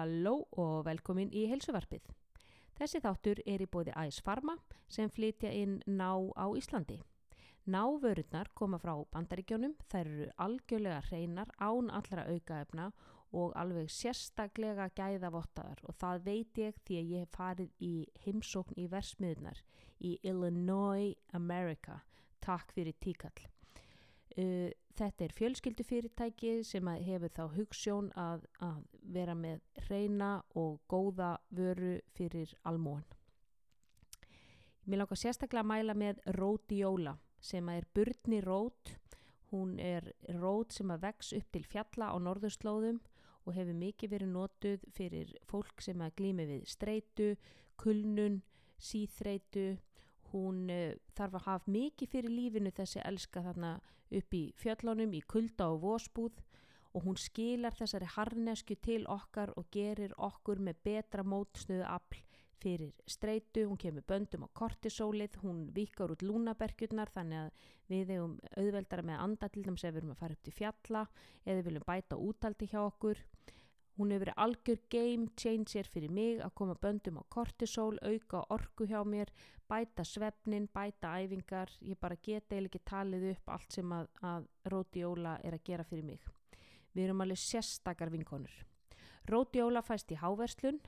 [0.00, 2.06] Halló og velkomin í heilsuvarpið.
[2.78, 4.54] Þessi þáttur er í bóði Æs Pharma
[4.88, 6.96] sem flytja inn ná á Íslandi.
[7.68, 12.88] Návörurnar koma frá bandaríkjónum, þær eru algjörlega hreinar án allra aukaefna
[13.36, 17.94] og alveg sérstaklega gæðavottaðar og það veit ég því að ég hef farið í
[18.24, 19.60] heimsókn í versmiðunar
[20.00, 22.00] í Illinois, America.
[22.40, 23.44] Takk fyrir tíkall.
[24.38, 28.82] Uh, þetta er fjölskyldufyrirtæki sem hefur þá hugssjón að, að
[29.14, 33.06] vera með reyna og góða vöru fyrir almóan.
[34.86, 38.96] Mér langar sérstaklega að mæla með rótióla sem er burni rót.
[39.50, 43.00] Hún er rót sem að vex upp til fjalla á norðurslóðum
[43.46, 47.30] og hefur mikið verið notuð fyrir fólk sem að glými við streitu,
[47.80, 48.40] kulnun,
[48.78, 49.78] síþreitu.
[50.32, 53.74] Hún uh, þarf að hafa mikið fyrir lífinu þessi elska þarna
[54.10, 56.40] upp í fjöllunum í kulda og vósbúð
[56.94, 62.24] og hún skilar þessari harnesku til okkar og gerir okkur með betra mótstöðu afl
[62.60, 68.34] fyrir streitu, hún kemur böndum á kortisólið, hún vikar út lúnabergjurnar þannig að við hefum
[68.52, 71.04] auðveldara með andatildum sem við erum að fara upp til fjalla
[71.46, 73.22] eða viljum bæta útaldi hjá okkur.
[73.96, 78.86] Hún hefur verið algjör game changer fyrir mig að koma böndum á kortisól, auka orku
[78.88, 79.32] hjá mér,
[79.70, 84.48] bæta svefnin, bæta æfingar, ég bara geta eða ekki talið upp allt sem að, að
[84.72, 86.24] Rótióla er að gera fyrir mig.
[86.94, 88.56] Við erum alveg sérstakar vinkonur.
[89.30, 90.80] Rótióla fæst í háverslun,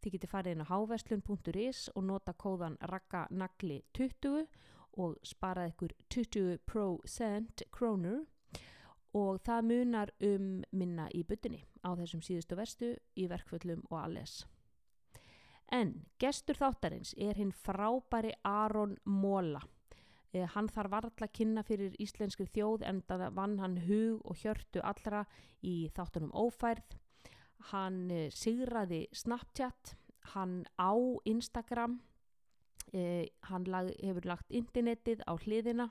[0.00, 4.44] þið getur farið inn á háverslun.is og nota kóðan rakkanagli20
[5.00, 8.24] og sparað ykkur 20% krónur
[9.16, 14.42] og það munar um minna í byttinni á þessum síðustu verstu í verkföllum og alles.
[15.70, 19.60] En gestur þáttarins er hinn frábæri Aron Móla.
[20.34, 24.82] Eh, hann þarf varðla kynna fyrir íslenskri þjóð en það vann hann hug og hjörtu
[24.82, 25.24] allra
[25.62, 26.98] í þáttunum ófærð.
[27.70, 29.94] Hann eh, sigraði Snapchat,
[30.34, 32.00] hann á Instagram,
[32.92, 35.90] eh, hann lag, hefur lagt internetið á hliðina.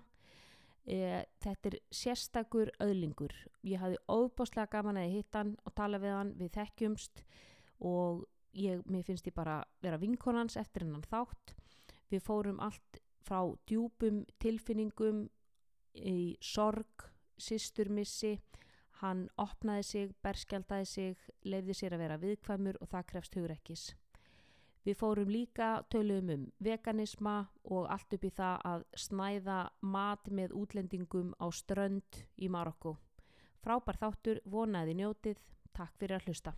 [0.90, 3.35] Eh, þetta er sérstakur öðlingur.
[3.67, 7.23] Ég hafði óbáslega gaman að hitta hann og tala við hann við þekkjumst
[7.85, 8.23] og
[8.53, 11.55] ég, mér finnst ég bara vera vinkonans eftir hennan þátt.
[12.09, 15.27] Við fórum allt frá djúpum tilfinningum
[15.93, 18.37] í sorg, systurmissi,
[18.99, 23.89] hann opnaði sig, berskjaldaði sig, lefði sér að vera viðkvæmur og það krefst hugrekkis.
[24.87, 27.35] Við fórum líka töluðum um veganisma
[27.67, 32.95] og allt upp í það að snæða mat með útlendingum á strönd í Marokko.
[33.59, 35.43] Frábær þáttur, vonaði njótið,
[35.75, 36.55] takk fyrir að hlusta.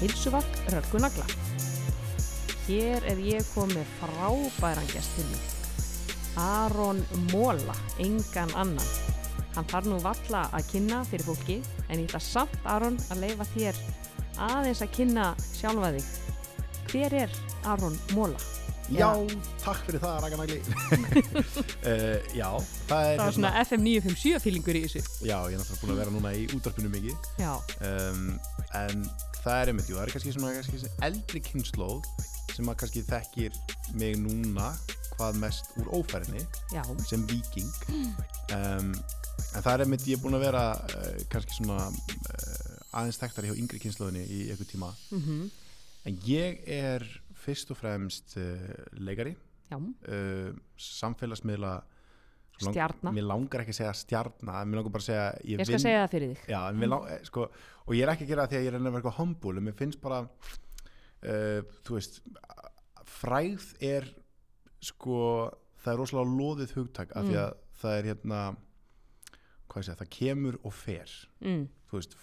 [0.00, 1.26] Heilsuvarp Röggunagla.
[2.64, 5.36] Hér er ég komið frábæran gestinni.
[6.40, 8.86] Aron Móla, engan annan.
[9.52, 11.58] Hann þarf nú valla að kynna fyrir fólki
[11.90, 13.82] en ég ætla samt Aron að leifa þér
[14.46, 16.10] aðeins að kynna sjálfa þig.
[16.88, 17.38] Hver er
[17.68, 18.40] Aron Móla?
[18.90, 19.10] Já,
[19.60, 20.62] takk fyrir það, Raka Nagli.
[21.84, 22.48] uh, já,
[22.88, 23.18] það er...
[23.18, 25.02] Það var svona FM 957 fílingur í þessu.
[25.28, 27.28] Já, ég er náttúrulega búin að vera núna í útvarpinu mikið.
[27.38, 27.52] Já.
[27.84, 28.32] Um,
[28.80, 29.04] en
[29.44, 32.08] það er einmitt, jú, það er kannski svona kannski eldri kynnslóð
[32.54, 33.60] sem að kannski þekkir
[34.00, 34.70] mig núna
[35.14, 36.42] hvað mest úr ófærinni
[36.72, 36.82] Já.
[37.08, 37.70] sem viking.
[38.56, 38.92] Um,
[39.54, 43.50] en það er einmitt, ég er búin að vera uh, kannski svona uh, aðeins þekktari
[43.50, 44.92] hjá yngri kynnslóðinni í eitthvað tíma.
[45.12, 45.50] Mm
[46.08, 47.02] En ég er
[47.36, 49.34] fyrst og fremst uh, leikari,
[50.80, 51.74] samfélagsmiðla
[52.60, 53.12] svo lang- Stjarna.
[53.16, 55.26] Mér langar ekki að segja stjarna, mér langar bara að segja
[55.56, 56.46] Ég skal segja það fyrir þig.
[56.52, 57.46] Já, mér lang, eh, sko,
[57.86, 59.56] og ég er ekki að gera það því að ég er að vera eitthvað humble,
[59.56, 60.20] en mér finnst bara
[61.22, 62.20] uh, þú veist
[63.10, 64.08] fræð er
[64.80, 65.50] sko,
[65.82, 67.42] það er rosalega loðið hugtak af því Mm.
[67.44, 68.40] að það er hérna
[69.70, 71.68] hvað ég segja, það kemur og fer Mm.
[71.90, 72.16] þú veist,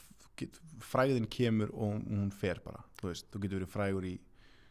[0.80, 4.20] fræðin kemur og hún fer bara, þú veist, þú getur verið frægur í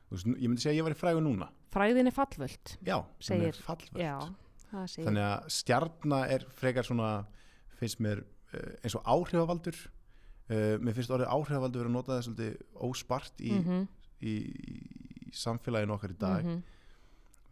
[0.06, 2.76] þú veist, ég myndi segja að ég væri frægur núna Fræðin er fallvöld.
[2.86, 4.34] já, sem er fallvöld Já.
[5.06, 7.10] Þannig að stjarna er frekar svona
[7.80, 9.76] finnst mér uh, eins og áhrifavaldur.
[10.46, 12.56] Uh, mér finnst orðið áhrifavaldur verið að nota það svolítið
[12.86, 13.86] óspart í, Mhm,
[14.22, 14.34] í,
[15.26, 16.44] í samfélaginu okkar í dag.
[16.44, 16.62] Mhm.
[16.62, 16.72] við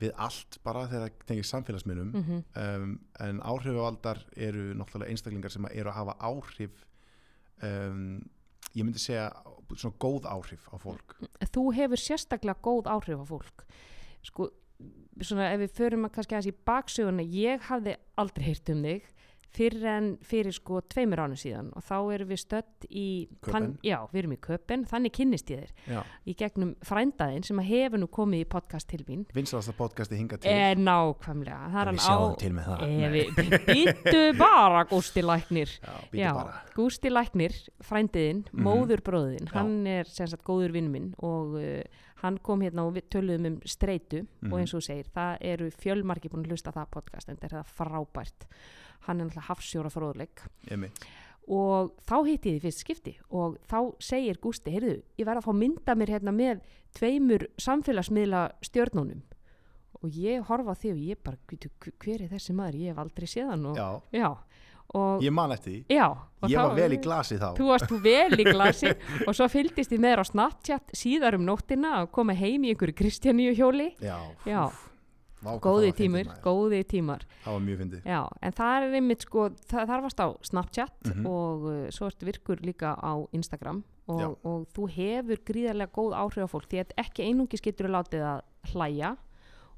[0.05, 2.09] við allt bara þegar það tengir samfélagsmiðlum.
[2.19, 6.85] Mm um, en áhrifavaldar eru náttúrulega einstaklingar sem eru að hafa áhrif
[7.62, 8.19] um,
[8.75, 9.29] ég myndi segja
[9.77, 11.15] svona góð áhrif á fólk.
[11.55, 13.65] Þú hefur sérstaklega góð áhrif á fólk.
[14.25, 14.50] Sko,
[15.23, 19.11] svona ef við förum að kannski aðeins í baksöguna ég hafði aldrei heyrt um þig
[19.55, 23.05] fyrir en fyrir sko tveimur ánum síðan og þá erum við stödd í
[23.47, 23.69] Köben.
[23.87, 25.93] já, við erum í köpen, þannig kynnist ég þér.
[25.94, 29.23] Já, í gegnum frændaðinn sem hefur nú komið í podcast til mín.
[29.31, 30.50] Vinsalasta podcasti hinga til.
[30.50, 32.82] Er nákvæmlega, það er hann við á sjáum til með það.
[32.82, 35.77] E, við, býttu bara Gústi Læknir.
[35.79, 36.56] Já, býtu bara.
[36.75, 37.55] Gústi Læknir,
[37.87, 38.67] frændiðinn, Mhm.
[38.67, 39.53] móðurbróðin, Já.
[39.55, 41.82] hann er sem sagt góður vinn minn og uh,
[42.25, 44.53] hann kom hérna og við töluðum um streitu Mhm.
[44.53, 47.69] og eins og segir, það eru fjölmarki búin að hlusta það podcast en það er
[47.76, 48.47] frábært.
[49.06, 50.41] Hann er náttúrulega hafsjóra fróðleik.
[51.47, 55.44] Og þá hitti ég því fyrst skipti og þá segir Gústi, heyrðu, ég verð að
[55.44, 56.61] fá mynda mér hérna með
[56.97, 59.20] tveimur samfélagsmiðla stjörnunum.
[60.03, 61.69] Og ég horfa því og ég bara, "Bíddu,
[62.00, 64.37] hver er þessi maður, ég hef aldrei séð hann og, Já, já,
[65.25, 66.06] ég man eftir því Já,
[66.44, 68.91] Ég þá- var vel í glasi þá Þú varst vel í glasi
[69.29, 72.73] og svo fylgdist ég með þér á Snapchat síðar um nóttina að koma heim í
[72.75, 73.91] einhverju Kristjaníu hjóli.
[74.05, 74.69] Já, Já.
[75.44, 76.29] Góði maður.
[76.41, 77.25] góði tímar.
[77.44, 81.11] Það var mjög fyndið Já, en það er einmitt sko, það, þar varst á Snapchat
[81.11, 81.26] Mhm.
[81.29, 86.49] og uh, svo ertu virkur líka á Instagram og, og þú hefur gríðarlega góð áhrif
[86.49, 88.41] á fólk því að ekki einungis getur þú látið að
[88.73, 89.17] hlæja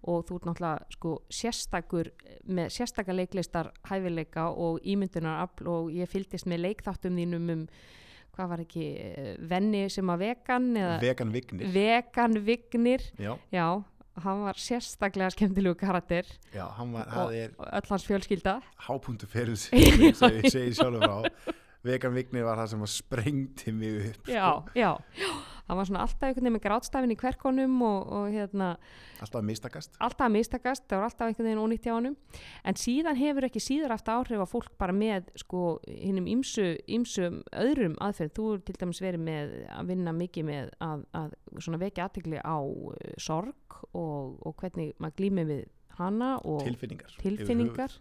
[0.02, 2.10] og þú ert náttúrulega sko sérstakur
[2.46, 7.66] með sérstakar leiklistar hæfileika og ímyndunarafl og ég fylgdist með leikþáttum þínum um
[8.36, 11.70] hvað var ekki, eh, venni sem að vegan Vegan Vignir.
[11.72, 13.04] Vegan vignir.
[13.16, 13.84] Já, já,
[14.22, 16.28] hann var sérstaklega skemmtilegu karakter.
[16.52, 18.58] Já, hann var, það er öll hans fjölskylda.
[18.86, 21.18] Hápunktu fyrir sem ég segi sjálfur á
[21.86, 24.74] Vegan Vignir var það sem að sprengti mig upp já, sko.
[24.74, 24.90] já,
[25.20, 25.32] já,
[25.66, 28.68] hann var svona alltaf einhvern veginn með grátstafin í kverkonum og, og hérna,
[29.20, 29.96] Alltaf að mistakast.
[29.98, 32.16] alltaf að mistakast það var alltaf einhvern veginn ónýtt hjá honum.
[32.64, 37.40] En síðan hefur ekki síður haft áhrif á fólk bara með sko hinnum ímsu, ímsum
[37.52, 41.80] öðrum aðferð, þú er til dæmis verið með að vinna mikið með að, að svona
[41.82, 45.64] vekja aðtegli á uh, sorg og, og hvernig maður glýmir við
[45.96, 47.14] hana og Tilfinningar.
[47.22, 47.94] tilfinningar.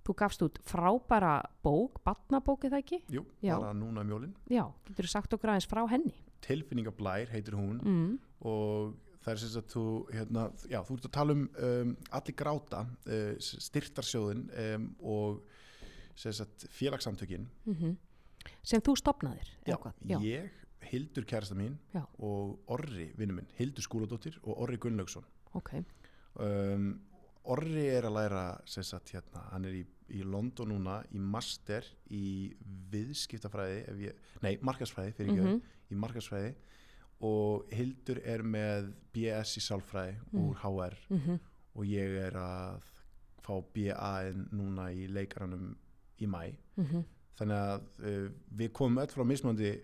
[0.00, 3.02] Þú gafst út frábæra bók, batnabók eða ekki?
[3.12, 3.52] Jú, Já.
[3.60, 4.30] bara núna um jólin.
[4.50, 6.14] Já, getur þú sagt okkur aðeins frá henni?
[6.40, 8.18] Tilfinningablær heitir hún Mm.
[8.40, 8.94] og
[9.24, 9.84] það er sem sagt þú,
[10.14, 15.42] hérna, já, þú ert að tala um, um allir gráta uh, styrtarsjóðin um, og
[16.16, 17.96] sem sagt félagsamtökin Mm
[18.64, 19.48] Sem þú stopnaðir?
[19.66, 19.76] já?
[20.08, 20.18] Já.
[20.24, 20.50] ég,
[20.90, 22.06] Hildur kærasta mín Já.
[22.18, 25.74] og Orri vinnu minn, Hildur Skúladóttir og Orri Gunnlaugsson ok.
[26.40, 27.00] um,
[27.44, 31.84] Orri er að læra sem sagt hérna, hann er í, í London núna í master
[32.10, 32.54] í
[32.92, 35.60] viðskiptafræði ég, nei, markarsfræði fyrir ekki Mhm.
[35.90, 36.54] Í markarsfræði
[37.22, 40.40] og Hildur er með BS í sálfræði Mm.
[40.48, 41.38] úr HR Mhm.
[41.76, 42.82] og ég er að
[43.42, 45.76] fá BA núna í leikaranum
[46.20, 47.04] í mæ Mhm.
[47.38, 49.80] þannig að uh, við komum öll frá mismunandi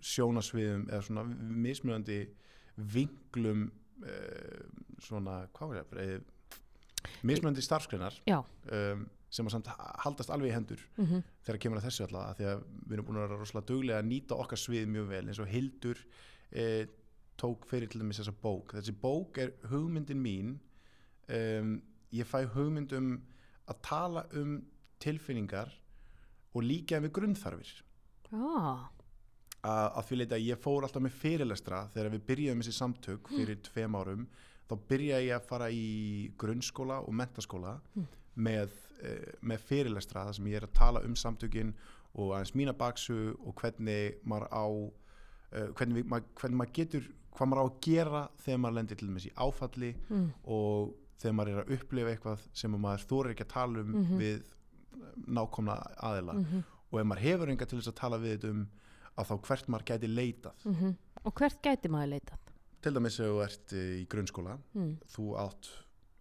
[0.00, 2.28] sjónasviðum eða svona mismunandi
[2.76, 3.70] vinglum
[4.02, 4.64] uh,
[5.00, 6.20] svona, hvað var það uh,
[7.22, 8.42] mismunandi starfskreinar Já.
[8.72, 9.52] um, sem að
[10.04, 11.22] haldast alveg í hendur Mhm.
[11.44, 13.98] þegar kemur að þessu alltaf að því að við erum búin að vera rosalega duglega
[14.02, 15.98] að nýta okkar svið mjög vel eins og Hildur
[16.52, 16.86] eh,
[17.36, 20.58] tók fyrir til dæmis þessa bók þessi bók er hugmyndin mín
[21.28, 21.82] um,
[22.12, 23.10] ég fæ hugmynd um
[23.68, 24.62] að tala um
[25.02, 25.72] tilfinningar
[26.54, 27.82] og líka við grunnþarfir
[28.32, 28.88] Ah,
[29.62, 33.94] að, því leita ég fór alltaf með fyrirlestra þegar við byrjuðum þessi samtök fyrir tveim
[33.98, 34.24] árum
[34.70, 38.06] þá byrjaði ég að fara í grunnskóla og mentaskóla Mm.
[38.36, 38.70] Með,
[39.02, 41.74] uh, með fyrirlestra þar sem ég er að tala um samtökin
[42.16, 47.48] og aðeins mína baksu og hvernig maður á uh, hvernig, við, hvernig maður getur hvað
[47.50, 50.28] maður á að gera þegar maður lendir til í áfalli mm.
[50.44, 54.18] og þegar maður er að upplifa eitthvað sem maður þorir ekki að tala um Mhm.
[54.20, 54.42] við
[55.26, 56.62] nákomna aðila Mhm.
[56.92, 58.66] og ef maður hefur enga til þess að tala við þetta um
[59.18, 60.96] að þá hvert maður gæti leitað Mhm.
[61.24, 62.38] Og hvert gæti maður leitað?
[62.82, 64.96] til dæmis ef þú ert eh, í grunnskóla Mm.
[65.08, 65.68] þú átt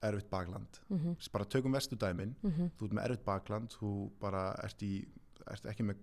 [0.10, 1.16] erfitt bakland Mhm.
[1.34, 2.72] bara tökum vestu dæmin Mhm.
[2.80, 5.06] þú ert með erfitt bakland þú bara ert, í,
[5.48, 5.96] ert ekki með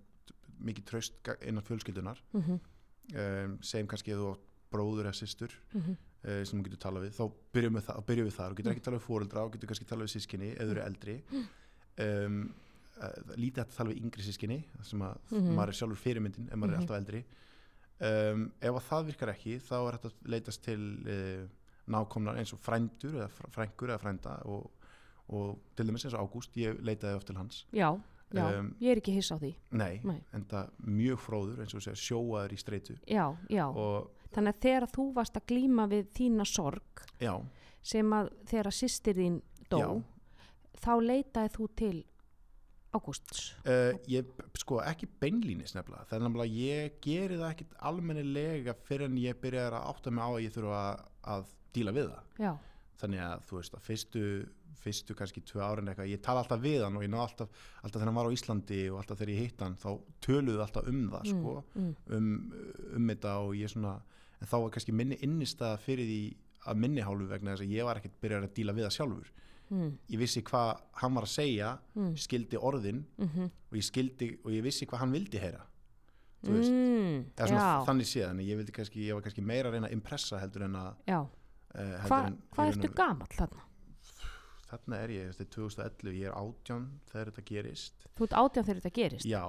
[0.63, 2.53] mikið tröst innan fjölskyldunar Mhm.
[3.15, 5.97] um, segjum kannski að þú átt bróður eða systur Mhm.
[6.25, 8.71] uh, sem þú getur talað við þá byrjum við, það, byrjum við þar þú getur
[8.73, 8.77] Mm.
[8.77, 11.23] ekki talað við fóreldra og getur kannski talað við sískinni ef þú eru eldri
[11.99, 12.55] um,
[13.03, 15.55] uh, lítið að tala við yngri sískinni sem að Mhm.
[15.57, 16.75] maður er sjálfur fyrirmyndin ef maður Mhm.
[16.75, 17.25] er alltaf eldri
[18.01, 21.49] um, ef að það virkar ekki þá er hægt að leitast til uh,
[21.91, 24.71] nákomnar eins og frændur eða fr- frængur eða frænda og,
[25.29, 27.91] og til dæmis eins og Ágúst ég leitaði oft til hans Já,
[28.33, 29.55] já, Um, ég er ekki hiss á því.
[29.73, 30.21] nei, Nei.
[30.33, 33.67] en það mjög fróður eins og segja, sjóaður í streitu Já, já.
[33.69, 37.35] og Þannig að þegar þú varst að glíma við þína sorg, já,
[37.83, 39.91] sem að þegar að sýstir þín dó Já.
[40.81, 42.05] þá leitaði þú til
[42.93, 44.25] Ágústs Uh, ég,
[44.61, 49.39] sko, ekki beinlínis nefnilega, það er nefnilega ég geri það ekkit almennilega fyrir en ég
[49.41, 50.81] byrjar að átta mig á að ég þurfa
[51.37, 52.29] að díla við það.
[52.47, 52.53] Já,
[53.03, 54.25] þannig að þú veist að fyrstu
[54.83, 57.51] fyrstu kannski tvö árin eitthvað, ég tala alltaf við hann og ég ná alltaf,
[57.83, 59.91] alltaf þegar hann var á Íslandi og alltaf þegar ég hitt hann, þá
[60.25, 62.33] töluðu alltaf um það sko, mm, um,
[62.99, 63.95] um þetta og ég svona,
[64.39, 66.23] en þá var kannski minni innistæða fyrir því
[66.73, 69.33] að minni hálfu vegna þess að ég var ekkert byrjar að díla við það sjálfur.
[69.73, 74.29] Mm, ég vissi hvað hann var að segja mm, skildi orðin mm, og ég skildi
[74.43, 75.63] og ég vissi hvað hann vildi heyra.
[76.43, 77.21] Veist, mm,
[77.87, 78.59] þannig séðan ég,
[78.99, 81.07] ég var kannski meira að reyna að impressa heldur en að
[81.73, 83.69] Hva, en hvað raun ertu gamall þarna?
[84.73, 88.07] þarna er ég, þetta er 2011 ég er 18 þegar þetta gerist.
[88.17, 89.29] Þú ert átján þegar þetta gerist?
[89.29, 89.43] Já,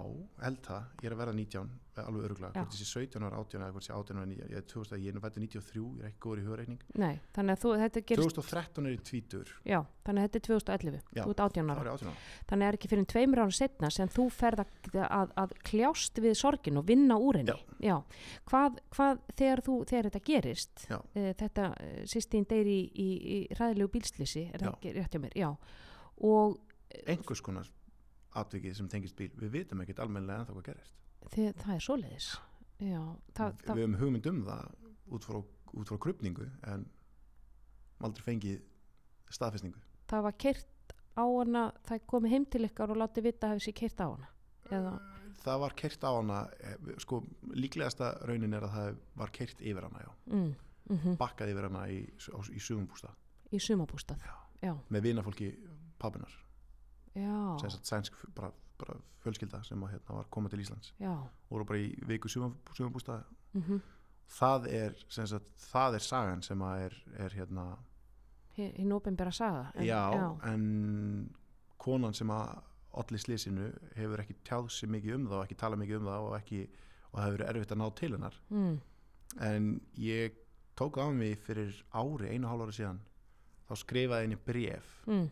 [0.43, 1.71] held það, ég er að vera 19
[2.01, 2.63] alveg öruglega, Já.
[2.63, 5.13] hvort sé 17 ára 18 eða hvort sé 18 ára 19 ég er 2000, ég
[5.13, 8.39] er fættur 93, ég er ekki góður í hugreikning Nei, þannig að þú, þetta gerist
[8.39, 11.73] 2013 er ég tvítur Já, þannig að þetta er 2011 Já, Þú ert átján þá
[11.75, 12.15] ára ég 18 ára
[12.49, 14.73] Þannig að er ekki fyrir tveimur ára setna sem þú ferð að,
[15.03, 17.55] að, að kljást við sorgin og vinna úr henni.
[17.83, 17.95] Já.
[18.49, 20.97] Hvað, hvað þegar, þú, þegar þetta gerist, Já.
[21.13, 24.95] e, þetta uh, sýstín deyr í, í, í ræðilegu bílslýsi, er það Já.
[24.99, 25.37] rétt hjá mér?
[25.37, 25.49] Já.
[26.23, 26.59] Og
[27.09, 27.69] einhvers konar
[28.39, 32.29] atvikið sem tengist bíl við vitum ekkert almennilega ennþá hvað gerist þið, það er svoleiðis.
[32.83, 33.01] Já,
[33.37, 35.39] það, við höfum hugmynd um það út frá,
[35.73, 36.85] út frá krupningu en
[38.03, 38.61] aldrei fengið
[39.31, 39.79] staðfestningu
[40.13, 43.77] það var keirt á hana, það komi heim til ykkar og láti vita hefði sér
[43.79, 44.29] keirt á hana.
[44.73, 44.93] Eða,
[45.43, 47.19] það var keirt á hana eh, sko
[47.53, 50.47] líklegasta raunin er að það var keirt yfir hana mm,
[50.89, 53.13] mm bakkað yfir hana í, í sumubústa
[54.17, 54.33] í.
[54.63, 55.51] Já, með vinafólki
[57.61, 58.49] sagt sænsk bara,
[58.83, 61.11] bara fjölskylda sem að, hérna, var komið til Íslands já.
[61.15, 63.23] og voru bara í viku sumubústa
[63.53, 63.81] Mm
[64.33, 66.93] það er sagt, það er sagan sem að er,
[67.25, 67.65] er hérna
[68.55, 69.71] Hinn ofinbæra saga.
[69.75, 71.33] en- já, en
[71.77, 72.61] konan sem að
[72.93, 76.27] olli slísinu hefur ekki tjáð sér mikið um það og ekki talað mikið um það
[76.29, 76.61] og ekki
[77.11, 78.79] og það hefur verið erfitt að ná til hennar Mm.
[79.41, 80.31] en ég
[80.77, 82.99] tók á mig fyrir ári, einu hálf ári síðan
[83.69, 85.29] þá skrifaði henni bref Mm.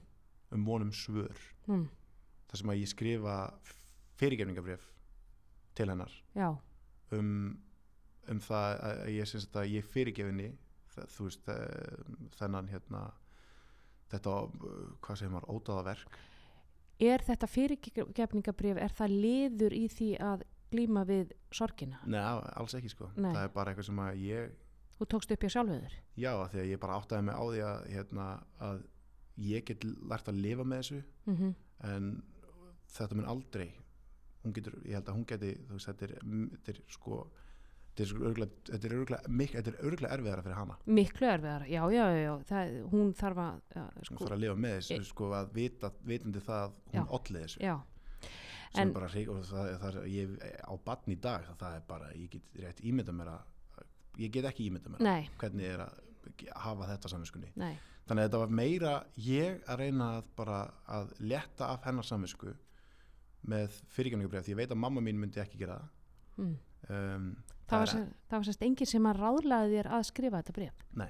[0.51, 1.87] um vonum svör Mm.
[2.51, 3.35] Þar sem að ég skrifa
[4.19, 4.87] fyrirgefningabref
[5.77, 6.49] til hennar Já,
[7.15, 7.57] um,
[8.29, 10.51] um það að ég að ég fyrirgefinni
[10.91, 12.01] veist eh,
[12.35, 13.05] þennan hérna
[14.11, 14.33] þetta,
[14.99, 16.17] hvað segir maður, ódáða verk
[17.01, 21.99] er þetta fyrirgefningabrif, er það liður í því að glíma við sorgina?
[22.05, 23.31] Nei, alls ekki sko Nei.
[23.31, 24.59] það er bara eitthvað sem að ég
[25.01, 25.93] Þú tókst upp hjá sjálfuður?
[26.19, 28.25] já, því að ég bara áttaði mig á því að, hérna,
[28.61, 28.83] að
[29.41, 31.53] ég get lært að lifa með þessu Mm -hmm.
[31.89, 32.23] en
[32.97, 33.69] þetta mun aldrei
[34.41, 36.13] hún getur, ég held að hún geti veist, þetta er,
[36.55, 37.19] þetta er sko
[37.91, 41.81] þetta er örgulega, er örgulega, mik, þetta er örgulega erfiðara fyrir hana Miklu erfiðar, já,
[41.91, 42.33] já, já, já.
[42.49, 45.53] Það, hún þarf að, að hún sko, þarf að lifa með þessu E- sko, að
[45.57, 47.05] vita, vitandi það að hún Já.
[47.19, 47.75] olli þessu já,
[48.81, 52.29] En- bara og það, það er, ég, á batn í dag það, er bara, ég
[52.31, 53.85] get rétt ímynda mér að
[54.21, 55.99] ég get ekki ímynda mér nei, hvernig er að
[56.63, 61.67] hafa þetta samvinskunni þannig að þetta var meira ég að reyna að bara að letta
[61.75, 62.53] af hennar samvinsku
[63.47, 65.79] með fyrirgefningabref því ég veit að mamma mín myndi ekki gera
[66.37, 66.53] mm.
[66.87, 67.31] það um,
[67.71, 67.93] það,
[68.29, 71.07] það var sérst enginn sem að ráðlaði þér að skrifa þetta bref Nei.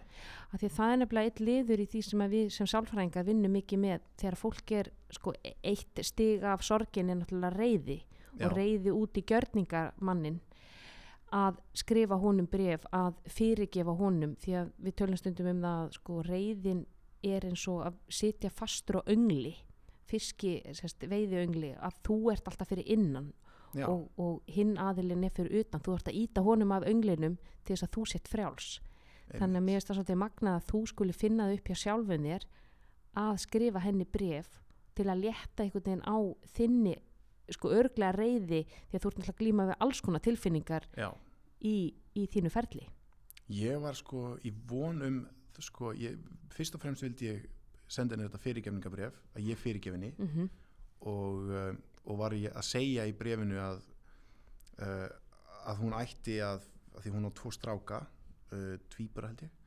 [0.51, 3.57] af því að það er nefnilega eitt liður í því sem við sem sálfræðingar vinnum
[3.57, 8.55] mikið með þegar fólk er sko eitt stig af sorgin er náttúrulega reyði já, og
[8.55, 10.39] reyði út í gjörningamannin
[11.31, 15.93] að skrifa honum bref að fyrirgefa honum því að við tölum stundum um það að
[15.97, 16.81] sko reyðin
[17.23, 19.53] er eins og að sitja fastur á öngli
[20.11, 23.31] fiski, sérst, veiði öngli að þú ert alltaf fyrir innan
[23.73, 25.83] já, og, og hinn aðilinn er fyrir utan.
[25.83, 28.71] Þú ert að íta honum af önglinum til þess að þú sett frjáls.
[29.31, 32.27] Þannig að mér finnst það svolítið magnað að þú skuli finna það upp hjá sjálfum
[32.27, 32.47] þér
[33.21, 34.49] að skrifa henni bref
[34.97, 36.17] til að létta einhvern veginn á
[36.55, 36.95] þinni
[37.51, 40.87] sko örglega reyði því að þú ert náttúrulega að glíma við alls konar tilfinningar
[41.59, 41.75] í,
[42.15, 42.87] í þínu ferli.
[43.51, 45.21] Ég var sko í von um
[45.61, 46.17] sko, ég,
[46.55, 47.47] fyrst og fremst vildi ég
[47.91, 50.49] senda henni þetta fyrirgefningabref að ég fyrirgefinni mm -hmm.
[51.11, 51.71] og, uh,
[52.05, 53.81] og var ég að segja í brefinu að
[54.81, 55.07] uh,
[55.69, 58.01] að hún ætti að, að því hún á tvo stráka
[58.51, 59.57] uh, tvíbura held ég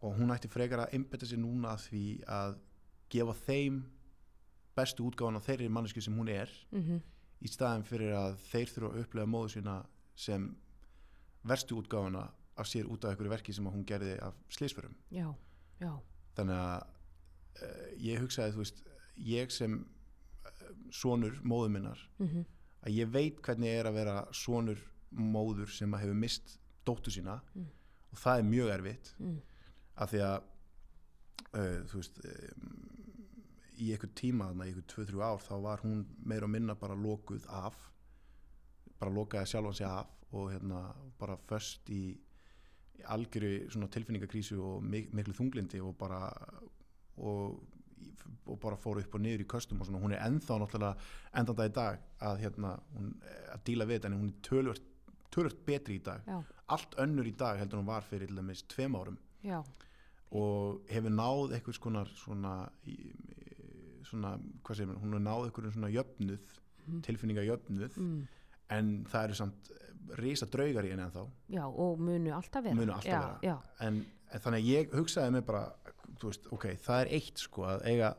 [0.00, 2.58] og hún ætti frekar að einbetta sér núna að því að
[3.10, 3.82] gefa þeim
[4.76, 6.50] bestu útgáfan á þeirri mannesku sem hún er
[7.40, 9.74] í staðin fyrir að þeir þurfa að upplega móðu sína
[10.14, 10.46] sem
[11.42, 12.30] verstu útgáfana
[12.60, 14.36] af sér út af einhverju verki sem hún gerði af
[15.80, 15.92] já,
[16.36, 16.99] þannig að
[18.00, 18.82] ég hugsaði þú veist
[19.30, 22.44] ég sem uh, sonur móður minnar mm
[22.80, 24.78] að ég veit hvernig er að vera sonur
[25.12, 26.54] móður sem að hefur mist
[26.88, 27.66] dóttu sína Mm.
[28.12, 29.34] og það er mjög erfitt Mm.
[29.96, 30.38] af því að
[31.58, 32.70] uh, þú veist um,
[33.80, 36.94] í einhver tíma þarna, í einhver 2-3 ár þá var hún meira og minna bara
[36.96, 37.76] lokuð af
[39.00, 40.80] bara lokaði sjálfan sig af og hérna
[41.18, 42.16] bara föst í,
[42.96, 46.32] í algjöru tilfinningakrísu og mik miklu þunglindi og bara
[47.18, 47.60] og,
[48.46, 50.00] og bara fór upp og niður í köstum og svona.
[50.02, 50.96] Hún er ennþá náttúrulega
[51.34, 53.10] endanda í dag að hérna hún,
[53.54, 54.82] að díla við þetta en hún er tölvört,
[55.30, 56.22] tölvört betri í dag.
[56.26, 59.18] Já, allt önnur í dag heldur hún var fyrir til dæmis tveim árum.
[59.44, 59.62] Já,
[60.32, 63.12] og hefur náð einhvers konar svona, í-
[64.06, 67.00] svona hvað segir maður, hún hefur náð einhverjum svona jöfnuð Mhm.
[67.04, 68.20] tilfinninga jöfnuð mm,
[68.70, 69.70] en það eru samt
[70.18, 71.26] risa draugar í henni ennþá.
[71.52, 72.74] Já og munu alltaf vera.
[72.74, 73.58] Munu alltaf vera.
[73.80, 74.06] en
[74.38, 75.64] þannig að ég hugsaði mig bara
[76.20, 78.12] veist, ok, það er eitt sko að eiga,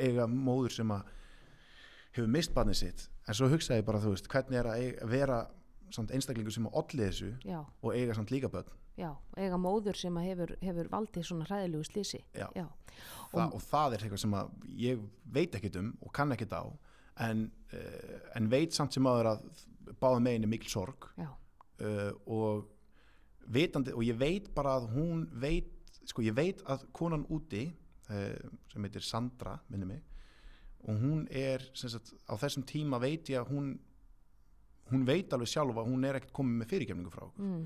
[0.00, 1.14] eiga móður sem að
[2.16, 3.06] hefur mist barnið sitt.
[3.28, 5.38] En svo hugsaði ég bara, þú veist, hvernig er að eiga, vera
[5.94, 8.74] samt einstaklingur sem að olli þessu já, og eiga samt líka börn.
[8.98, 12.48] Já eiga móður sem að hefur, hefur valdið svona hræðilegu slísi Já.
[12.56, 12.64] já,
[13.30, 15.04] Þa, og það er eitthvað sem að ég
[15.36, 16.66] veit ekkit um og kann ekkit á
[17.28, 19.46] en, uh, en veit samt sem aður að
[20.02, 21.06] báða megin er mikil sorg.
[21.78, 22.66] Uh, og
[23.48, 25.72] vitandi, og ég veit bara að hún veit,
[26.08, 27.66] sko ég veit að konan úti
[28.10, 30.04] uh, sem heitir Sandra, minni mig
[30.86, 33.72] og hún er, sagt, á þessum tíma veit ég að hún
[34.92, 37.48] hún veit alveg sjálf að hún er ekkert komið með fyrirgefningu frá okkur.
[37.48, 37.64] Mm,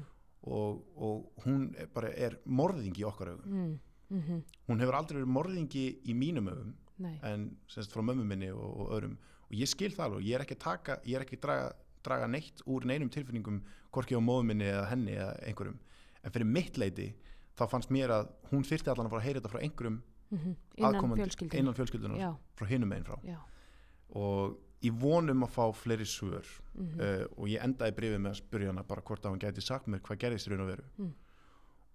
[0.51, 3.53] og, og hún er bara er morðingi í okkar augum.
[3.53, 3.75] Mm,
[4.17, 6.73] mm hún hefur aldrei verið morðingi í mínum augum
[7.05, 9.15] nei, en semst frá mömmu minni og, og öðrum.
[9.49, 11.71] Og ég skil það alveg, er ég er ekki að draga,
[12.03, 13.63] draga neitt úr neinum tilfinningum
[13.93, 15.79] hvorki á móðu minni eða henni eða einhverjum,
[16.23, 17.11] en fyrir mitt leiti
[17.59, 20.01] þá fannst mér að hún þyrfti allan að fara að heyra þetta frá einhverjum
[20.33, 23.19] mm innan aðkomandi- fjölskyldinu innan fjölskyldunar já, frá hinum einn frá.
[23.29, 23.37] Já,
[24.17, 28.39] og ég vonum að fá fleiri svör mm uh, og ég endaði brifið með að
[28.41, 30.87] spyrja hana bara hvort að hún gæti sagt mér hvað gerðist raun og veru.
[30.99, 31.13] Mm.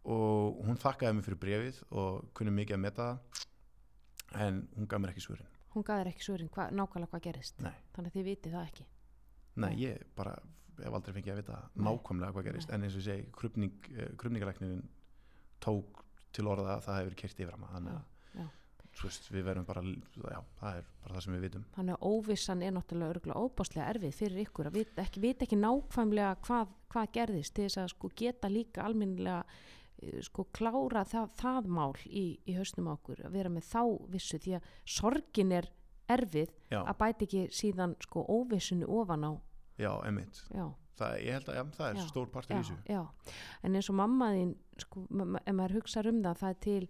[0.07, 3.07] og hún þakkaði mér fyrir brifið og kunni mikið að meta
[4.31, 5.49] það en hún gaf mér ekki svörin.
[5.73, 7.73] Hún gaður ekki svörin hva, nákvæmlega hvað gerist Nei.
[7.95, 8.85] þannig að þið vitið það ekki.
[9.57, 9.71] Nei.
[9.81, 10.35] ég bara
[10.83, 11.87] hef aldrei fengið að vita Nei.
[11.87, 12.73] nákvæmlega hvað gerist.
[12.73, 14.83] En eins og segi, krupning, uh, krupningalæknin
[15.63, 16.03] tók
[16.35, 17.71] til orða að það hefur kert yfir hana.
[17.73, 18.47] Þannig að já.
[19.03, 21.65] veist, við verum bara já, það er bara það sem við vitum.
[21.77, 25.59] Þannig að óvissan er náttúrulega örgulega óbáslega erfið fyrir ykkur að vita ekki, vita ekki
[25.63, 29.43] nákvæmlega hvað, hvað gerðist til þess að sko geta líka alminnilega
[30.21, 33.81] sko klára það, það mál í, í hausnum okkur að vera með þá
[34.13, 34.37] vissu.
[34.41, 35.69] Því að sorgin er
[36.07, 39.31] erfið Já, að bæta ekki síðan sko óvissinu ofan á
[39.77, 40.65] já, emitt já,
[40.97, 42.77] það, ég held að ja, það er Já, stór partur já, í þessu.
[42.89, 43.01] já.
[43.63, 46.89] en eins og mamma þín sko, ma- ef maður hugsar um það það er til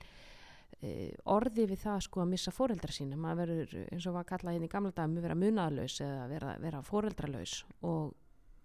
[0.82, 0.92] e,
[1.38, 3.18] orði við það sko að missa fóreldra sína.
[3.18, 6.82] Maður verður eins og var kallað hérna í gamla dagum vera munaðlaus eða vera, vera
[6.86, 8.14] fóreldralaus og,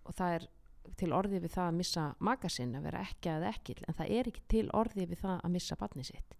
[0.05, 0.47] og það er
[0.99, 4.11] til orði við það að missa maka sinn að vera ekki eða ekkil en það
[4.19, 6.35] er ekki til orði við það að missa barni sitt.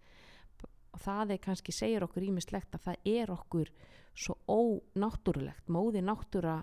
[0.93, 3.71] Og það er kannski segir okkur ímislegt að það er okkur
[4.13, 5.71] svo ónáttúrulegt.
[5.73, 6.59] Móði náttúra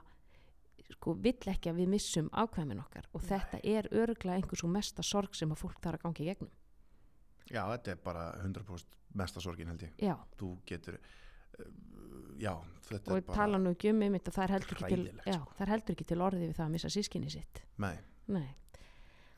[0.97, 5.05] sko vill ekki að við missum ákvæmin okkar og þetta er örglega einhvers og mesta
[5.07, 6.53] sorg sem að fólk þarf að gangi í gegnum.
[7.51, 9.95] Já, þetta er bara 100% mesta sorgin held ég.
[9.99, 11.67] Já, þú getur uh,
[12.39, 12.53] já,
[12.87, 15.21] þetta og er bara tala nú ekki um einmitt og það er heldur ekki til,
[15.27, 15.59] já, sko.
[15.65, 17.63] er heldur ekki til orðið við það að missa sískinni sitt.
[17.83, 17.97] Nei,
[18.31, 18.49] Nei,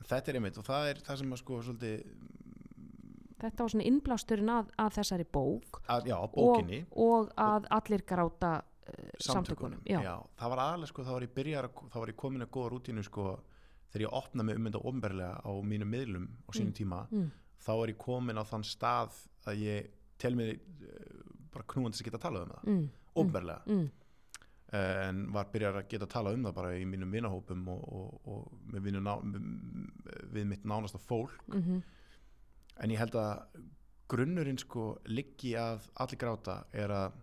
[0.04, 2.04] þetta er einmitt og það er það sem að sko svolítið
[3.42, 5.80] þetta var svona innblásturinn að, að þessari bók.
[5.90, 6.82] Að, já, bókinni.
[6.92, 8.52] Og, og að allir gráta
[8.98, 12.18] uh, samtökunum já, já, það var aðalega sko, þá var ég byrjar þá var ég
[12.22, 13.24] komin að góða rútínu sko
[13.92, 17.30] þegar ég opna mig um þetta ofnberlega á mínum miðlum á sínum tíma Mm.
[17.62, 22.04] þá er ég komin á þann stað að ég tel mig uh, bara knúandi sem
[22.08, 22.86] geta að tala um það mm,
[23.22, 23.88] ofnberlega mm,
[24.72, 28.28] en var byrjar að geta að tala um það bara í mínum vinahópum og, og,
[28.32, 29.12] og með vinu ná,
[30.32, 31.34] við mitt nánasta fólk.
[31.52, 31.82] Mm
[32.82, 33.58] en ég held að
[34.08, 37.18] grunnurinn sko liggi að allir gráta er að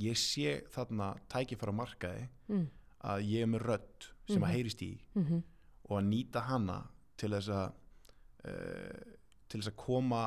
[0.00, 2.66] ég sé þarna tækifæra markaði mm,
[3.10, 4.44] að ég er með rödd sem Mhm.
[4.46, 5.42] að heyrist í mm,
[5.90, 6.78] og að nýta hana
[7.16, 7.72] til þess að
[8.44, 9.16] uh,
[9.50, 10.20] til þess að koma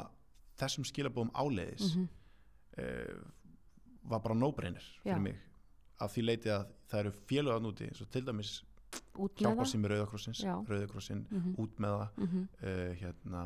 [0.59, 2.07] þessum skilabóðum áleiðis mm,
[2.77, 3.23] uh,
[4.03, 5.13] var bara no-brainer Já.
[5.15, 5.37] fyrir mig
[6.03, 8.51] af því leiti að það eru félög að núti svo til dæmis
[9.15, 10.53] út með hjálpa það sem er Rauðakrossins Já.
[10.69, 11.55] Rauðakrossin Mhm.
[11.63, 13.43] út með það mm uh, hérna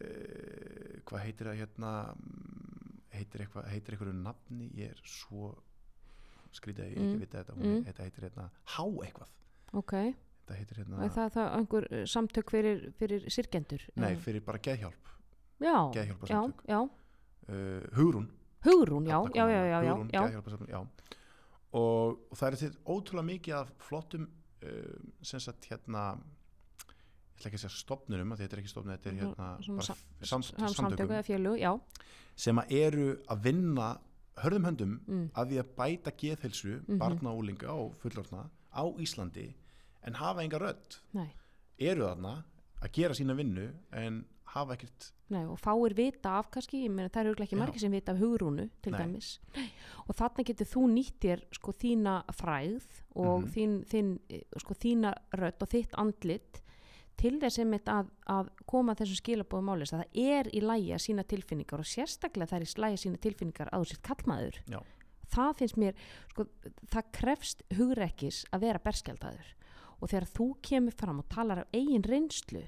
[0.00, 2.77] uh, hvað heitir það hérna mm,
[3.18, 5.50] heitir eitthvað heitir eitthvað nafni ég er svo
[6.56, 7.08] skrítið að ég Mm.
[7.12, 7.84] ekki vita þetta hún Mm.
[7.88, 9.28] þetta heitir hérna há eitthvað
[9.82, 14.40] ok, þetta heitir hérna er það, það einhver uh, samtök fyrir, fyrir sirkendur nei fyrir
[14.44, 15.12] bara geðhjálp
[15.60, 16.64] já, já, geðhjálparsamtök.
[16.68, 16.80] já,
[17.48, 18.28] uh, Hugrún
[18.64, 20.20] Hugrún, já, þarna já, já, já, já, Hugrún, já.
[20.24, 20.80] geðhjálparsamtök, já.
[21.78, 24.24] Og, og það er til ótrúlega mikið af flottum
[24.64, 26.18] uh, sem sagt hérna
[27.38, 29.48] ætla ekki að segja stopnunum að þetta er ekki stopnun, þetta er hérna
[29.86, 31.72] samt, Sam- samtöku samtökum já
[32.38, 33.88] sem að eru að vinna
[34.38, 35.30] hörðum höndum mm.
[35.34, 36.98] að því að bæta geðhelsu Mhm.
[36.98, 39.48] barna og úlinga og fullorðna á Íslandi
[40.06, 41.30] en hafa enga rödd Nei,
[41.78, 42.44] eru þarna
[42.82, 44.24] að gera sína vinnu en
[44.54, 47.90] hafa ekkert nei, og fáir vita af kannski, ég meina það eru ekki margir sem
[47.92, 49.00] vita af hugrúnu til Nei.
[49.02, 49.66] dæmis nei.
[50.08, 53.50] og þarna getur þú nýtt þér sko þína fræð og Mhm.
[53.52, 56.62] þín, þín, eh, sko þína rödd og þitt andlit
[57.18, 61.04] til þess einmitt að, að koma þessum skilabóðum mális að það er í lægi að
[61.04, 64.58] sína tilfinningar og sérstaklega það er í lægi að sína tilfinningar að þú sitt kallmaður
[64.70, 64.80] Já.
[65.34, 66.02] það finnst mér,
[66.32, 66.48] sko,
[66.94, 69.54] það krefst hugrekkis að vera berskjaldæður
[69.98, 72.64] og þegar þú kemur fram og talar af eigin reynslu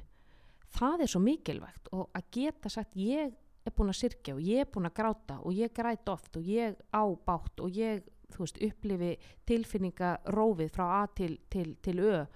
[0.74, 3.34] það er svo mikilvægt og að geta sagt ég
[3.66, 6.46] er búin að syrkja og ég er búin að gráta og ég græt oft og
[6.48, 9.10] ég á bátt og ég, þú veist, upplifi
[9.50, 12.14] tilfinningarófið frá A til, til, til Ö.
[12.24, 12.26] og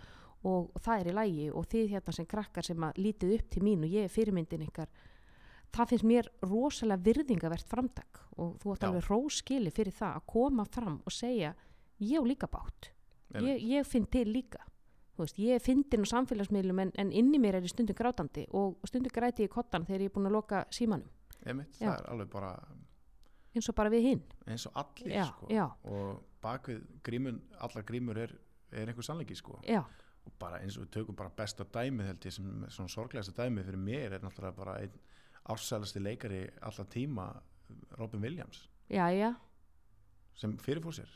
[0.84, 3.84] það er í lægi og þið hérna sem krakkar sem að lítið upp til mín
[3.86, 4.90] og ég er fyrirmyndin ykkar
[5.74, 10.66] það finnst mér rosalega virðingavert framtak og þú átt alveg róskili fyrir það að koma
[10.68, 11.54] fram og segja
[12.02, 12.90] ég á líka bátt
[13.42, 14.62] ég, ég finn til líka.
[15.18, 18.80] Veist, ég er fyndin á samfélagsmiðlum en, en inni mér er ég stundum grátandi og
[18.88, 21.10] stundum græti ég kottan þegar ég er búin að loka símanum.
[21.44, 22.50] Einmitt, það er alveg bara
[23.54, 25.48] eins og bara við hinn eins og allir Já, sko.
[25.52, 25.66] já.
[25.86, 28.32] og bakvið grímun, allar grímur er,
[28.72, 29.60] er einhver sannleiki sko.
[29.62, 29.84] já,
[30.24, 33.68] og bara eins og við tökum bara besta dæmið held ég sem svona sorglegasta dæmið
[33.70, 34.98] fyrir mér er náttúrulega bara einn
[35.52, 37.28] ársælasti leikari allar tíma
[37.98, 38.68] Robin Williams.
[38.90, 39.34] Já, já,
[40.34, 41.14] sem fyrirfór sér.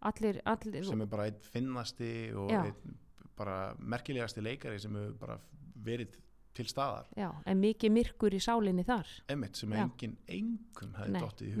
[0.00, 2.98] Allir, allir sem er bara einn finnasti og einn
[3.36, 5.38] bara merkilegasti leikari sem hefur bara
[5.84, 6.18] verið
[6.54, 7.08] til staðar.
[7.16, 9.08] Já, en mikið myrkur í sálinni þar.
[9.30, 9.84] Emitt sem Já.
[9.84, 11.60] engin engum hefði dottið í hug.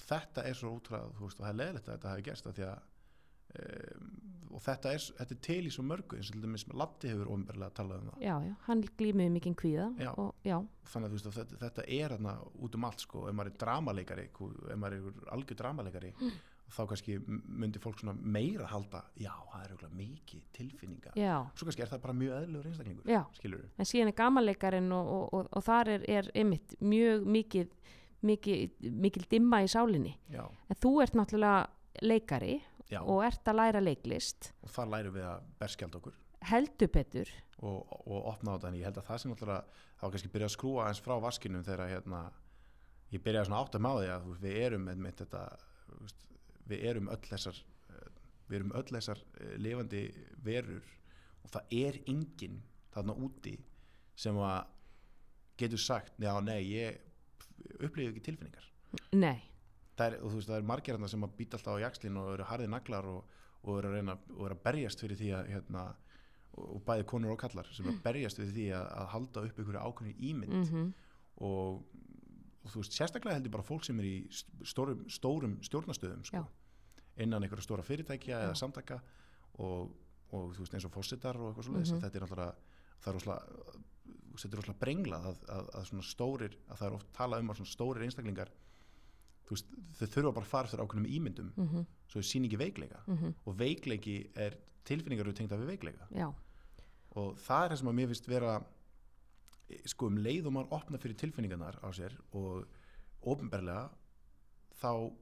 [0.00, 2.66] og þetta er svo útræð og það er leðilegt að þetta hafi gerst af því
[2.68, 2.86] að
[4.50, 7.28] og þetta er, þetta er til í svo mörgu eins og til dæmis Latti hefur
[7.34, 8.22] ofnbærlega talað um það.
[8.26, 10.10] Já, já, hann glýmið mikið kvíða Já.
[10.18, 10.56] og já,
[10.90, 12.34] þannig að þú veist að þetta, þetta er þarna
[12.66, 14.24] út um allt sko, ef maður er dramaleikari
[14.74, 16.12] ef maður er algjör dramaleikari
[16.70, 21.82] þá kannski m- myndi fólk meira halda, já, það er mikið tilfinninga, já, svo kannski
[21.82, 26.04] er það bara mjög eðlugur einstaklingur, en síðan er gamanleikarinn og, og, og, þar er,
[26.10, 27.72] er einmitt mjög mikið
[29.00, 30.12] mikil dimma í sálinni.
[30.30, 31.66] Já, en þú ert náttúrulega
[32.06, 32.60] leikari
[32.90, 34.52] já, og ert að læra leiklist.
[34.64, 36.18] Og þar lærum við að berskjald okkur.
[36.50, 37.32] Heldur betur.
[37.60, 40.48] Og, og opna á þetta en ég held að það sem náttúrulega þá kannski byrja
[40.48, 42.20] að skrúa eins frá vaskinum þegar hérna,
[43.12, 43.26] ég
[43.60, 45.42] átt að máði að þú veist, við erum með, með þetta
[46.70, 47.60] við erum öll þessar
[48.50, 50.02] við erum öll þessar eh, lifandi
[50.44, 50.88] verur.
[51.44, 52.58] Og það er enginn
[52.90, 53.54] þarna úti
[54.18, 54.72] sem að
[55.60, 56.98] getur sagt, já nei ég
[57.78, 58.66] upplifið ekki tilfinningar.
[59.14, 59.38] Nei,
[60.00, 62.16] það er, og þú veist, það er margir hérna sem að býta alltaf á jakslinn
[62.20, 65.30] og eru harði naglar og, og eru að reyna og eru að berjast fyrir því
[65.38, 65.82] að hérna,
[66.56, 69.84] og, bæði konur og kallar sem að berjast fyrir því að, að halda upp einhverju
[69.86, 70.56] ákveðni ímynd.
[70.56, 70.92] Mm
[71.40, 71.84] og,
[72.60, 76.42] og þú veist, sérstaklega heldur bara fólk sem er í st- stórum, stórum stjórnastöðum sko,
[77.16, 78.98] innan einhverja stóra fyrirtækja eða samtaka
[79.64, 79.94] og,
[80.36, 81.96] og þú veist, eins og fósitar og eitthvað svoleiðis Mhm.
[81.96, 82.54] að þetta er náttúrulega
[83.00, 83.16] það er
[84.50, 87.56] er rosalega brenglað að, að, að svona stórir að það er oft talað um að
[87.60, 88.50] svona stórir einstaklingar
[89.56, 91.52] veist, þau þurfa bara að fara eftir ákveðnum ímyndum.
[91.56, 93.00] -hmm, svo er síningi veikleika.
[93.06, 96.08] Mm og veikleiki er tilfinningar eru tengda við veikleika.
[96.10, 96.28] Já,
[97.16, 98.64] og það er það sem að mér finnst vera
[99.68, 102.66] eh, sko um leið og maður opna fyrir tilfinningarnar á sér og
[103.20, 103.90] ofinberlega
[104.80, 105.12] þá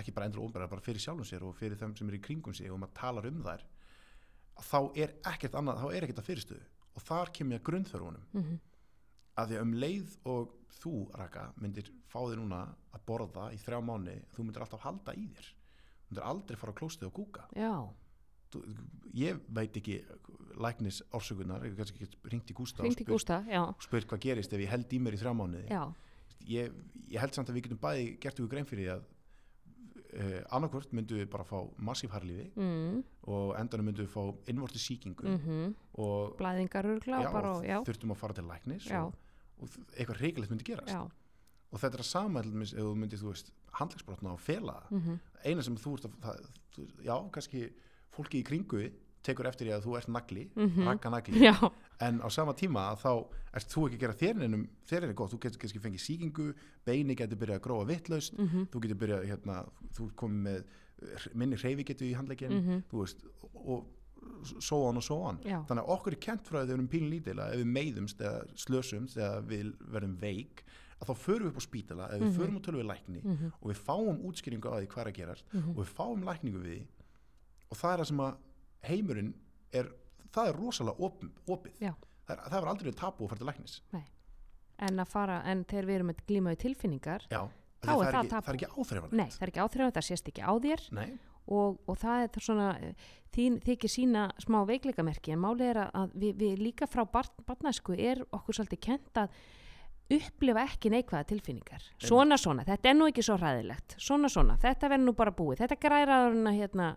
[0.00, 2.54] ekki bara endur ofinberlega, bara fyrir sjálfum sér og fyrir þeim sem er í kringum
[2.54, 3.64] sig og maður talar um þær
[4.62, 6.66] þá er ekkert annað, þá er ekkert að fyrirstöðu.
[6.92, 8.28] Og þar kemur ég að grunnþörfunum.
[8.32, 8.60] Mm
[9.38, 13.58] að því að um leið og þú, Raka, myndir fá þér núna að borða í
[13.62, 15.50] þrjá mánu, þú myndir alltaf halda í þér.
[15.50, 17.46] Þú myndir aldrei fara á klóstið og kúka.
[17.56, 17.72] Já,
[18.52, 18.62] þú,
[19.16, 20.00] ég veit ekki
[20.62, 24.26] læknis orsökunar, ég kannski ekki ringt í Gústa hringt í Gústa já, og spurt hvað
[24.26, 25.64] gerist ef ég held í mér í þrjá mánuði.
[25.72, 25.86] Já,
[26.50, 26.76] ég,
[27.08, 29.08] ég held samt að við getum bæði gert ykkur grein fyrir því að
[30.12, 33.00] uh, annarkvört myndum við bara fá massíf harlífi mm,
[33.32, 37.76] og endanum myndum við fá innvorti sýkingu mm og, blæðingar örgla já, bara, og já,
[37.84, 39.02] þurftum að fara til læknis Já.
[39.04, 39.16] og,
[39.62, 40.88] og eitthvað reykilegt myndi gerast.
[40.92, 41.02] Já,
[41.72, 42.10] og þetta er að
[42.52, 46.12] dæmis ef þú myndir, þú veist, handlegsbrotna og fela mm eina sem þú ert að,
[46.22, 46.42] það,
[46.76, 47.62] þú, já, kannski
[48.14, 48.82] fólki í kringu
[49.26, 50.84] tekur eftir því að þú ert nagli, Mhm.
[50.86, 51.40] rakka nagli.
[51.40, 51.54] Já,
[52.00, 55.30] en á sama tíma þá ert þú ekki að gera þér neinum, þér er gott,
[55.32, 56.54] þú getur kannski fengið sýkingu,
[56.86, 59.56] beini getur byrjað að gróa vittlaust, mm þú getur byrjað hérna,
[59.94, 60.64] þú komið með
[61.34, 62.82] minni hreyfi getur í handlegin, Mhm.
[62.90, 63.86] þú veist og
[64.60, 65.38] svo on og svo on.
[65.46, 67.70] Já, þannig að okkur er kent frá að við erum pílun lítil að ef við
[67.76, 70.64] meiðumst eða slösumst eða við verðum veik
[71.02, 72.38] að þá förum við upp á spítala eða við Mhm.
[72.38, 75.44] förum á tölvu lækni mm og við fáum útskýringu á því hvað er að gerast
[75.52, 75.70] Mhm.
[75.70, 76.86] og við fáum lækningu við því.
[77.70, 78.36] Og það er það sem að
[78.82, 79.34] heimurinn
[79.72, 79.92] er
[80.32, 81.72] það er rosalega op, opið.
[81.80, 81.94] Já.
[82.26, 83.80] það, er, það er aldrei tapu að fara til læknis.
[84.78, 87.48] En að fara, en þegar við erum með glímaði tilfinningar Já,
[87.82, 89.12] Þá það, er það ekki, það er ekki áþreifanlegt.
[89.12, 90.82] Nei, það er ekki áþrifað, það sést ekki á þér.
[90.92, 92.68] Nei, og, og það er svona
[93.32, 98.22] þín þykir sína smá veikleikamerki en málið er að, við, við líka frá barnæsku er
[98.30, 99.34] okkur svolítið kent að
[100.12, 101.84] upplifa ekki neikvæða tilfinningar.
[102.02, 103.96] Svona svona, þetta er nú ekki svo hræðilegt.
[104.02, 105.62] Svona svona, þetta verður nú bara búið.
[105.62, 106.88] Þetta græraður hann að hérna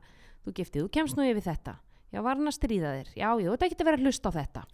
[0.43, 1.77] þú giftið, þú kemst nú yfir þetta.
[2.12, 4.65] Já, var hann að stríða þér, já, já, þetta að vera að hlusta á þetta.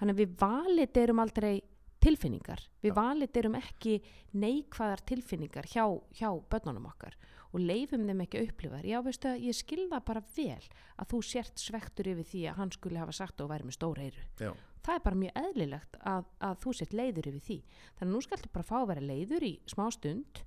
[0.00, 1.54] Þannig að við valit erum aldrei
[2.00, 2.96] tilfinningar, við Já.
[2.96, 3.98] valit erum ekki
[4.40, 5.84] neikvæðar tilfinningar hjá,
[6.16, 7.16] hjá börnunum okkar
[7.50, 10.66] og leifum þeim ekki að upplifa þær, já veistu að ég skilða bara vel
[11.02, 13.98] að þú sért svektur yfir því að hann skulle hafa sagt og væri með stór
[14.04, 14.22] eyru.
[14.38, 14.52] Já,
[14.86, 17.58] það er bara mjög eðlilegt að, að þú sért leiður yfir því.
[17.98, 20.42] Þannig að nú skaltu bara fá að vera leiður í smá stund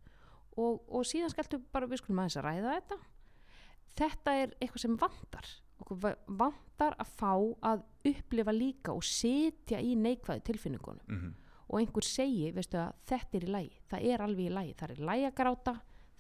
[0.56, 3.00] og, og síðan skaltu bara við skulum aðeins að ræða þetta.
[4.00, 5.52] Þetta er eitthvað sem vantar.
[5.84, 7.32] Okkur va- vantar að fá
[7.74, 11.08] að upplifa líka og setja í neikvæðu tilfinningunum.
[11.10, 11.32] Mm
[11.74, 14.92] og einhver segi, veistu að þetta er í lægi það er alveg í lægi, það
[14.92, 15.72] er í lægi að gráta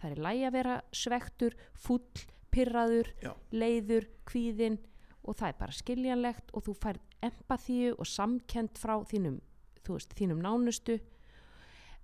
[0.03, 3.31] það er í lægi að vera svektur full, pyrraður, Já.
[3.55, 4.77] leiður kvíðin
[5.23, 9.39] og það er bara skiljanlegt og þú færð empathíu og samkend frá þínum
[9.87, 10.99] veist, þínum nánustu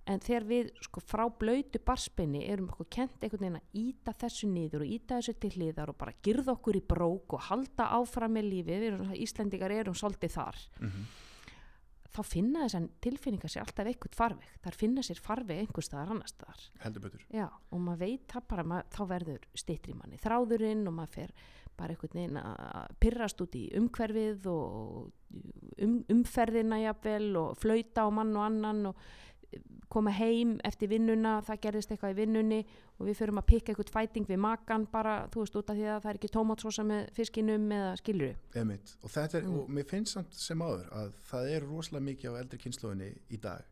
[0.08, 4.48] en þegar við sko frá blöytu barspenni erum okkur kent einhvern veginn að íta þessu
[4.50, 8.34] niður og íta þessu til hliðar og bara girða okkur í brók og halda áfram
[8.36, 11.04] með lífið, við erum, Íslendingar erum svolítið þar -hmm.
[12.10, 16.30] Þá finna þessan tilfinningar sér alltaf einhvern farveg, þar finna sér farveg einhver staðar annar
[16.30, 16.66] staðar.
[16.84, 17.24] Heldur betur.
[17.34, 21.34] Já, og maður veit það bara, maður, þá verður stittri manni þráðurinn og maður fer
[21.80, 25.10] bara einhvern veginn að pyrrast út í umhverfið og
[25.80, 29.04] um, umferðina jafnvel og flauta á mann og annan og
[29.90, 32.58] koma heim eftir vinnuna, það gerðist eitthvað í vinnunni
[33.00, 35.86] og við förum að pikka eitthvað fæting við makan bara, þú veist, út af því
[35.90, 38.36] að það er ekki tómatsósa með fiskinum eða skiluru.
[38.54, 38.96] Einmitt.
[39.02, 39.58] og þetta er, Mm.
[39.60, 43.40] og mér finnst samt sem áður að það er rosalega mikið á eldri kynnslóðinni í
[43.40, 43.64] dag,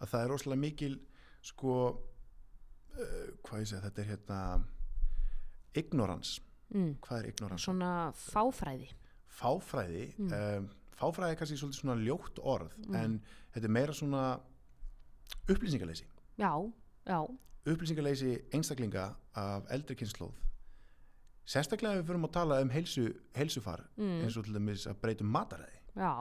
[0.00, 1.00] að það er rosalega mikil
[1.42, 1.74] sko
[2.94, 4.64] uh, hvað ég segja, þetta er hérna
[5.74, 6.40] ignorans,
[6.74, 6.96] Mm.
[7.00, 7.62] hvað er ignorans?
[7.66, 8.88] Svona fáfræði.
[9.28, 10.32] Fáfræði Mm.
[10.32, 12.94] um, fáfræði er kannski svolítið svona ljótt orð Mm.
[12.96, 13.20] en
[13.54, 14.40] þetta er meira svona
[15.48, 16.06] upplýsingaleysi.
[16.38, 16.52] Já,
[17.06, 17.20] já,
[17.64, 20.34] upplýsingaleysi einstaklinga af eldri kynnslóð
[21.48, 24.22] sérstaklega ef við fyrir að tala um heilsu, heilsufar mm.
[24.24, 25.80] eins og til dæmis að breytum mataræði.
[25.94, 26.14] Já,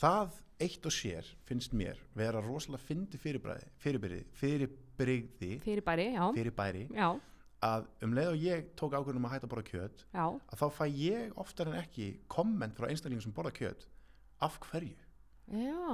[0.00, 6.82] það eitt og sér finnst mér vera rosalega fyndi fyrirbræði fyrirbyrði, fyrirbrigði fyrirbæri, já, fyrirbæri
[6.94, 7.08] já,
[7.62, 10.66] að um leið og ég tók ákvörðum að hætta að borða kjöt já, að þá
[10.78, 13.86] fæ ég oftar en ekki komment frá einstaklingum sem borða kjöt.
[14.42, 14.96] Af hverju?
[15.52, 15.92] Já.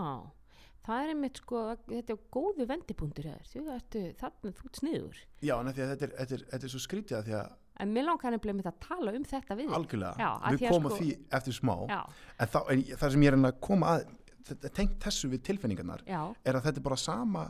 [0.88, 5.18] Það er einmitt sko, þetta er góðu vendipunktur ertu þarna, þú ert sniður.
[5.44, 8.06] já, en þetta er, þetta er, þetta er svo skrítið að því að En mér
[8.08, 11.54] langar nefnilega með að tala um þetta við algjörlega, Já, við komum sko- því eftir
[11.54, 11.74] smá.
[11.92, 12.00] Já,
[12.40, 14.08] en, þá, en það sem ég er að koma að
[14.48, 17.44] þetta, tengt þessu við tilfinningarnar já, er að þetta er bara sama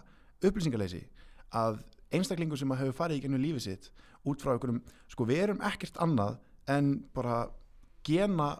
[0.44, 1.00] upplýsingaleysi
[1.56, 1.78] að
[2.12, 3.88] einstaklingur sem að hefur farið í gennum lífið sitt
[4.28, 6.36] út frá einhverjum, sko við erum ekkert annað
[6.68, 7.38] en bara
[8.04, 8.50] gena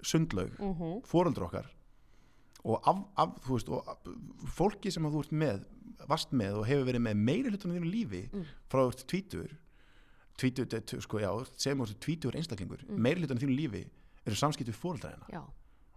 [0.00, 1.68] sundlaug, uh fóreldur okkar
[2.64, 3.84] og af, af veist, og
[4.46, 5.64] fólki sem þú ert með
[6.08, 8.44] vast með og hefur verið með meiri hlutunum þínu lífi Mm.
[8.70, 9.50] frá tvítur
[10.38, 12.98] tvítur, eh, sko já, segjum ert tvítur einstaklingur, Mm.
[13.00, 13.86] meiri hlutunum þínu lífi
[14.26, 15.40] eru samskipt við fóreldra hérna já.
[15.40, 15.52] og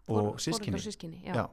[0.07, 1.33] Foreldrar sískinni sískinni, já.
[1.35, 1.49] Já.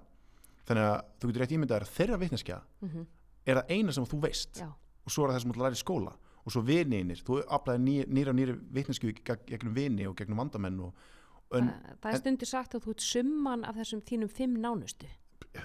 [0.66, 3.06] Þannig að þú getur rétt ímyndað að þeirra vitneskja Mhm,
[3.46, 5.84] er það eina sem þú veist já, og svo er það sem þú læri í
[5.84, 6.12] skóla
[6.46, 10.80] og svo vininir, þú aflaði ný, nýra nýra vitnesku geg- gegnum vini og gegnum vandamenn
[10.80, 10.94] og
[11.54, 11.68] en
[12.02, 15.06] það, er stundir sagt að þú ert summan af þessum þínum fimm nánustu.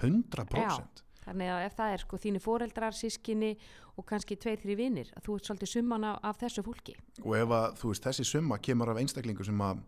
[0.01, 3.51] 100% Þannig að ef það er sko þínu foreldrar, sískinni
[3.99, 6.95] og kannski tveir, þrý vinir, að þú ert svolítið summan af, af þessu fólki.
[7.21, 9.83] og ef að þú veist þessi summa kemur af einstaklingu sem að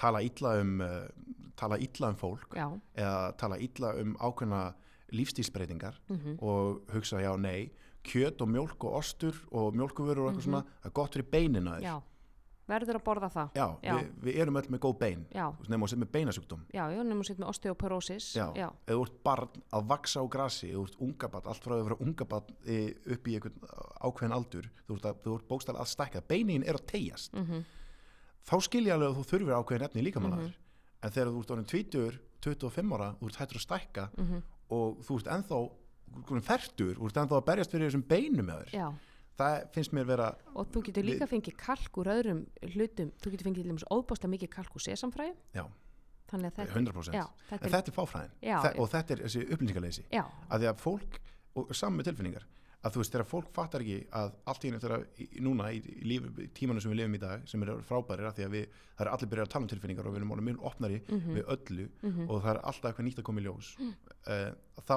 [0.00, 1.04] tala illa um uh,
[1.60, 2.66] tala illa um fólk Já,
[2.96, 4.62] eða tala illa um ákveðna
[5.12, 7.70] lífstílsbreytingar mm og hugsa já nei
[8.02, 10.46] kjöt og mjólk og ostur og mjólkuvörur og eitthvað Mhm.
[10.48, 12.02] svona, það er gott fyrir beinina þér já,
[12.68, 13.48] verður að borða það.
[13.58, 13.94] Já, Já.
[13.96, 15.26] Við, við erum öll með góð bein
[15.68, 18.28] nema að setja með beinasjúkdóm já, nefnum sitt með osteoporosis.
[18.86, 21.84] Ef þú ert barn að vaksa á grasi ef þú ert ungabarn, allt frá að
[21.88, 23.58] vera ungabarn e, upp í einhvern
[24.02, 27.62] ákveðin aldur þú ert, að- ert bókstæðlega að stækka beinin er að tegjast, mm
[28.42, 30.54] þá skilja alveg að þú þurfir ákveðin efni líkamannar Mhm.
[31.02, 34.42] en þegar þú ert orðin 20, 25 ára þú ert hættur að stækka -hmm.
[34.70, 35.70] og þú ert ennþá
[36.42, 38.92] færtur, þú ert ennþá að berjast fyrir þessum beinum með þér já.
[39.38, 42.42] Það finnst mér vera Og þú getur líka fengið kalk úr öðrum
[42.74, 45.36] hlutum, þú getur fengið óbáslega mikið kalk úr sesamfræði.
[45.54, 45.66] Já.
[46.32, 48.56] Þannig að þetta, 100% já, þetta er, þetta er fáfræðin Já.
[48.64, 51.18] Þe og þetta er þessi upplýsingaleysi já, að því að fólk,
[51.60, 52.46] og saman með tilfinningar
[52.82, 55.02] að þú veist, þegar fólk fattar ekki að allt í henni þegar
[55.46, 58.38] núna í, í, líf, í tímanu sem við lifum í dag sem eru frábærir að
[58.38, 60.64] því að við, það er allir byrjað að tala um tilfinningar og við erum mjög
[60.70, 61.36] opnari Mhm.
[61.36, 62.24] við öllu Mhm.
[62.28, 63.94] og það er alltaf eitthvað nýtt að koma í ljós mm.
[64.88, 64.96] þá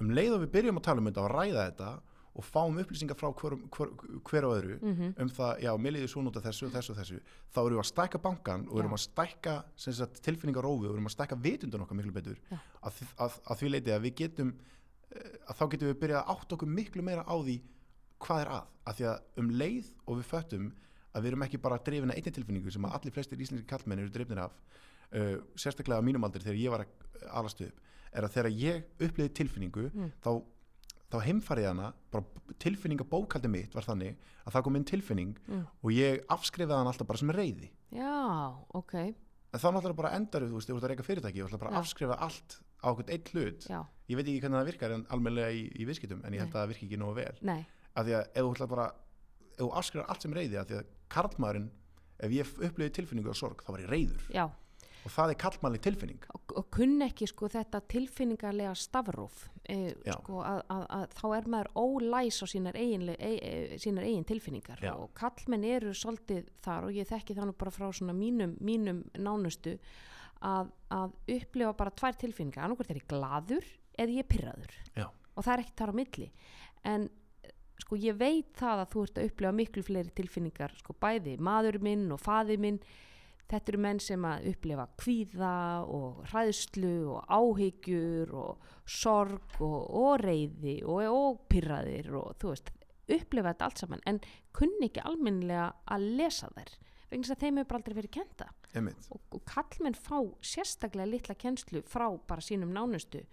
[0.00, 1.90] um leið og við byrjum að tala um þetta og ræða þetta
[2.34, 3.88] og fáum upplýsingar frá hver, hver,
[4.28, 5.14] hver og öðru Mhm.
[5.18, 7.20] um það, já, mér liði svo nota þessu og þessu og þessu,
[7.52, 8.96] þá erum við að stækka bankan og erum Já.
[8.96, 12.38] að stækka sagt, tilfinningarófi og erum að stækka vitundun okkar miklu betur
[12.82, 14.52] að, að, að því leiti að við getum
[15.10, 17.56] eh, að þá getum við byrjað að átta okkur miklu meira á því
[18.20, 20.70] hvað er að, að því að um leið og við föttum
[21.10, 23.98] að við erum ekki bara drifin að einni tilfinningu sem að allir flestir íslenski kallmenn
[24.04, 24.52] eru drifnir af
[25.10, 27.80] uh, sérstaklega á mínum aldri þegar ég var að alast upp
[28.14, 30.12] er að þegar ég uppliði tilfinningu Mm.
[30.22, 30.30] þá,
[31.10, 32.24] þá heimfarið hana bara
[32.62, 35.64] tilfinningabókaldi mitt var þannig að það kom inn tilfinning Mm.
[35.82, 40.42] og ég afskrifaði hann alltaf bara sem reyði Já, ok, en þá náttúrulega bara endar
[40.46, 41.74] þú veist, þú ert að reyka fyrirtæki og ætla bara Já.
[41.76, 43.66] að afskrifa allt á okkur eitt hlut.
[43.68, 46.48] Já, ég veit ekki hvernig það virkar en almennilega í, í viðskiptum en ég held
[46.48, 46.54] Nei.
[46.54, 47.34] að það virki ekki nógu vel.
[47.42, 48.86] Nei, af því að ef þú ætla bara
[49.50, 51.68] ef þú afskrifar allt sem reyði af því að karlmaðurinn
[52.20, 54.46] ef ég upplifði tilfinningu og sorg þá var ég reyður já
[55.00, 60.14] og það er karlmannleg tilfinning og, og kunn ekki sko þetta tilfinningarlega stafróf e, Já.
[60.18, 64.26] sko að, að, að þá er maður ólæs á sínar eigin, e, e, sínar eigin
[64.28, 64.92] tilfinningar Já.
[64.92, 69.02] og kallmenn eru svolítið þar og ég þekki það nú bara frá svona mínum, mínum
[69.16, 69.78] nánustu
[70.44, 75.06] að, að upplifa bara tvær tilfinningar annarkvært er ég gladur eða ég er pyrraður Já.
[75.08, 76.32] og það er ekkert þar á milli
[76.90, 77.52] en eh,
[77.84, 81.80] sko ég veit það að þú ert að upplifa miklu fleiri tilfinningar sko bæði maður
[81.84, 82.82] minn og faði minn
[83.50, 85.54] þetta eru menn sem að upplifa kvíða
[85.90, 92.70] og hræðslu og áhyggjur og sorg og, og reyði og, og pyrraðir og þú veist,
[93.10, 94.20] upplifa þetta allt saman en
[94.56, 96.72] kunni ekki almennilega að lesa þær
[97.10, 98.48] vegna þess að þeim hefur aldrei verið kenda
[99.10, 103.24] og, og kallmenn fá sérstaklega litla kennslu frá bara sínum nánustu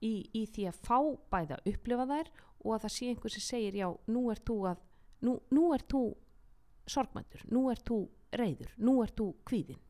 [0.00, 0.98] í, í því að fá
[1.34, 4.58] bæða að upplifa þær og að það sé einhver sem segir já, nú ert þú
[4.70, 4.82] að
[5.26, 6.02] nú, nú ert þú
[6.90, 8.00] sorgmæntur, nú ert þú
[8.32, 9.80] reyður, nú ert þú kvíðin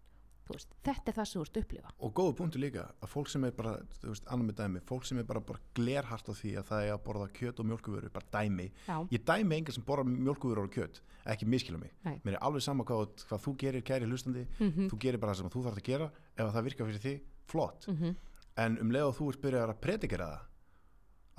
[0.52, 1.92] veist, þetta er það sem þú ert að upplifa.
[2.02, 5.06] Og góða punktu líka að fólk sem er bara, þú veist, annar með dæmi fólk
[5.08, 8.12] sem er bara, bara glerhart á því að það er að borða kjöt og mjölkuvöru,
[8.12, 8.68] bara dæmi.
[8.88, 11.02] Já, ég dæmi enga sem borða mjölkuvöru og kjöt
[11.32, 12.16] ekki miskila mig, Nei.
[12.24, 15.42] mér er alveg sama hvað, hvað þú gerir kæri hlustandi, mm þú gerir bara það
[15.42, 16.08] sem þú þarf að gera.
[16.34, 17.14] Ef að það virkar fyrir því,
[17.46, 17.86] flott.
[17.86, 18.16] -hmm.
[18.56, 20.40] en um leið og þú ert byrjað að predikera það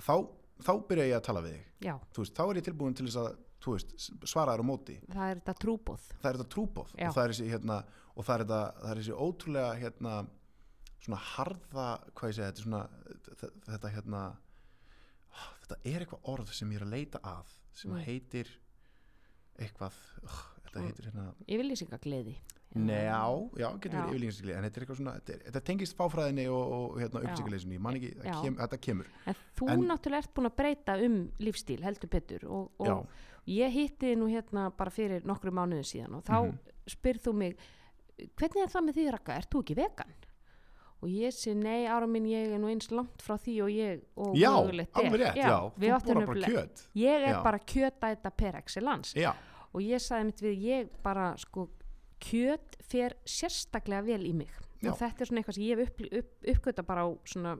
[0.07, 0.15] þá,
[0.61, 1.65] þá byrja ég að tala við þig.
[2.17, 3.33] Veist, þá er ég tilbúin til þess að
[3.65, 3.93] veist,
[4.27, 4.95] svara þér á móti.
[5.09, 7.77] Það er þetta trúbóð það er þetta trúbóð og það er þessi, hérna,
[8.13, 10.15] og það er þetta, það er þessi ótrúlega hérna,
[11.03, 12.81] svona harða hvað ég segja, þetta svona
[13.67, 14.23] þetta, hérna
[15.63, 18.03] þetta er eitthvað orð sem ég er að leita að sem Mm.
[18.05, 18.49] heitir
[19.59, 22.35] eitthvað uh, þetta heitir hérna yfirlýsingagleði
[22.75, 23.19] Nei, já,
[23.61, 24.05] já, getur Já.
[24.07, 27.27] verið yfirlýsingarskili en þetta er eitthvað svona, þetta, þetta tengist fáfræðinni og, og hérna, Já.
[27.27, 28.37] upplýsingarleysinu, ég man ekki, Já.
[28.41, 32.45] kem, þetta kemur en þú En- náttúrulega ert búin að breyta um lífstíl heldur betur
[32.49, 32.95] og, og Já,
[33.61, 36.57] ég hitti nú hérna bara fyrir nokkru mánuðin síðan og þá Mhm.
[36.87, 37.57] spyrð þú mig
[38.37, 40.13] hvernig er það með því Raka, ert þú ekki vegan?
[41.03, 44.01] og ég sé nei ára minn ég er nú eins langt frá því og ég
[44.15, 47.43] og já alveg rétt, já, við þú áttum borða bara kjöt ég er Já.
[47.43, 49.33] bara kjötæta per excellence Já,
[49.73, 51.67] og ég sagði mitt við ég bara sko
[52.23, 54.49] kjöt fer sérstaklega vel í mig
[54.83, 54.91] Já.
[54.91, 57.53] og þetta er svona eitthvað sem ég hef upp, upp, uppgöta bara á svona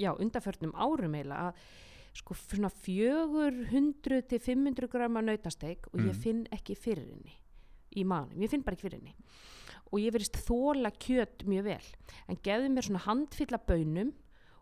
[0.00, 1.54] já, undarförnum árum eiginlega að
[2.20, 6.22] sko svona 400 til 500 grama nautasteik og ég Mhm.
[6.22, 7.36] finn ekki fyrir henni
[7.96, 9.14] í maðunum, ég finn bara ekki fyrir henni
[9.92, 11.86] og ég verist þóla kjöt mjög vel
[12.28, 14.12] en gefðu mér svona handfylla bönum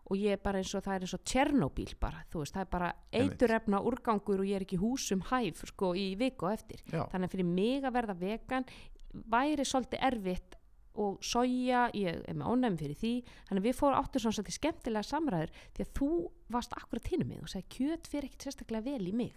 [0.09, 2.61] og ég er bara eins og það er eins og Tjernobyl bara, þú veist, það
[2.61, 3.31] er bara Einmitt.
[3.37, 7.27] eiturefna úrgangur og ég er ekki húsum hæf sko í viku á eftir já, þannig
[7.29, 8.65] að fyrir mig að verða vegan
[9.13, 10.55] væri svolítið erfitt
[10.99, 13.11] og soja, ég er með ónæmi fyrir því
[13.47, 16.09] þannig að við fórum áttur svona svolítið skemmtilega samræður því að þú
[16.49, 19.33] varst akkurat hinn mig og sagði kjöt fyrir ekkert sérstaklega vel í mig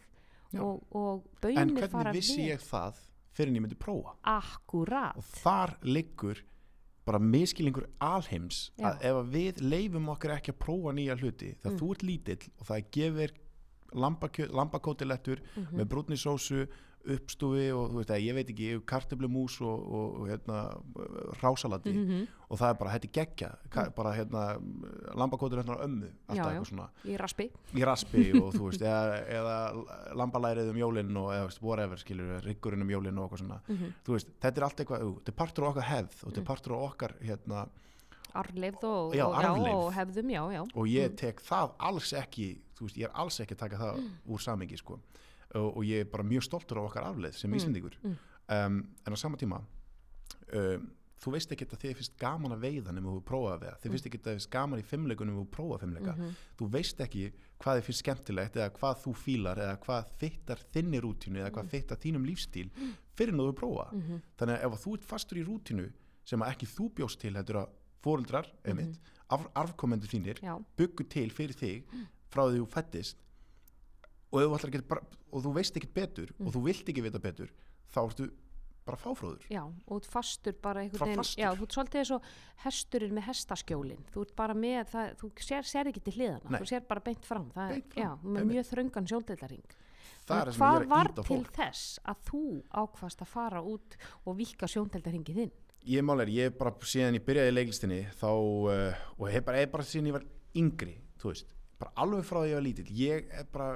[0.52, 0.61] Já.
[0.64, 2.98] og, og en bönir fara hvernig vissi vel ég það
[3.32, 6.42] fyrir en ég myndi prófa akkurat og þar liggur
[7.06, 8.90] bara miskilingur alheims Já.
[8.92, 11.78] að ef við leifum okkur ekki að prófa nýja hluti þegar Mm.
[11.80, 13.32] þú ert lítill og það gefir
[14.52, 15.76] lambakótilettur Mhm.
[15.78, 16.16] með brúnni
[17.02, 20.58] sósu uppstúfi og þú veist ég veit ekki kartöflumús og, og, og hérna
[21.42, 22.26] rásalati Mhm.
[22.50, 23.94] og það er bara þetta er geggja mm.
[23.96, 24.42] bara hérna
[25.16, 26.50] lambakótilettur á ömmu alltaf Já, já.
[26.52, 31.31] eitthvað svona í raspi í raspi og þú veist eða, eða lambalærið um jólinn og
[31.33, 33.92] eða, whatever skilur, riggurinn um jólinn og eitthvað svona Mhm.
[34.04, 36.42] þú veist, þetta er allt eitthvað, þetta er partur á okkar hefð og þetta Mm.
[36.42, 37.68] er partur á okkar hérna,
[38.35, 39.74] arfleifð og, Já, og, arfleifð.
[39.74, 41.16] og hefðum, já, já og ég Mm.
[41.16, 44.77] tek það alls ekki þú veist, ég er alls ekki að taka það úr samingi
[44.79, 44.98] sko.
[45.55, 47.57] Og, og ég er bara mjög stoltur á okkar afleið sem Mm.
[47.59, 47.96] Íslendingur.
[48.03, 48.17] Mm.
[48.48, 49.61] um, en á sama tíma
[50.55, 50.90] um,
[51.23, 53.92] þú veist ekki að þið finnst gaman að veiða nema þú prófa að veiða, þið
[53.94, 56.33] finnst ekki að þið finnst gaman í fimmleikunum þú prófa fimmleika, Mhm.
[56.59, 57.33] þú veist ekki
[57.63, 61.71] hvað þið finnst skemmtilegt eða hvað þú fílar eða hvað þittar þinni rútínu eða hvað
[61.71, 62.71] þittar þínum lífstíl
[63.15, 64.23] fyrir en þú prófa Mhm.
[64.38, 65.92] þannig að ef að þú ert fastur í rútínu
[66.25, 67.69] sem að ekki þú bjóst til heldur að
[68.03, 68.98] fóreldrar, einmitt,
[69.31, 71.85] af, arfkomendur þínir Já, byggu til fyrir þig
[72.33, 73.17] frá því þú fættist
[74.33, 75.02] og, bara,
[75.33, 76.46] og þú veist ekkert betur Mm.
[76.46, 77.52] og þú vilt ekki vita betur
[77.92, 78.30] þá ertu
[78.83, 79.44] bara fáfróður.
[79.50, 82.24] Já, og þú ert fastur bara einhvern veginn, já, þú ert svolítið eins og
[82.64, 86.58] hesturinn með hestaskjólin, þú ert bara með það, þú sér, sér ekki til hliðana, Nei.
[86.58, 89.06] þú sér bara beint fram, það Beint fram, já, með mjög þröngan
[90.50, 92.42] ég hvað að var til þess að þú
[92.83, 95.52] ákvast að fara út og vika sjóndeildaringið þinn?
[95.87, 99.62] ég mál er, ég bara síðan ég byrjaði í leiklistinni þá, uh, og hef bara,
[99.62, 102.90] hef bara síðan ég var yngri, þú veist bara alveg frá því ég var lítill,
[102.96, 103.70] ég er bara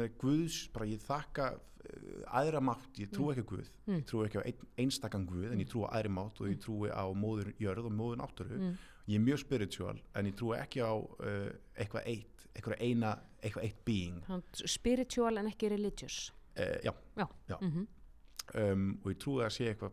[0.00, 3.96] með Guðs, bara ég þakka uh, aðra mátt, ég trú ekki á Guð Mm.
[3.98, 6.60] ég trú ekki á ein, einstakann Guð en ég trú á aðri mátt og ég
[6.62, 8.76] trúi á móður jörð og móður náttúru Mm.
[9.08, 13.64] ég er mjög spiritual en ég trúi ekki á uh, eitthvað eitt, eitthvað eina eitthvað
[13.66, 14.22] eitt being
[14.54, 16.30] Spiritual en ekki religious.
[16.58, 17.26] uh, já, Já.
[17.48, 17.56] Já.
[17.60, 17.86] Mhm.
[18.54, 19.92] um, og ég trúi að sé eitthvað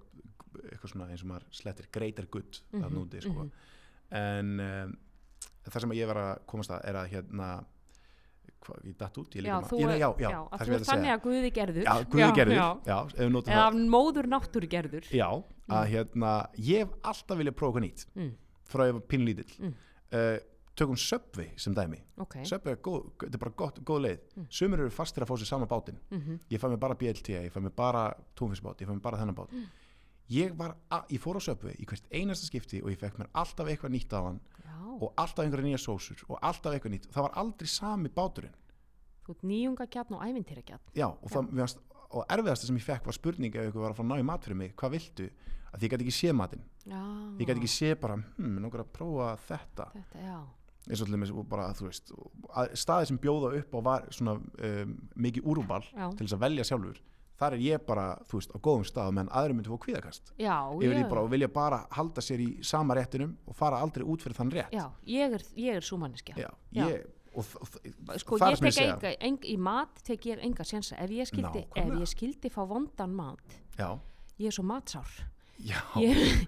[0.70, 3.43] eitthvað svona eins og maður slettir greater good mm Mhm, núti sko.
[3.43, 3.51] mhm.
[4.11, 4.97] en um,
[5.74, 7.49] það sem ég var að komast að er að hérna
[8.65, 11.13] hvað, ég datt út, ég líka þú, já, já, já, að þú er að þannig
[11.13, 11.84] að Guði gerður.
[11.88, 12.55] já, Guði gerður,
[13.55, 15.09] Eða móður náttúru gerður.
[15.15, 15.30] já,
[15.70, 18.32] að hérna ég hef alltaf viljað prófa eitthvað nýtt Mm.
[18.70, 19.74] frá ég var pínlítill Mm.
[20.13, 20.38] uh,
[20.76, 22.36] tökum Subway sem dæmi Ok.
[22.45, 24.45] Subway er góð, þetta er bara gott, góð leið Mm.
[24.49, 27.51] sumir eru fastir að fá sér sama bátinn Mm ég fæ mér bara BLT, ég
[27.51, 29.65] fæ mér bara túnfisbát, ég fæ mér bara þennan bát Mm.
[30.32, 30.55] ég
[30.91, 33.91] að, ég fór á Subway í hvert einasta skipti og ég fekk mér alltaf eitthvað
[33.91, 34.39] nýtt á hann
[35.01, 37.07] og alltaf einhverja nýja sósur og alltaf eitthvað nýtt.
[37.13, 38.55] Það var aldrei sami báturinn.
[39.25, 40.82] Þú ert nýjungagjarn og ævintýragjarn.
[40.95, 41.77] já, og, það,
[42.11, 44.25] og erfiðasta sem ég fekk var spurning ef ykkur var að fara að ná í
[44.25, 45.30] mat fyrir mig hvað viltu,
[45.73, 46.63] að ég gæti ekki sé matinn.
[46.86, 47.01] Já.
[47.38, 49.91] ég gæti ekki sé bara, hm, langar að prófa þetta.
[50.89, 52.11] Eins og til dæmis og bara, þú veist
[52.55, 55.84] að- staðir sem bjóða upp á var svona um, mikið úrúbal
[56.17, 56.97] til þess að velja sjálfur
[57.40, 60.58] þar er ég bara, þú veist, á góðum stað menn aðri myndi fóð kvíðakast Já,
[60.82, 64.36] ég, því bara vilja bara halda sér í sama réttinum og fara aldrei út fyrir
[64.42, 65.88] þann rétt já, ég er, ég er
[67.46, 70.98] þ- Sko, ég tek enga, enga, í mat tek ég enga sjensa.
[71.00, 72.00] Ef ég skildi, ef Nákvæmlega.
[72.02, 73.92] ég skildi fá vondan mat, já,
[74.42, 75.08] ég er svo matsár.
[75.62, 76.48] já, Ég,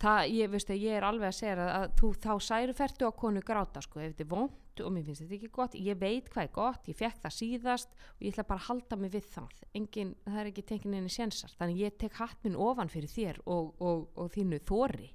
[0.00, 3.42] það, ég, veistu, ég er alveg að segja að, að þú þá særufertu á konu
[3.44, 6.46] gráta, sko, ef þetta er vond og mér finnst þetta ekki gott, ég veit hvað
[6.46, 9.56] er gott, ég fekk það síðast og ég ætla bara að halda mig við það.
[9.76, 11.52] Engin, það er ekki tekin enni sjensar.
[11.58, 15.10] Þannig ég tek hatt minn ofan fyrir þér og, og, og þínu þóri.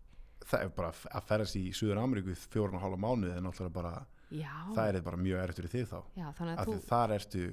[0.45, 3.93] það er bara að ferðast í Suður Ameríku fjórun og hálfa mánuði en náttúrulega bara,
[4.29, 7.13] Já, það er bara mjög erfitt fyrir þig þá já þannig að því þú, þar
[7.15, 7.45] ertu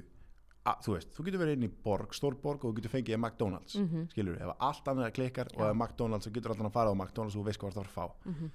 [0.66, 3.18] að, þú veist, þú getur verið inn í borg, stór borg og þú getur fengið
[3.18, 4.08] McDonalds, mm Mhm.
[4.12, 5.70] skilur ef allt annað klikkar og Já.
[5.70, 7.90] ef McDonalds þú getur allan að fara á McDonalds og þú veist hvað það var
[7.90, 8.50] að fá Mhm.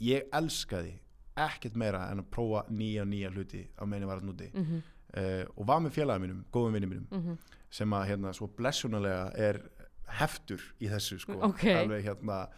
[0.00, 0.92] ég elskaði
[1.36, 4.82] ekkert meira en að prófa nýja nýja hluti á meðan ég var að núti mm
[5.16, 7.38] uh, og var með félagum mínum, góðum vinnum mínum -hmm.
[7.70, 9.60] sem að hérna svo blessunalega er
[10.06, 11.64] heftur í þessu sko Ok.
[11.64, 12.48] alveg hérna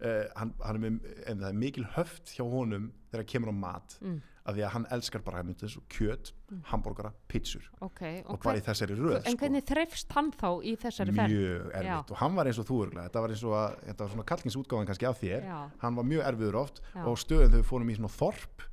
[0.00, 3.56] uh, hann, hann er með, en það er mikil höft hjá honum þegar kemur á
[3.58, 3.98] mat
[4.46, 4.50] Mm.
[4.50, 6.32] af því að hann elskar bara þessu kjöt,
[6.70, 9.40] hambúrgara, pizzur ok, og og bara í þessari röð en sko.
[9.42, 11.34] hvernig þreifst hann þá í þessari ferð?
[11.34, 14.04] mjög erfitt og hann var eins og þú örgulega þetta var eins og að, þetta
[14.04, 17.02] var svona kallkinsútgáðan kannski af þér Já, hann var mjög erfiður oft Já.
[17.02, 18.66] og stöðum við fórum í svona þorp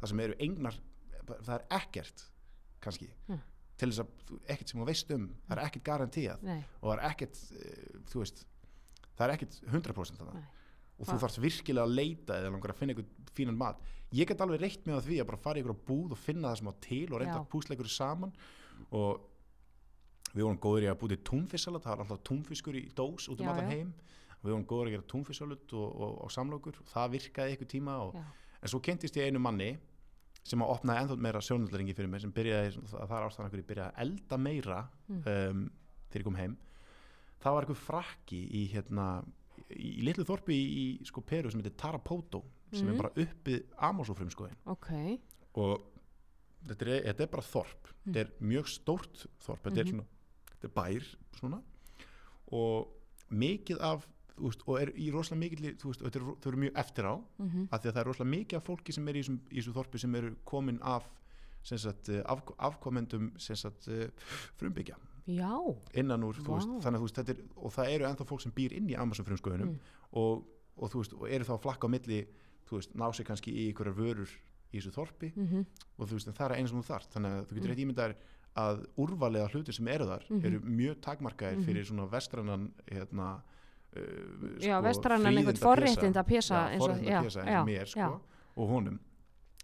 [0.00, 0.80] það sem eru engnar
[1.30, 2.26] það er ekkert
[2.84, 3.38] kannski Já.
[3.80, 6.98] til þess að ekkert sem þú veist um það er ekkert garantíað nei, og það
[6.98, 8.44] er ekkert eh, þú veist,
[9.16, 10.48] það er ekkert 100% þarna Nei.
[10.98, 13.80] og þú þarfst virkilega að leita eða langar að finna einhvern fínan mat.
[14.14, 16.58] Ég get alveg reitt með því að bara fara í ykkur búð og finna það
[16.60, 18.34] sem á til og reynda að púsla ykkur saman.
[18.94, 19.24] Og
[20.34, 23.48] við vorum góður í að búti túnfisalat það var alltaf túnfiskur í dós út um
[23.52, 23.90] allan heim.
[24.44, 26.78] Við vorum góður að gera túnfisalut og, og, og samlokur.
[26.90, 28.16] Það virkaði ykkur tíma og,
[28.60, 29.72] en svo kynntist ég einu manni
[30.44, 33.68] sem að opnaði ennþá meira sjónaldaringi fyrir mig sem byrjaði, það er ástæðan hverju ég
[33.70, 35.22] byrjaði að elda meira Mm.
[35.28, 35.62] um,
[36.10, 36.56] þegar ég kom heim.
[37.40, 39.06] Það var eitthvað frakki í hérna
[39.68, 40.66] í, í litlu þorpi í,
[41.00, 42.42] í sko Peru sem heitir Tarapoto
[42.74, 42.94] sem Mhm.
[42.94, 45.20] er bara uppið Amazofrumskoðin ok,
[45.54, 45.80] og
[46.66, 47.92] þetta er, þetta er bara þorp.
[48.06, 48.12] Mm.
[48.12, 49.62] þetta er mjög stórt þorp.
[49.62, 49.90] Þetta er Mhm.
[49.90, 50.06] svona,
[50.50, 51.62] þetta er bær svona.
[52.52, 52.88] Og
[53.32, 54.06] mikið af
[54.36, 57.68] veist, og er í rosalega mikið þú veist, er, þau eru mjög eftir á mm
[57.70, 60.14] af því að það er rosalega mikið af fólki sem er í þessum þorpi sem
[60.14, 61.04] eru komin af
[61.78, 64.08] sagt, eh, af, afkomendum sagt, eh,
[64.58, 64.96] frumbyggja.
[65.26, 67.00] Já, innan úr, veist, þannig
[67.30, 69.78] er, og það eru ennþá fólk sem býr inn í Amazon frumskoðunum Mm.
[70.12, 70.44] og,
[70.76, 72.26] og og eru þá flakka á milli
[72.68, 74.30] þú veist, ná sig kannski í einhverjar vörur
[74.72, 75.64] í þessu þorpi mm
[75.98, 77.74] og þú veist, það er eins og þú þarft þannig að þú getur Mm.
[77.74, 78.14] eitt ímyndar
[78.56, 80.44] að úrvalega hlutir sem eru þar Mhm.
[80.46, 81.64] eru mjög takmarkaðir Mhm.
[81.66, 83.42] fyrir svona vestrannan hérna,
[83.96, 88.00] uh, Já, vestrænan einhvern forréttinda pésa já, eins og- já, eins já, og mér sko,
[88.00, 88.20] já.
[88.56, 88.98] og honum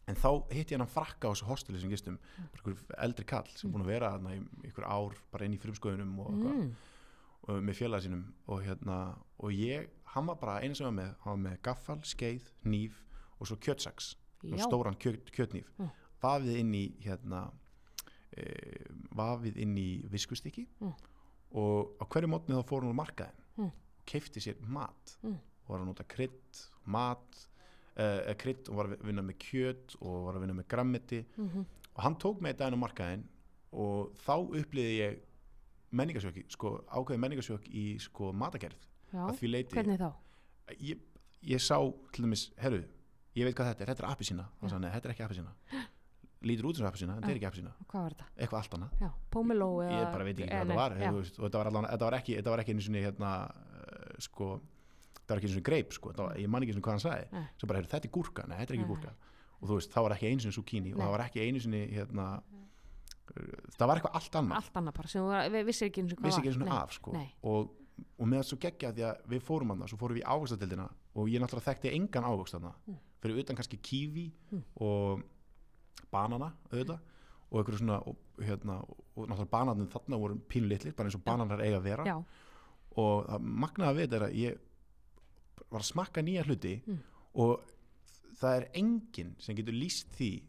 [0.08, 2.18] en þá hitti ég hann frakka á þessu hosteli sem gistum
[2.54, 6.18] einhver eldri kall sem búin að vera þarna í einhver ár bara inn í frumskoðunum
[6.18, 6.72] og, mm.
[7.50, 8.96] Mm, og með félaga sínum og hérna
[9.40, 13.02] og ég, hann var bara sem var með hann var með gaffal, skeið, hníf
[13.40, 15.90] og svo kjötsaks, já, stóran kjöt, kjötnýf Mm.
[16.22, 17.50] vafið inn í hérna
[18.36, 18.44] e,
[19.16, 20.92] vafið inn í viskustykki Mm.
[21.52, 23.64] og á hverju mótni þá fór hún á markaðin Mm.
[23.98, 25.34] og keifti sér mat Mm.
[25.66, 27.46] og var að nota krydd, mat
[27.96, 31.64] uh, krydd og var að vinna með kjöt og var að vinna með grammeti mhm,
[31.96, 33.24] og hann tók með þetta inn á markaðin
[33.72, 35.18] og þá uppliði ég
[35.90, 40.10] menningarsjóki, sko, ákveði menningarsjök í sko matagerð að því leiti hvernig þá?
[40.78, 41.00] ég,
[41.50, 41.76] ég sá
[42.14, 42.84] til dæmis, herru
[43.38, 44.10] ég veit hvað þetta er, þetta er
[44.60, 45.88] og þannig, þetta er ekki appisína
[46.46, 47.48] lítur út sem appisína, en þetta er ekki
[48.04, 48.28] var þetta?
[48.36, 48.92] eitthvað allt annað,
[49.92, 52.36] ég bara veit ekki eh, hvað þetta var og þetta var, allan, þetta var ekki
[52.38, 54.48] þetta var ekki einu sinni hérna uh, sko,
[55.18, 57.04] þetta var ekki einu sinni greip sko, var, ég man ekki einu sinni hvað hann
[57.04, 57.44] sagði.
[57.60, 59.12] Svo bara, þetta er gúrka, nei, þetta er ekki gúrka.
[59.60, 61.82] Og þú veist, það var ekki einu sinni zucchini og það var ekki einu sinni
[61.92, 62.26] hérna
[63.78, 66.26] það var eitthvað allt annað Allt annað bara var- við vissir ekki eins og hvað
[66.30, 67.12] vissi ekki sinni Nei, af sko.
[67.42, 67.70] og,
[68.18, 70.88] og með það svo geggja því að við fórum hann svo fórum við í ávaxtadeildina
[71.14, 72.96] og ég náttúrulega þekkti engan ávöxt þarna Mm.
[73.22, 74.62] fyrir utan kannski kífi Mm.
[74.80, 75.22] og
[76.10, 76.98] banana auðvitað
[77.50, 81.24] og einhverju svona og, hérna, og, og náttúrulega bananin þarna voru pínlitlir bara eins og
[81.24, 82.16] bananar eiga að vera Já,
[82.96, 84.58] og það magnaða við þetta er að ég
[85.70, 86.98] var að smakka nýja hluti Mm.
[87.34, 87.60] og
[88.40, 90.42] það er enginn sem getur líst því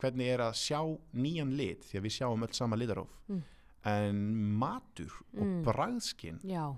[0.00, 0.80] hvernig er að sjá
[1.14, 3.42] nýjan lit því að við sjáum öll sama litaróf Mm.
[3.84, 4.16] en
[4.58, 5.62] matur og Mm.
[5.64, 6.74] bragðskinn já,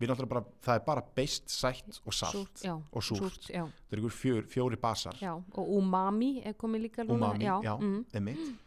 [0.00, 3.50] við náttúrulega bara, það er bara beist, sætt og salt súrt, já, og súrt, súrt,
[3.52, 5.12] það er ykkur fjör, fjóri basar.
[5.20, 8.58] Já, og umami er komið líka núna, umami, já, já, mm, einmitt.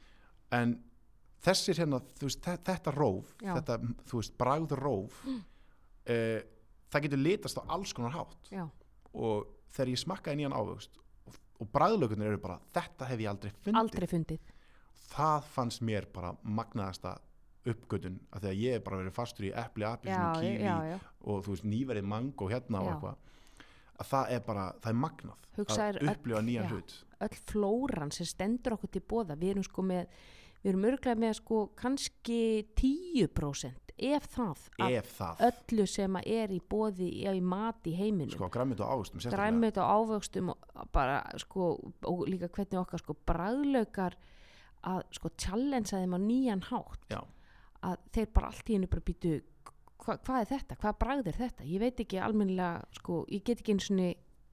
[0.52, 0.84] En
[1.42, 5.44] þessir hérna, veist, þe- þetta róf þetta, þú veist, bragð róf mm.
[6.92, 8.50] það getur litast á alls konar hátt.
[8.52, 8.68] Já,
[9.14, 10.90] og þegar ég smakkaði nýjan ávöxt
[11.60, 13.80] og, og bragðlökunir eru bara, þetta hef ég aldrei fundið.
[13.82, 14.54] Aldrei fundið.
[15.10, 17.18] Það fannst mér bara magnaðasta
[17.70, 21.54] uppgötun að því að ég hef bara verið fastur í epli, appi, já, og þú
[21.56, 22.94] veist nýverið mango hérna og Já.
[22.94, 23.16] eitthvað.
[24.00, 25.48] Að það er bara, það er magnað.
[25.60, 26.94] Hugsaðir að upplifa nýjan hlut.
[27.20, 30.06] öll flóran sem stendur okkur til bóða við erum sko með
[30.64, 32.40] við erum örglega með sko kannski
[32.80, 38.34] 10% ef það ef það, öllu sem er í bóði í, í mat í heiminum.
[38.34, 41.70] Sko græmið og ávöxtum græmið og ávöxtum og bara sko
[42.08, 44.18] og líka hvernig okkar sko bræðlaukar
[44.90, 47.06] að sko challengea þeim á nýjan hátt.
[47.12, 47.22] Já.
[47.80, 49.30] að þeir bara allt í hennu bara býtu
[50.04, 51.68] hva, hvað er þetta, hvað bragð er þetta?
[51.68, 54.02] Ég veit ekki almennilega sko ég get ekki eins og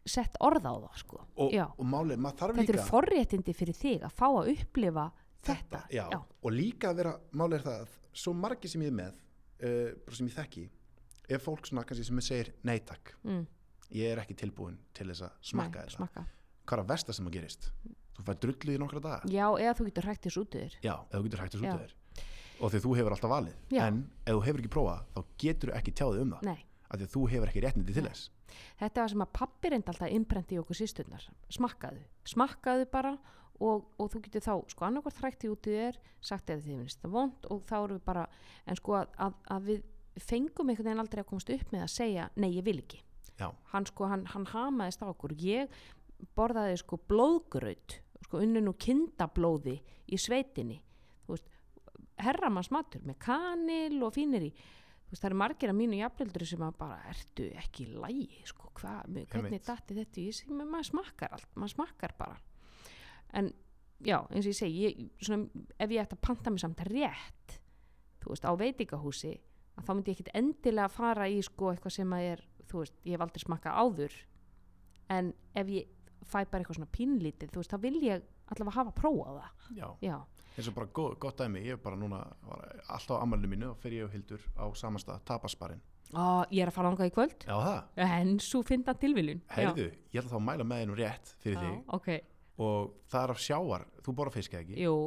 [0.06, 1.20] sett orða á það sko.
[1.42, 5.06] Og, og málið, maður þarf þetta líka eru forréttindi fyrir þig að fá að upplifa
[5.46, 8.92] þetta, já, já, og líka að vera, málið er það að svo margir sem ég
[8.92, 9.18] er með
[9.62, 10.64] uh, sem ég þekki
[11.28, 13.46] er fólk svona kannski sem segir nei takk, Mm,
[13.96, 15.96] ég er ekki tilbúin til þess að smakka nei, þetta.
[15.96, 16.26] smakka.
[16.66, 17.70] hvað er að versta sem að gerist?
[18.16, 19.20] Þú fær drullu í nokkra daga.
[19.28, 20.76] Já, eða þú getur hrækt þess út þér.
[20.82, 21.92] Já, ef þú getur hægt þessu út þér.
[22.56, 23.56] Og því þú hefur alltaf valið.
[23.70, 23.82] Já.
[23.86, 26.42] en ef þú hefur ekki prófað þá getur þú ekki tjáðið um það.
[26.48, 28.30] Nei, af því að þú hefur ekki réttindi til þess.
[28.80, 32.02] Þetta var sem að pappi reyndi alltaf imprenti í okkur sýsturnar smakkaðu,
[32.32, 33.12] smakkaðu bara
[33.62, 36.80] og, og þú getur þá sko annarkvort hrækt í út í þér sagt eða þið
[36.82, 38.24] finnst það vond og þá erum við bara
[38.66, 39.84] en sko að, að, að við
[40.22, 43.02] fengum einhvern veginn aldrei að komast upp með að segja nei ég vil ekki.
[43.36, 45.36] Já, hann sko, hann, hann hamaðist á okkur.
[45.44, 45.72] Ég
[46.36, 49.76] borðaði sko blóðgraut sko unnun og kindablóði
[50.08, 50.80] í sveitinni.
[52.16, 54.50] Herramanns matur með kanil og fínir í.
[55.06, 58.94] Veist, það eru margir af mínu jafnveldur sem að bara ertu ekki lægi sko, hva,
[59.04, 60.30] hvernig datti þetta í?
[60.34, 62.40] Sig maður smakkar allt, maður smakkar bara
[63.32, 63.52] en
[64.04, 65.48] já, eins og ég segi ég, svona,
[65.78, 67.58] ef ég ætti að panta mig samt rétt
[68.22, 69.34] þú veist, á veitingahúsi
[69.76, 72.96] að þá myndi ég ekkit endilega fara í sko eitthvað sem að er, þú veist,
[73.04, 74.14] ég hef aldrei smakkað áður.
[75.16, 75.90] En ef ég
[76.26, 79.88] fæ bara eitthvað svona pínlítið, þú veist, þá vil ég allavega hafa prófað það, já,
[80.06, 80.16] já.
[80.56, 83.68] Eins og bara gott, gott dæmi ég er bara núna, var alltaf á ammælinu mínu
[83.74, 85.82] og fer ég og Hildur á samastað tapasbarinn
[86.14, 87.44] Ó, ég er að fara langað í kvöld.
[87.50, 89.40] Já en svo finna tilviljun.
[89.50, 91.80] Heyrðu, ég ætla þá að mæla með einum rétt fyrir já, þig.
[91.98, 92.10] ok,
[92.56, 94.80] og það er af sjávar, þú borða fisk eða ekki?
[94.86, 94.98] Jú.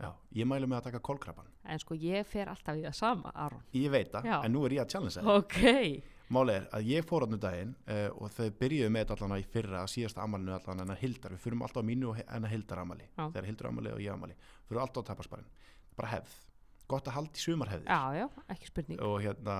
[0.00, 3.32] Já, ég mæla með að taka kolkraban en sko ég fer alltaf í það sama,
[3.34, 3.62] Aron.
[3.76, 5.30] Ég veit það, en nú er ég að challenge það.
[5.36, 5.60] Ok,
[6.30, 9.46] Máli er að ég fór áttu daginn uh, og þau byrjuðu með þetta allan í
[9.50, 11.34] fyrra að síðasta amalinu allan en að hildar.
[11.34, 13.24] Við fyrum alltaf á mínu og en að hildar amali Já.
[13.24, 14.36] þegar hildar amali og ég amali
[14.68, 15.48] fyrir alltaf á tapasparinn,
[15.98, 16.36] bara hefð.
[16.90, 17.90] Gott að halda í sumarhefðir.
[17.90, 19.02] Já, já, ekki spurning.
[19.06, 19.58] Og hérna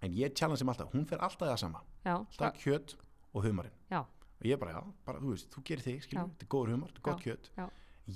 [0.00, 1.84] en ég challenge sem alltaf, hún fer alltaf í það sama.
[2.04, 2.96] Já, alltaf kjöt
[3.34, 3.76] og humarinn.
[3.92, 4.00] Já.
[4.40, 6.92] Og ég bara, já, bara, þú veist, þú gerir þig skilur, þetta er góður humar,
[6.92, 7.50] þetta er gott kjöt.
[7.56, 7.66] já.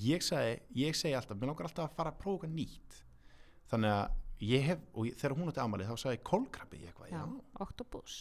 [0.04, 3.02] ég segi, ég segi alltaf, mér langar alltaf að fara að prófa nýtt.
[3.68, 7.12] Þannig að ég hef, og ég, þegar hún átti amalið þá sagði kólkrabbi ég eitthvað,
[7.12, 8.18] já, já, oktopus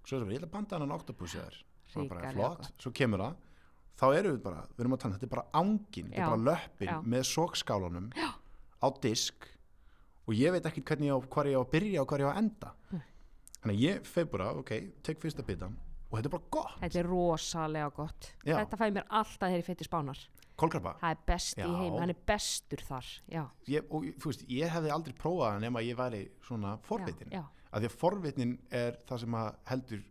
[0.00, 1.58] svo er það, ég ætla að banda hann oktopus ég er,
[1.92, 2.70] það var bara flott.
[2.80, 3.36] svo kemur það,
[4.00, 6.46] þá erum við bara við erum að tala, þetta er bara ángin, þetta er bara
[6.48, 6.96] löppin já.
[7.14, 8.08] með sókskálanum
[8.80, 9.50] á disk.
[10.28, 12.30] Og ég veit ekki hvernig ég á, hvar ég á að byrja og hvar ég
[12.30, 12.72] á að enda.
[13.60, 14.70] Þannig að ég feg bara, ok,
[15.04, 15.76] tek fyrsta bitan
[16.10, 18.30] og þetta er bara gott, þetta er rosalega gott.
[18.44, 18.56] Já.
[18.58, 20.22] þetta fæði mér alltaf þegar ég fætti spánar.
[20.60, 21.68] Kólkrabba það er best í Já.
[21.72, 23.42] heim, hann er bestur þar já,
[23.72, 27.40] ég, og þú veist, ég hefði aldrei prófað það nema ég væri svona forvitin já,
[27.70, 28.52] að því að forvitnin
[28.82, 30.02] er það sem að heldur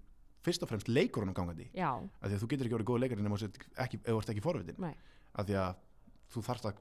[0.49, 1.67] fyrst og fremst leikurunum gangandi.
[1.75, 4.09] Já, að því að þú getur ekki orðið góð leikari nema þú sért ekki, ef
[4.09, 4.93] þú ert ekki forvitin nei.
[5.35, 5.81] Að því að
[6.33, 6.79] þú þarfst að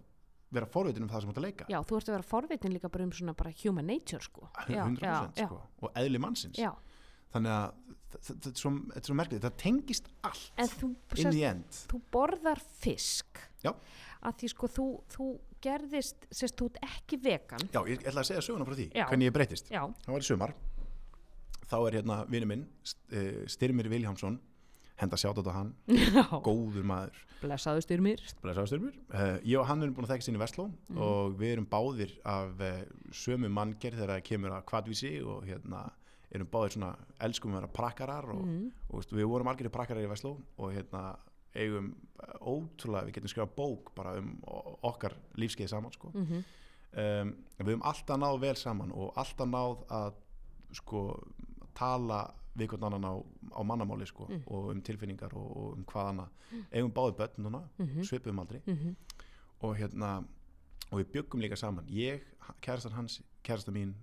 [0.57, 1.67] vera forvitin um það sem þú ert að leika.
[1.69, 4.49] Já, þú ert að vera forvitin líka bara um svona bara human nature sko.
[4.71, 6.57] Já, 100% já, sko, og eðli mannsins.
[6.57, 6.71] Já,
[7.35, 7.85] þannig að
[8.29, 10.89] þetta er svo, þetta svo merkilegt það tengist allt en þú,
[11.51, 13.73] end þú borðar fisk Já.
[14.25, 15.27] að því sko þú, þú
[15.63, 19.05] gerðist, sérst, þú ert ekki vegan já, ég ætla að segja söguna frá því Já.
[19.11, 20.55] hvernig ég breytist það var í sumar
[21.69, 22.63] þá er hérna vinnu minn
[23.13, 24.39] eh, Styrmir Viljámsson
[24.99, 25.75] henda sjátt á hann,
[26.17, 26.25] já.
[26.43, 28.97] góður maður blessaðu styrmir Blessaður Styrmir.
[29.15, 30.99] Uh, ég og hann erum búin að þekka sinni í Vestló Mhm.
[31.05, 32.81] og við erum báðir af uh,
[33.15, 35.85] sömu manngerð þegar það kemur að kvadvísi og hérna
[36.35, 36.93] erum báðir svona
[37.25, 38.71] elskum að vera prakkarar og, mm.
[38.91, 41.03] og veist, við vorum algjörði prakkarar í Vestló og hérna
[41.55, 41.93] eigum
[42.45, 44.35] ótrúlega, við getum skrifað bók bara um
[44.87, 46.11] okkar lífskeið saman sko.
[46.15, 46.43] Mm -hmm.
[47.23, 50.13] um, við höfum alltaf náð vel saman og alltaf náð að
[50.73, 51.23] sko
[51.75, 53.15] tala við hvern annan á,
[53.55, 54.43] á mannamáli sko Mm.
[54.47, 56.29] og um tilfinningar og, og um hvað annað
[56.73, 58.03] eigum báðir börn núna, Mhm.
[58.03, 58.97] svipuðum aldrei Mm
[59.61, 60.25] og hérna
[60.93, 62.21] og við byggum líka saman ég,
[62.63, 63.95] kærastan hans, kærastan mín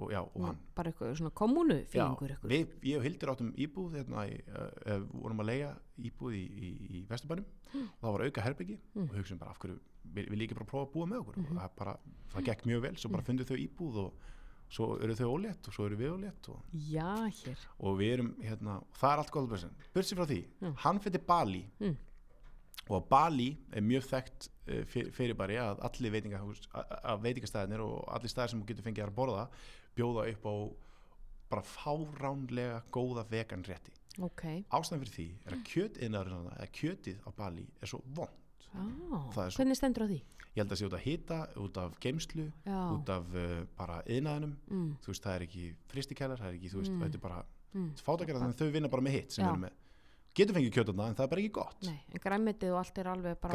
[0.00, 2.34] og já, og hann bara eitthvað svona kommunu fílingur
[2.82, 6.70] ég og Hildur áttum íbúð hérna, í, uh, vorum að leia íbúð í, í,
[7.00, 7.44] í Vesturbænum
[7.74, 9.08] og það var auka herbyggi Mm.
[9.10, 9.78] og hugsaum bara af hverju
[10.14, 11.46] við, við líka bara prófa að búa með okkur Mhm.
[11.56, 11.96] og það, bara,
[12.34, 14.12] það gekk mjög vel, svo bara fundu þau íbúð og
[14.70, 17.30] svo eru þau ólétt og svo eru við ólétt og, já,
[17.80, 20.72] og við erum hérna, og það er allt góð börsin frá því, Já.
[20.84, 21.96] hann fyrir Bali Mm.
[22.90, 24.48] og Bali er mjög þekkt
[24.86, 26.10] fyr, fyrirbæri að allir
[27.22, 29.48] veitingastæðinir og allir stæðir sem þú getur fengið að borða
[29.96, 30.54] bjóða upp á
[31.50, 33.92] bara fáránlega góða vegan rétti.
[34.20, 38.36] Ok, ástæðan fyrir því er að kjötiðnaðurinn eða kjötið á Bali er svo vond.
[38.70, 40.20] Það er svo- hvernig stendur á því?
[40.50, 44.00] Ég held að sé út af hita, út af geimslu já, út af uh, bara
[44.06, 47.02] yðnaðinum mm, þú veist það er ekki fristikælar það er ekki, þú veist, Mm.
[47.04, 47.90] þetta er bara mm.
[48.02, 49.76] fátakælar þannig að þau vinna bara með hitt sem við erum með
[50.34, 53.08] getur fengið kjötana en það er bara ekki gott nei, en græmitið og allt er
[53.10, 53.54] alveg bara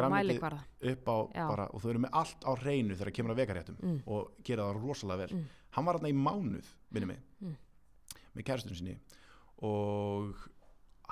[1.35, 1.47] Já.
[1.47, 4.01] bara og þau eru með allt á reynu þegar kemur að vekaréttum Mm.
[4.07, 5.45] og gera það rosalega vel Mm.
[5.71, 7.55] hann var þarna í mánuð minni mig Mm.
[8.35, 8.97] með kæristunum sinni
[9.63, 10.35] og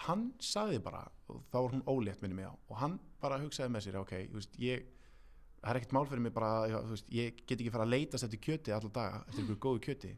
[0.07, 3.85] hann sagði bara þá var hún ólétt minni mig á og hann bara hugsaði með
[3.87, 4.83] sér ok, veist, ég
[5.63, 8.23] það er ekkert mál fyrir mig bara já, veist, ég get ekki fara að leitast
[8.27, 10.15] eftir kjöti alla daga eftir ykkur góðu kjöti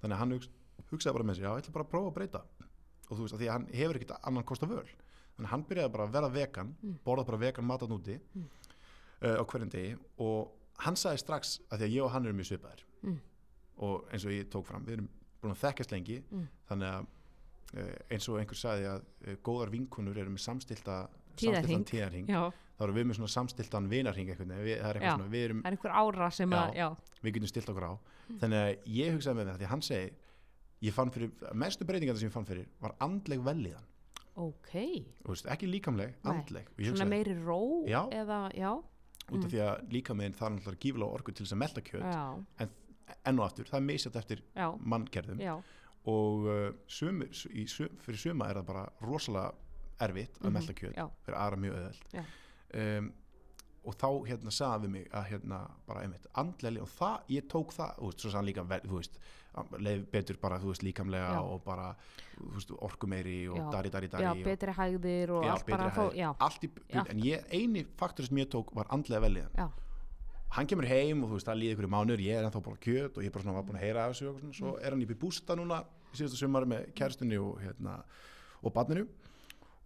[0.00, 0.50] þannig að hann hugsa,
[0.90, 2.42] hugsaði bara með sér já, ég ætla bara að prófa að breyta
[3.08, 4.86] og þú veist, að því að hann hefur ekkert annan kost á völ.
[5.36, 6.98] Þannig að hann byrjaði bara að vera vegan Mm.
[7.04, 8.48] borða bara vegan mat að núti Mm.
[9.22, 9.96] uh, á hverjum degi.
[10.18, 12.82] Og hann sagði strax að því að ég og hann erum mjög svipaðir.
[13.02, 13.20] Mm.
[13.78, 15.08] og eins og ég tók fram við erum
[15.42, 16.48] búin að þekkjast lengi Mm.
[16.68, 17.06] þannig að
[17.76, 22.50] uh, eins og einhver sagði að uh, góðar vinkunur eru með samstilta samstiltan tíðarhing já,
[22.78, 24.88] þá erum við með svona samstiltan vinarhing við, það er Já.
[24.96, 26.88] eitthvað svona, erum, er einhver ára sem að, já,
[27.22, 27.92] við getum stilt okkur á.
[28.40, 30.12] Þannig að ég hugsaði með það því að hann segi
[30.82, 33.84] ég fann fyrir, mestu breytingar sem ég fann fyrir var andleg velliðan
[34.36, 34.72] ok.
[35.24, 36.32] Veist, ekki líkamleg, Nei.
[36.34, 36.66] andleg.
[36.74, 38.02] Og ég svona hugsaði, meiri ró Já.
[38.12, 38.72] eða, já,
[39.32, 42.04] út af því að líkamegin það er náttúrulega gífilega orku til þess að melta kjöt.
[42.04, 42.68] Já,
[43.24, 45.54] enn og aftur, það er misjætt eftir já, manngerðum já.
[46.06, 49.54] Og uh, sumir, su- í, sum, fyrir suma er það bara rosalega
[50.04, 50.94] erfitt að Mhm, melta kjöt.
[51.00, 51.06] Já.
[51.24, 52.28] fyrir aðra mjög öðveld
[52.76, 53.12] um,
[53.86, 57.74] og þá hérna sagði við mig að hérna bara einmitt andlega og það, ég tók
[57.76, 59.18] það veist, svo sann líka, þú veist
[59.80, 61.40] leið betur bara, þú veist, líkamlega Já.
[61.40, 61.88] og bara,
[62.56, 63.70] veist, orku meiri og Já.
[63.72, 66.70] dari, dari, dari já, og, betri hægðir og já, allt bara hæð, já, allt í,
[67.02, 69.68] en ég, eini faktor sem ég tók var andlega velliðan já,
[70.56, 72.82] hann kemur heim og þú veist, það líði ykkur í mánur ég er ennþá bara
[72.84, 74.94] kjöt og ég bara svona var búin að heyra af þessu og svona, svo er
[74.96, 75.82] hann í bústa núna
[76.12, 78.00] í síðasta sumar með kærstunni og hérna
[78.62, 79.06] og barninu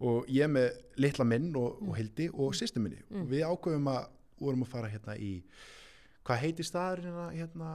[0.01, 2.97] og ég með litla minn og, og hildi og sýstu minni.
[3.09, 3.21] Mm.
[3.21, 4.09] og við ákveðum að
[4.41, 5.31] vorum að fara hérna í
[6.25, 7.69] hvað heitir staðurinn hérna, hérna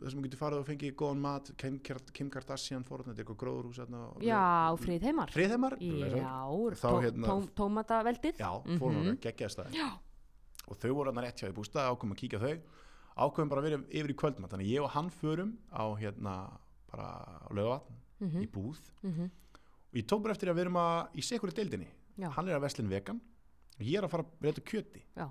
[0.00, 3.12] þar sem þú getur farið og fengið góðan mat Kim, Kar- Kim Kardashian fór hérna,
[3.12, 4.40] þetta eitthvað gróðurhús hérna, já,
[4.80, 5.76] fríðheimar Friðheimar?
[5.80, 6.38] Já,
[7.04, 8.38] hérna- tó, tómataveldið.
[8.40, 8.50] Já,
[8.80, 9.10] fórum Mhm.
[9.12, 9.90] mm geggjaði staði Já.
[10.68, 12.58] og þau voru hann rétt hjá í bústa ákveðum að kíkja á þau.
[13.16, 16.34] Ákveðum bara að vera yfir í kvöldmatt þannig að ég og hann förum á hérna
[16.90, 17.08] bara
[17.44, 18.78] á lögavatn Mhm, í búð.
[19.04, 19.30] Mhm,
[19.96, 21.86] og ég tók bara eftir að við erum að í sekuri deildinni
[22.20, 23.20] já, hann er að veslin vegan
[23.78, 25.02] og ég er að fara að breyta kjöti.
[25.16, 25.24] Já.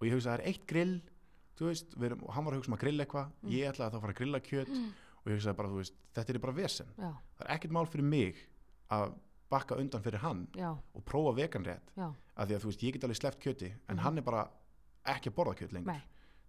[0.00, 1.00] og ég hugsa að það er eitt grill
[1.60, 3.50] veist, erum, og hann var að hugsa um að grilla eitthvað Mm.
[3.52, 6.38] ég ætlaði að þá fara að grilla kjöt og ég hugsaði bara, veist, þetta er
[6.38, 6.86] bara vesen.
[6.96, 8.36] Já, það er ekkert mál fyrir mig
[8.90, 9.12] að
[9.50, 10.46] bakka undan fyrir hann
[10.94, 14.02] og prófa veganrétt já, af því að veist, ég get alveg sleppt kjöti en Mhm.
[14.04, 14.48] hann er bara
[15.04, 15.92] ekki að borða kjöt lengur.
[15.92, 16.00] Nei,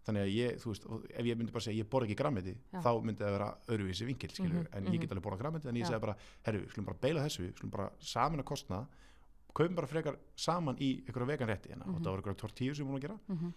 [0.06, 2.90] þannig að ég, þú veist, ef ég myndi bara segja ég borða ekki grammeti, þá
[3.06, 4.94] myndi það vera öðruvísi vinkil, skilur, Mhm, en mhm.
[4.96, 7.72] ég get alveg borða grammeti en ég segi bara, herru, skulum bara beila þessu skulum
[7.72, 8.88] bara samin að kostna
[9.54, 12.04] kaupum bara frekar saman í einhverja vegan rétti hérna, og Mhm.
[12.04, 13.20] það voru einhverja tortíu sem ég búin að gera.
[13.28, 13.54] Mhm.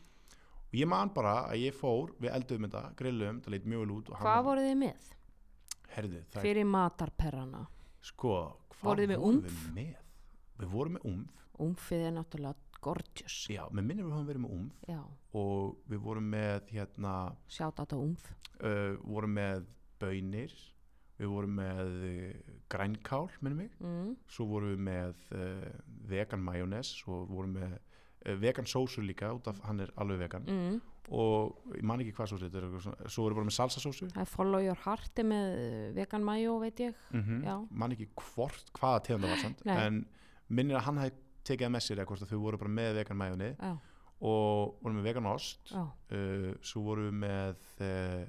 [0.75, 2.31] og ég man bara að ég fór, við
[2.71, 5.11] þetta grillum, það leit mjög vel út og hann hvað voruð þið með?
[5.95, 7.67] Herðu, það er, fyrir matarperrana.
[8.03, 9.95] Sko, hvað Voruð þið vorum við með?
[10.59, 11.31] Við vorum með umf,
[11.61, 12.55] umfið er náttúrulega
[12.85, 15.01] gorgeous já, með minnum við höfum verið með umf já,
[15.41, 17.15] og við vorum með hérna
[17.49, 18.29] sjátt á þetta umf
[18.61, 19.67] uh, vorum með
[20.03, 20.55] bönir
[21.19, 24.15] við vorum með uh, grænkál minnum mig, mm.
[24.37, 25.69] svo vorum við með uh,
[26.11, 27.83] vegan majónes svo vorum við með
[28.41, 30.81] vegan sósu líka út af hann er alveg vegan Mm.
[31.13, 34.07] og ég man ekki hvað sósu þetta er svo vorum við bara með salsa sósu
[34.15, 35.59] það follow your heart er með
[35.99, 37.59] vegan mayo veit ég mm Já.
[37.71, 39.77] man ekki hvort hvaða tegunda var samt Nei.
[39.77, 39.99] en
[40.49, 42.95] minnir að hann hefði tekið það með sér eða hvort að þau voru bara með
[43.01, 43.73] vegan majóni já,
[44.25, 45.61] og vorum með vegan ost.
[45.73, 48.25] Já, uh, svo vorum við með uh,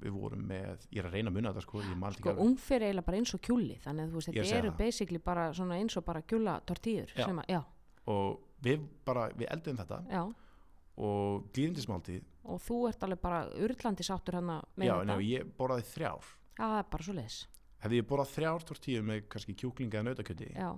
[0.00, 2.32] við vorum með, ég er að reyna að munna þetta sko, ég man ekki sko
[2.32, 2.46] alveg.
[2.46, 5.22] umfið er eiginlega bara eins og kjúli þannig að þú veist, að þetta eru basically
[5.26, 7.26] bara eins og bara kjúla Já.
[7.26, 7.60] að, já,
[8.14, 10.22] og við bara, við eldum þetta já.
[11.04, 15.08] og glýrindismáltíð og þú ert alveg bara urlandi sáttur hann með já, þetta?
[15.12, 16.30] ná, ég borðaði þrjár.
[16.56, 17.40] Já, það er bara svo leis
[17.84, 20.70] hefði ég borðað þrjár tortíu með kannski kjúklinga eða nautakjöti já,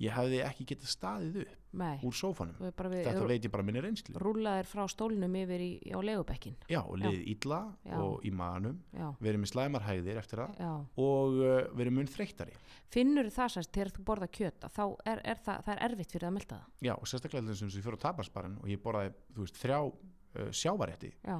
[0.00, 2.56] ég hefði ekki getað staðið upp nei, úr sófanum.
[2.60, 4.14] Þetta veit ég bara minni reynslu.
[4.20, 7.96] rúlaðir frá stólnum yfir í, á legubekkin já, og liðið illa Já.
[8.00, 8.78] og í manum.
[8.96, 10.64] Já, verið með slæmarhæðir eftir það.
[11.06, 12.56] Og uh, verið mun þreyttari.
[12.92, 16.28] Finnur það sérst þegar þú borða kjöta þá er, er það, það er erfitt fyrir
[16.28, 16.68] að melda það?
[16.86, 20.50] Já, og sérstaklega þessum sem fyrir á tabarsbarinn og ég borðaði, þú veist, þrjá uh,
[20.54, 21.36] sjávarétti já,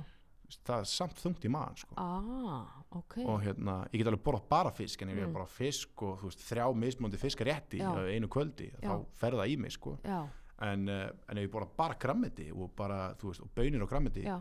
[0.66, 1.94] það er samt þungt í maðan sko.
[1.96, 2.66] ah,
[2.98, 5.28] ok og hérna, ég get alveg borðað bara fisk en ég Mm.
[5.28, 7.90] er bara fisk og veist, þrjá mismóndi fiskarétti Já.
[7.90, 8.88] á einu kvöldi Já.
[8.90, 9.96] þá fer það í mig sko.
[10.58, 13.88] en, uh, en ef ég borða bara grammeti og bara, þú veist, og bönir og
[13.90, 14.40] grammeti já,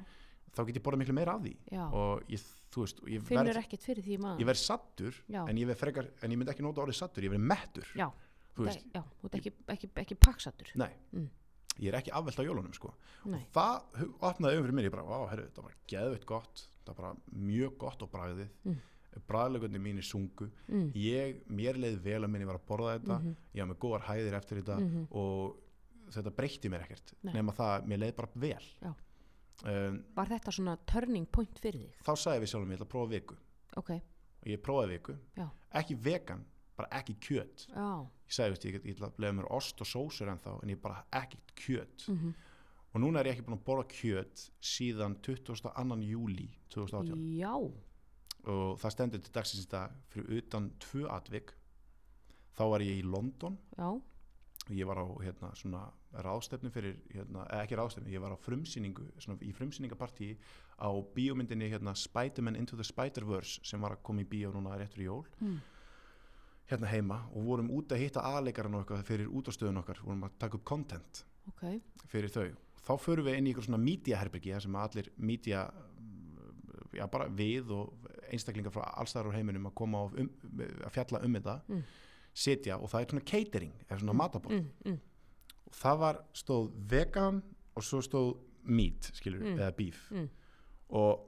[0.56, 2.40] þá get ég borðað miklu meira af því já og ég,
[2.72, 5.14] þú veist, ég finnur verð ekkert fyrir því ég maður verð sattur
[5.50, 8.08] en ég, frekar, en ég myndi ekki nota orðið sattur, ég verð mettur já,
[8.56, 11.28] þú veist, já, þú ert ekki, ekki, ekki paksatur nei Mm.
[11.80, 12.94] Ég er ekki afvelt á jólunum sko.
[13.26, 16.68] nei, það hu- opnaði um fyrir mér, ég bara, vá, herru, það var geðveitt gott
[16.86, 18.72] það var bara mjög gott á bragðið Mm.
[18.72, 19.22] mm.
[19.28, 20.92] bræðlegundi mínir sungu mm.
[20.94, 23.36] ég, mér leið vel að minni var að borða þetta Mhm.
[23.56, 25.08] ég var með góðar hæðir eftir þetta Mhm.
[25.12, 25.56] og
[26.12, 27.34] þetta breytti mér ekkert Nei.
[27.34, 28.66] nema það, mér leið bara vel
[29.66, 32.94] um, var þetta svona turning point fyrir þig þá sagði við sjálfum ég ætla að
[32.96, 33.36] prófa viku
[33.78, 33.90] ok,
[34.44, 35.48] og ég prófaði viku, Já.
[35.74, 36.46] ekki vegan
[36.76, 37.68] bara ekki kjöt.
[37.72, 37.90] Já.
[38.26, 40.82] Ég sagði, veist, ég, ég að leiða mér ost og sósur en þá en ég
[40.82, 42.10] bara ekki kjöt.
[42.12, 42.36] Mm
[42.96, 45.98] og núna er ég ekki búin að borða kjöt síðan 22.
[46.08, 51.52] júli 2018 já, og það stendur til dagsins dag fyrir utan tvö atvik.
[52.56, 53.58] Þá var ég í London.
[53.76, 55.82] Já, og ég var á hérna, svona
[56.24, 60.32] ráðstefnu fyrir, hérna, ekki ráðstefnu, ég var á frumsýningu, svona í frumsýningapartí
[60.80, 64.96] á bíómyndinni hérna, Spider-Man Into the Spider-Verse sem var að koma í bíó núna rétt
[64.96, 65.28] fyrir jól.
[65.44, 65.60] Mm.
[66.70, 70.58] Hérna heima og vorum út að hitta aðleikaran okkar fyrir útastöðun okkar, vorum að taka
[70.58, 71.66] upp content ok
[72.10, 72.48] fyrir þau.
[72.86, 75.68] Þá förum við inn í eitthvað svona mídiaherbergi sem allir mídia
[76.96, 77.94] já bara við og
[78.32, 80.30] einstaklingar frá allstæðar á heiminum að koma og um,
[80.86, 81.84] að fjalla um þetta Mm.
[82.36, 85.00] sitja og það er svona catering eða svona matabóð mm, mm,
[85.70, 87.42] og það var stóð vegan
[87.76, 88.32] og svo stóð
[88.64, 89.58] meat skilur Mm.
[89.60, 90.30] eða beef Mm.
[90.90, 91.28] og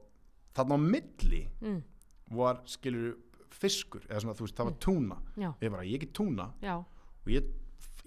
[0.55, 1.81] þarna á milli mm,
[2.31, 3.17] var skilur
[3.55, 5.17] fiskur eða svona þú veist það var túna.
[5.37, 6.49] Já, ég bara ég get túna.
[6.63, 7.47] Já, og ég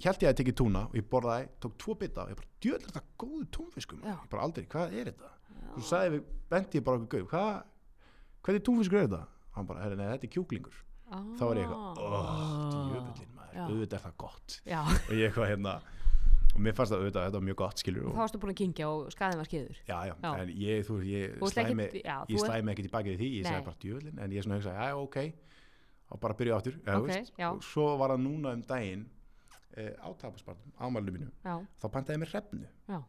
[0.01, 2.93] held ég að tekið túna og ég borðaði, tók tvo bita og ég bara, djöðlega
[2.95, 4.14] þetta góðu túnfiskum Já.
[4.14, 5.32] ég bara aldrei, hvað er þetta?
[5.51, 5.66] já.
[5.74, 7.51] Svo sagði við, benti ég bara okkur gauð hvað,
[8.47, 9.26] hvernig túnfiskur er þetta?
[9.57, 10.76] hann bara, herri, nei, þetta er kjúklingur.
[11.11, 13.55] Ah, þá var ég eitthvað, oh, djöfullin maður.
[13.57, 13.62] Já.
[13.66, 14.57] auðvitað er það gott.
[15.09, 15.72] Og ég eitthvað hérna
[16.61, 18.58] og mér fannst það auðvitað, þetta var mjög gott skilur og þá varstu búin að
[18.61, 20.30] kingja og skaðin var skiður já, já, Já.
[20.42, 23.52] en ég, þú, ég slæmi já, ég slæmi ekkert í bakið því, ég Nei.
[23.54, 25.18] sagði bara djöfullin en ég svona hugsaði, já, ok
[26.11, 27.48] og bara byrja áttur eða, Ok, þú veist, já.
[27.54, 29.06] og svo var það núna um daginn
[29.78, 33.00] e, á tapaspartum, ámælinu mínu já, þá pantaði mér hrefnu já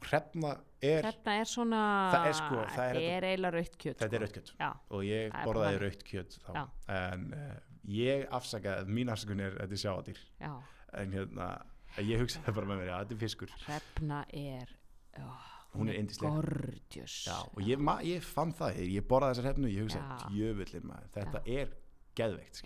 [0.00, 1.80] og hrefna er, Hrefna er svona
[2.14, 4.20] Það er sko, það er er eiginlega rautt kjöt þetta er sko.
[4.24, 5.82] rautt kjöt já, og ég borðaði þannig.
[5.84, 6.52] rautt kjöt þá.
[6.56, 6.62] Já.
[6.96, 7.50] en uh,
[7.96, 10.52] ég afsakaði, mín afsakun er þetta er sjáadýr já,
[11.02, 11.48] en hérna,
[11.98, 14.74] ég hugsaði bara með mér, já, þetta er fiskur hrefna er
[15.16, 15.30] já,
[15.70, 16.00] Hún er
[16.90, 20.30] já, og ég, ma, ég fann það, ég borðaði þessar hrefnu ég hugsaði, Já.
[20.34, 21.70] djöfullin maður, þetta er
[22.18, 22.62] geðveikt,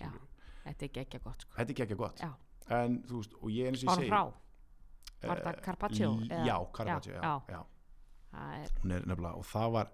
[0.63, 1.53] þetta er geggja gott sko.
[1.59, 2.31] þetta er ekki gott Já.
[2.79, 4.23] en veist, og ég eins og ég segi frá,
[5.25, 6.09] Var þetta eh, carpaccio,
[6.45, 7.61] já, carpaccio, Já, já, já.
[8.33, 8.41] já.
[8.63, 9.93] er, hún er nefnilega og það var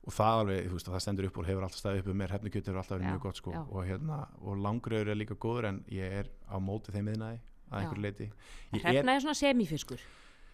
[0.00, 2.32] og það alveg, þú veist, það stendur upp og hefur alltaf staðið upp um mér,
[2.34, 3.60] hefnukjöt hefur alltaf verið Já, mjög gott sko já.
[3.68, 7.40] og hérna, og langröður er líka góður en ég er á móti þeim miðnaði
[7.70, 7.80] að Já.
[7.84, 8.28] einhverju leiti
[8.82, 10.02] hrefna er svona semifiskur.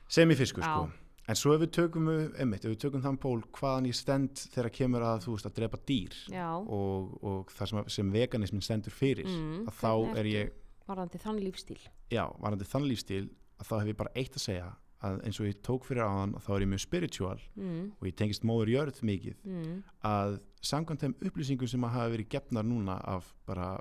[0.08, 0.86] Semifiskur sko.
[1.26, 2.06] En svo ef við tökum,
[2.38, 5.56] einmitt, ef við tökum þann pól hvaðan ég stend þegar kemur að þú veist að
[5.56, 10.28] drepa dýr já, og, og það sem, sem veganismin stendur fyrir Mm, að þá er
[10.30, 10.52] ég
[10.86, 11.80] varðandi þann lífstíl?
[12.14, 13.24] Já, varandi þann lífstíl
[13.58, 14.68] að þá hef ég bara eitt að segja
[15.02, 18.14] að eins og ég tók fyrir áðan þá er ég mjög spiritual mm, og ég
[18.16, 19.74] tengist móður jörð mikið mm,
[20.06, 23.72] að samkvæmt þeim upplýsingum sem að hafa verið gefnar núna af bara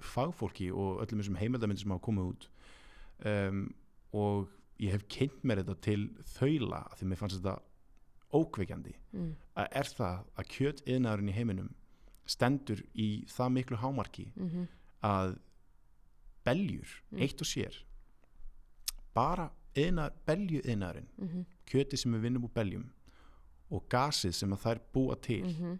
[0.00, 2.48] fagfólki og öllum þessum heimildamindir sem hafa komið út.
[3.28, 3.62] Um,
[4.12, 4.48] og
[4.82, 7.58] ég hef kynnt mér þetta til þaula því mér fannst þetta
[8.32, 8.94] ókveikjandi.
[9.12, 9.30] Mm,
[9.60, 11.70] að er það að kjöt yðnaðurinn í heiminum
[12.32, 14.68] stendur í það miklu hámarki mm,
[15.04, 15.34] að
[16.46, 17.18] beljur, Mm.
[17.22, 17.76] eitt og sér
[19.14, 22.86] bara yðnaður, belju yðnaðurinn mm, kjöti sem við vinnum úr beljum
[23.72, 25.76] og gasið sem að þær búa til mm,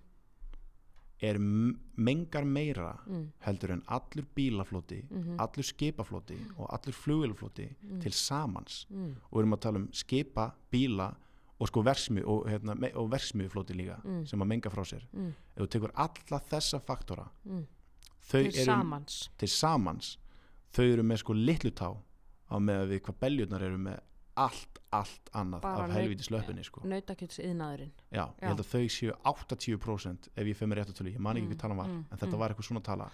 [1.22, 5.36] er mengar meira mm, heldur en allur bílafloti Mhm.
[5.38, 8.00] allur skipafloti og allur flugilfloti Mm.
[8.00, 11.14] til samans mm, og við erum að tala um skipa, bíla
[11.60, 14.26] og sko versmið og, hérna, og versmiðfloti líka Mm.
[14.26, 17.66] sem að menga frá sér mm, ef þú tekur alla þessa faktora mm.
[18.28, 20.18] til eru samans til samans
[20.72, 21.96] þau eru með sko litlu tá
[22.50, 24.00] á með við hvað beljurnar eru með
[24.36, 26.80] allt, allt annað Bara af helviti slöpunni sko.
[26.88, 31.12] nautakjöts yðnaðurinn Já, ég held að þau séu 80% ef ég með rétt að tölu,
[31.12, 32.38] ég man ekki Mm, hvað tala var mm, en þetta mm.
[32.40, 33.10] var eitthvað svona tala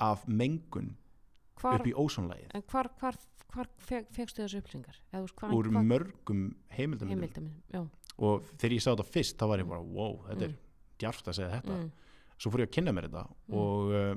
[0.00, 0.96] af mengun
[1.60, 3.16] hvar, upp í ósónlægið en hvar, hvar,
[3.54, 5.00] hvar feg, fegstu þessu upplýsingar?
[5.52, 6.44] Úr mörgum
[6.76, 7.86] heimildamindum heimildaminn já,
[8.18, 10.58] og þegar ég sá þetta fyrst þá var ég bara, wow, þetta er Mm.
[11.00, 11.76] djarft að segja þetta.
[11.80, 11.90] Mm,
[12.36, 13.54] svo fór ég að kynna mér þetta Mm.
[13.56, 14.16] og uh,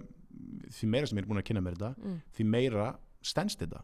[0.67, 2.87] því meira sem ég er búin að kynna mér þetta því meira
[3.23, 3.83] stendst þetta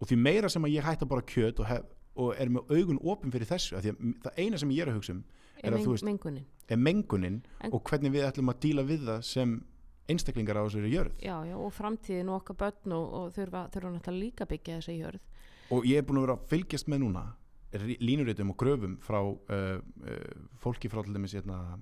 [0.00, 1.82] og því meira sem að ég hætta bara kjöt og, hef,
[2.16, 4.94] og er með augun opin fyrir þessu að m- það eina sem ég er að
[4.98, 5.24] hugsa um
[5.62, 6.44] er að meng, veist- mengunin.
[6.68, 9.64] er mengunin En- og hvernig við ætlum að díla við það sem
[10.08, 11.12] einstaklingar á þessari jörð.
[11.20, 14.78] Já, já, og framtíðin og okkar börn og, og þurfa, þurfa náttúrulega líka að byggja
[14.78, 15.20] þessa jörð.
[15.70, 17.24] Og ég er búin að vera að fylgjast með núna
[18.00, 19.78] línuritum og gröfum frá uh,
[20.08, 21.78] uh, fólki frá til dæmis hérna,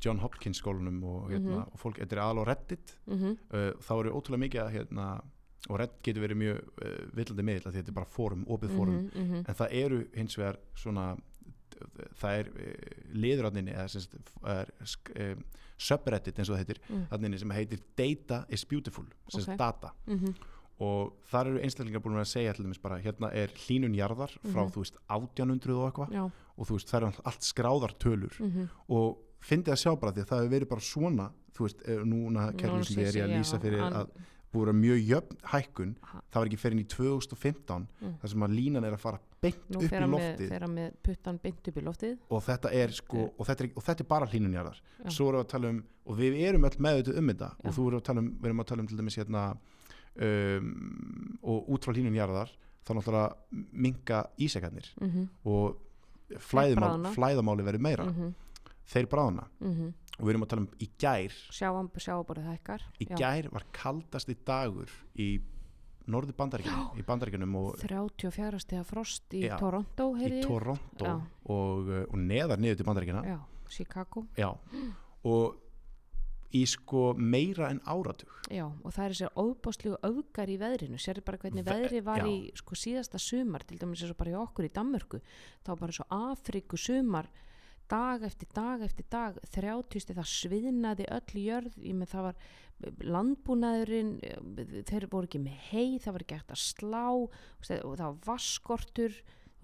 [0.00, 1.72] John Hopkins skólanum og, hérna, Mhm.
[1.72, 2.96] og fólk, þetta er alveg Reddit.
[3.06, 5.20] Mm -hmm, uh, þá eru ótrúlega mikið að hérna,
[5.68, 8.98] og Reddit getur verið mjög uh, villandi af því þetta er bara fórum, opið fórum
[9.00, 11.16] mm -hmm, en það eru hins vegar svona
[12.16, 13.14] það er uh,
[13.72, 14.70] eða sem sagt, er,
[15.34, 15.42] uh,
[15.76, 19.58] subreddit eins og það heitir mm, þarna sem heitir Data is Beautiful sem sagt Ok.
[19.58, 19.94] data.
[20.06, 20.34] Mm
[20.78, 22.52] og þar eru einstaklingar búin að segja
[22.82, 24.72] bara hérna er hlínun jarðar frá Mhm.
[24.74, 26.32] þú veist 1800 og eitthvað.
[26.56, 30.28] Og þú veist það eru allt skráðartölur mm og fyndið að sjá bara því að
[30.28, 33.38] það hefur verið bara svona þú veist eh, núna kærlega sem ég er ég að
[33.38, 34.10] lýsa fyrir að
[34.56, 36.20] búið að mjög jöfn hækkun Ha.
[36.32, 38.14] það var ekki fyrir í 2015 Mm.
[38.22, 40.50] þar sem að línan er að fara beint upp í loftið
[41.68, 43.30] upp í loftið og þetta er sko Eh.
[43.38, 45.10] og þetta er, og þetta er bara hlínunjarðar Já.
[45.10, 47.68] svo erum við að tala um og við erum öll meðutuð um þetta Já.
[47.68, 49.56] og þú erum að tala um, við erum að tala um til dæmis hérna
[50.16, 52.50] um, og út frá hlínunjarðar
[52.86, 53.34] þá náttúrulega
[53.72, 55.76] minga ísekarnir mm -hmm, og
[57.14, 58.32] flæðamáli verður meira mm -hmm,
[58.86, 61.34] þeir bráðna mm og við erum að tala um í gær.
[61.52, 65.28] Sjáum, sjáaborðið hækkar í gær var kaldasti dagur í
[66.06, 69.56] í bandaríkjunum og 34 stiga frost í Já.
[69.58, 70.40] Toronto í.
[70.44, 71.12] Toronto
[71.50, 73.38] og, uh, og neðar niður til bandaríkjuna já,
[73.68, 74.26] Chicago.
[74.38, 74.52] Já,
[75.26, 75.56] og
[76.54, 78.30] í sko meira en áratug.
[78.54, 81.00] Já, og það er þessi óbáslegu öfgar í veðrinu.
[81.02, 82.28] Sérðu bara hvernig Ve- veðri var já.
[82.30, 85.20] í sko síðasta sumar til dæmis eins og bara í okkur í Danmörku
[85.66, 87.26] þá bara svo Afriku sumar
[87.90, 92.44] dag eftir dag eftir dag 30 það sviðnaði öll jörð með það var
[93.16, 94.12] landbúnaðurinn
[94.88, 99.20] þeir voru ekki með hei það var ekki hægt að slá og það var vaskortur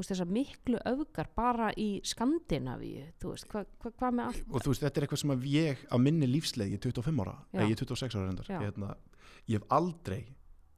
[0.08, 4.46] þessar miklu öfgar bara í Skandinavíu hvað hva, hva með allt?
[4.48, 6.28] Og þú veist, þetta er eitthvað sem ég á minni
[6.78, 8.94] er 25 ára eða ég er 26 ára reyndar ég, hérna,
[9.46, 10.22] ég hef aldrei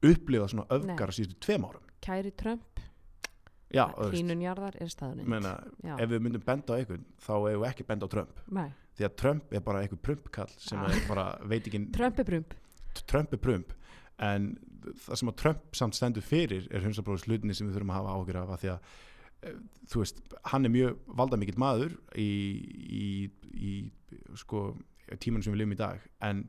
[0.05, 1.87] upplifað svona öfgar síðustu tveim árum.
[2.05, 2.83] Kæri Trump,
[3.73, 4.89] hlínunjarðar er
[5.83, 8.39] já, ef við myndum benda á einhvern þá hefur við ekki benda á Trump.
[8.51, 10.91] Nei, því að Trump er bara einhver prumpkall sem Ah.
[10.91, 12.53] er bara, veit ekki Trump er brump
[13.07, 13.73] Trump er prump.
[14.19, 17.99] En það sem að Trump samt stendur fyrir er hundsabróðis hlutinni sem við þurfum að
[17.99, 18.79] hafa ágjur af að því að
[19.49, 19.57] eh,
[19.91, 20.21] þú veist,
[20.53, 22.29] hann er mjög valdamikill maður í,
[22.85, 23.91] í, í
[24.39, 24.61] sko
[25.19, 25.99] tímanum sem við lifum í dag.
[26.21, 26.45] En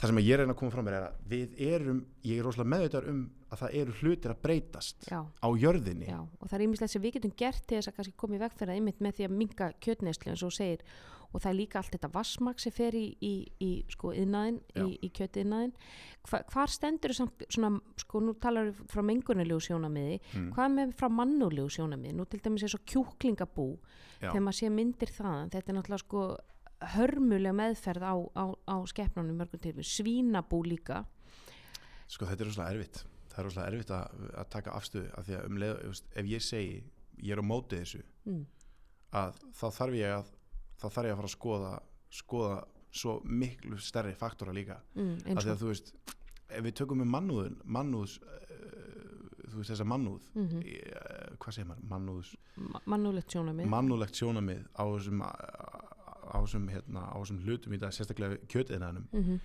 [0.00, 2.72] það sem ég reyna að koma fram mér er að við erum, ég er rosalega
[2.74, 3.20] meðvitað um
[3.50, 7.02] að það eru hlutir að breytast já, á jörðinni já, og það er ímislegt sem
[7.04, 9.26] við getum gert til þess að kannski koma í veg fyrir það einmitt með því
[9.28, 10.84] að minga kjötneyslu eins og segir
[11.30, 13.32] og það er líka allt þetta vassmag sem fer í, í,
[13.62, 14.82] í sko yðnaðin, Já.
[14.82, 15.74] í, í kjötiðnaðin
[16.26, 17.70] Hva, hvar stendur samt svona,
[18.02, 20.48] sko nú talar við frá mengunulegu sjónamiði Mm.
[20.56, 23.68] hvað með frá mannulegu sjónamiði nú til dæmis er svo kjúklingabú
[24.20, 24.30] Já.
[24.32, 26.24] þegar maður sé myndir þaðan þetta er náttúrulega sko
[26.94, 31.04] hörmulega meðferð á, á, á skeppnunum mörgum til svínabú líka.
[32.10, 33.02] Sko þetta er rosalega erfitt.
[33.30, 36.44] Það er rosalega erfitt að, að taka afstöðu af því að um leið, ef ég
[36.44, 36.82] segi
[37.20, 38.44] ég er á móti þessu mm.
[39.20, 40.30] að þá þarf ég að
[40.80, 41.72] þá þarf ég að fara að skoða
[42.10, 42.60] skoða
[42.90, 44.80] svo miklu stærri faktora líka.
[44.96, 45.92] Mm, af því að þú veist
[46.50, 48.40] ef við tökum með mannúðun mannúðs uh,
[49.50, 51.36] þú veist þessa mannúð mm -hmm.
[51.38, 52.30] hvað segir maður, mannúðs
[52.86, 55.22] mannulegt sjónamið mannúðlegt sjónamið á þessum
[56.30, 57.00] á þessum, hérna,
[57.44, 59.40] hlutum í dag sérstaklega kjötiðnaðinum mm -hmm.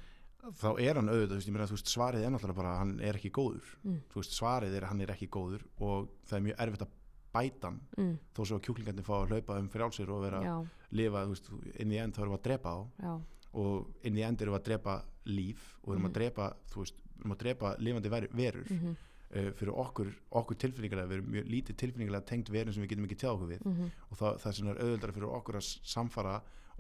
[0.61, 3.15] þá er hann auðvitað, þú veist, þú veist, svarið er náttúrulega bara að hann er
[3.15, 4.01] ekki góður Mm.
[4.21, 6.91] veist, svarið er að hann er ekki góður og það er mjög erfitt að
[7.33, 10.43] bæta hann mm, þó svo að kjúklingarnir fá að hlaupa um frjálsir og vera að
[10.45, 13.21] já, lifa, þú veist, inn í end þá erum við að drepa á já,
[13.53, 16.09] og inn í end erum við að drepa líf og erum Mhm.
[16.11, 18.95] að drepa, þú veist, erum að drepa lifandi ver verur mm -hmm.
[19.35, 20.09] Uh, fyrir okkur,
[20.41, 23.51] okkur tilfinningarlega, við erum mjög lítið tilfinningarlega tengt verun sem við getum ekki tjáð okkur
[23.53, 26.35] við Mm og það, það sem er auðvöldara fyrir okkur að samfara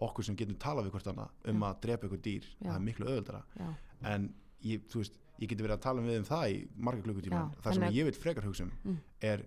[0.05, 1.67] okkur sem getum talað við hvort annað um Já.
[1.69, 2.65] að drepa ykkur dýr, Já.
[2.69, 3.67] það er miklu auðvöldara já,
[4.11, 4.25] en
[4.65, 7.83] ég, veist, ég geti verið að tala við um það í marga klukkutíma það sem
[7.95, 8.97] ég vil frekar hugsa um Mm.
[9.21, 9.45] er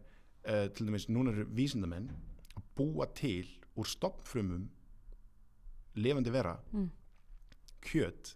[0.49, 2.09] uh, til dæmis, núna eru vísindamenn
[2.57, 3.47] að búa til
[3.77, 4.69] úr stopnfrumum
[5.97, 6.91] lifandi vera Mm.
[7.83, 8.35] kjöt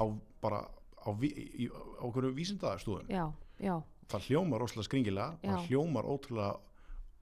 [0.00, 0.04] á
[0.42, 0.64] bara
[1.04, 3.24] á, í, á okkur vísindastúðum já,
[3.60, 3.74] já,
[4.08, 5.50] það hljómar rosalega skringilega Já.
[5.50, 6.52] það hljómar ótrúlega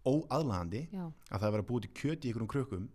[0.07, 2.89] óaðlandi já, að það er að búa til kjöt í einhverjum krukkum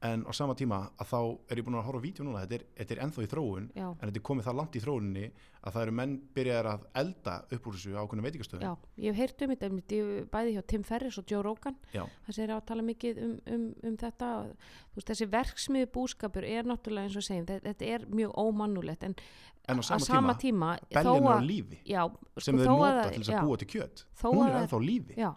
[0.00, 1.18] en á sama tíma að þá
[1.50, 3.64] er ég búin að horfa á vídeo núna, þetta er, þetta er ennþá í þróun
[3.74, 5.24] já, en þetta er komið það langt í þróuninni
[5.58, 8.62] að það eru menn byrjaðar að elda upp úr þessu ákveðnum veitingastöðum.
[8.62, 12.30] Já ég hef heyrt um þetta ég- bæði hjá Tim Ferris og Joe Rogan það
[12.38, 14.30] sér að tala mikið um, um, um þetta
[14.94, 19.16] veist, þessi verksmiðu búskapur er náttúrulega eins og segjum, þetta, er mjög ómannulegt en
[19.68, 22.02] en á á sama, sama tíma, tíma, þó beljun er á að lífi já,
[22.38, 24.56] sem þau að nota það- til þess að já, búa til kjöt hún að er
[24.62, 25.14] ennþá á lífi.
[25.18, 25.30] Já,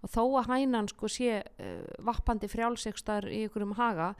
[0.00, 4.12] og þó að hænan sko sé uh, vappandi frjálsegstar í einhverjum haga,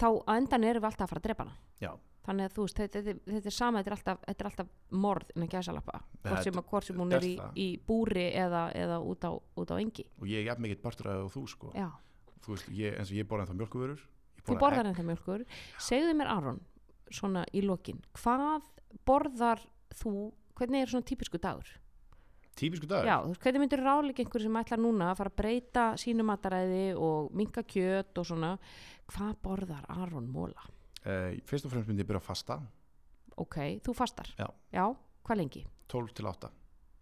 [0.00, 1.56] þá á endan erum við alltaf að fara að drepa hana.
[1.82, 1.92] Já.
[2.26, 4.70] Þannig að þú veist, þetta, þetta, þetta er sama, þetta er alltaf, þetta er alltaf
[5.04, 8.96] morð innan gæsalappa, hvort sem, hvort sem hún er er í, í búri eða, eða
[8.98, 9.30] út, á,
[9.62, 10.08] út á engi.
[10.18, 11.86] og ég er jafn af það og þú sko Já,
[12.42, 14.02] þú veist, ég, eins og ég borða ennþá mjölkuvörur
[14.46, 15.44] þú borða borðar ennþá mjölkur.
[15.82, 16.60] Segðu mér Aron,
[17.14, 18.68] svona í lokin, hvað
[19.08, 19.62] borðar
[19.96, 20.12] þú,
[20.58, 21.68] hvernig er svona típisku dagur?
[22.56, 25.38] Típisku dag Já, þú veist, hvernig myndir ráleika einhver sem ætlar núna að fara að
[25.42, 28.54] breyta sínu mataræði og minka kjöt og svona,
[29.12, 30.64] hvað borðar Aron Móla?
[31.06, 32.60] uh, fyrst og fremst myndi ég byrja að fasta
[33.36, 34.30] Ok, þú fastar?
[34.38, 34.86] Já.
[35.26, 35.64] hvað lengi?
[35.92, 36.48] 12 til 8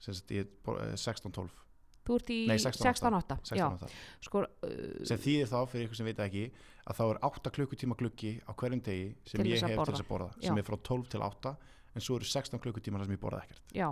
[0.05, 1.61] sem sagt ég bor- eh, 16-12
[2.05, 3.39] Þú ert í Nei, 16:08.
[3.41, 3.89] 16.8 Já, 16-8
[4.27, 6.43] sko, uh, sem þýðir þá fyrir ykkur sem veit ekki
[6.85, 9.85] að þá er 8 klukkutíma gluggi á hverjum degi sem ég hef borða.
[9.87, 10.49] til þess að borða Já.
[10.51, 11.55] sem er frá 12 til 8
[11.95, 13.89] en svo eru 16 klukkutíma sem ég borða ekkert já,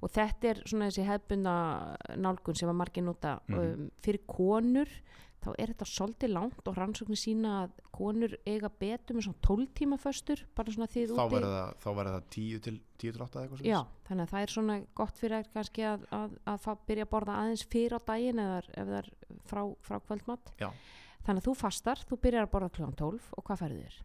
[0.00, 1.54] og þetta er svona þessi hefbunda
[2.20, 3.58] nálgun sem að margir nota Mhm.
[3.58, 4.88] um, fyrir konur
[5.40, 9.68] þá er þetta svolítið langt og rannsóknir sína að konur eiga betur með svona 12
[9.72, 13.22] tíma föstur, bara svona þið þá úti það, þá verður það 10 til 10 til
[13.24, 13.80] 8 eða eitthvað Já,
[14.10, 17.38] þannig að það er svona gott fyrir kannski að, að, að fá, byrja að borða
[17.40, 19.10] aðeins fyrir á daginn eða ef það er
[19.48, 20.52] frá, frá kvöldmatt.
[20.60, 20.68] Já.
[21.24, 23.96] Þannig að þú fastar, þú byrjar að borða kljóðan 12 og hvað færðu þér?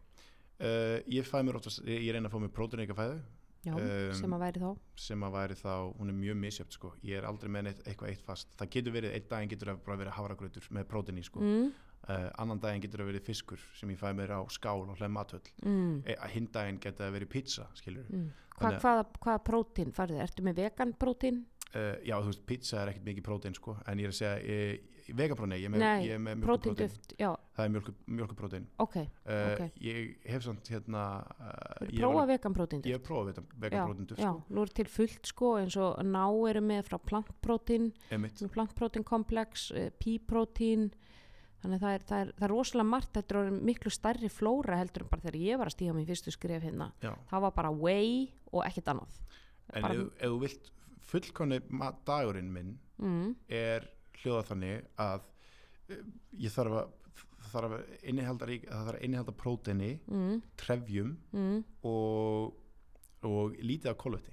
[0.56, 3.18] Uh, ég fæ mér oftast, ég, ég reyna að fá mér prótiníka fæðu
[3.66, 4.68] Já, Um, sem að væri þá.
[4.94, 6.92] sem að væri þá, hún er mjög misjöfn sko.
[7.02, 9.80] ég er aldrei með neitt, eitthvað eitt fast það getur verið, einn daginn getur það
[9.88, 11.40] bara verið havragrautur með prótiní sko.
[11.42, 11.72] Mm,
[12.06, 15.16] uh, annan daginn getur það verið fiskur sem ég fæ mér á skál og hlem
[15.18, 18.28] matöll mm, e, hinn daginn getur það verið pizza skilur mm.
[18.56, 20.14] Hva, hvaða, hvaða prótín þér?
[20.24, 21.42] Ertu með vegan prótín?
[21.74, 23.76] uh, já þú veist pizza er ekkert mikið prótein sko.
[23.84, 26.90] en ég er að segja, e, vegapróni ég er með, mjölkuprótein
[27.20, 28.96] já, það er mjölku, mjölkuprótein ok.
[28.96, 29.76] uh, Ok.
[29.86, 31.02] ég hef samt hérna
[31.38, 34.42] uh, prófa var, vegan prótín ég hef prófað Já, vegaprótein duft já, sko.
[34.50, 38.42] nú er til fullt sko eins og ná eru með frá plantprótín, Einmitt.
[38.56, 40.90] plantprótínkomplex, uh, píprótín,
[41.62, 44.76] þannig að það er, það, er, það er rosalega margt, þetta er miklu stærri flóra
[44.80, 46.90] heldur en bara þegar ég var að stíga mín fyrstu skref hérna.
[47.02, 47.12] Já.
[47.30, 49.20] Það var bara whey og ekkert annað.
[49.74, 50.72] en ef þú vilt
[51.06, 51.60] fullkonni
[52.06, 53.84] dagurinn minn Mm, er
[54.22, 55.26] hljóða þannig að
[55.90, 56.04] uh,
[56.46, 56.94] ég þarf að
[57.46, 58.46] þarf að innihalda,
[59.06, 61.60] innihalda próteini, mm, trefjum mm.
[61.86, 62.56] og,
[63.28, 64.32] og lítið af kolvetni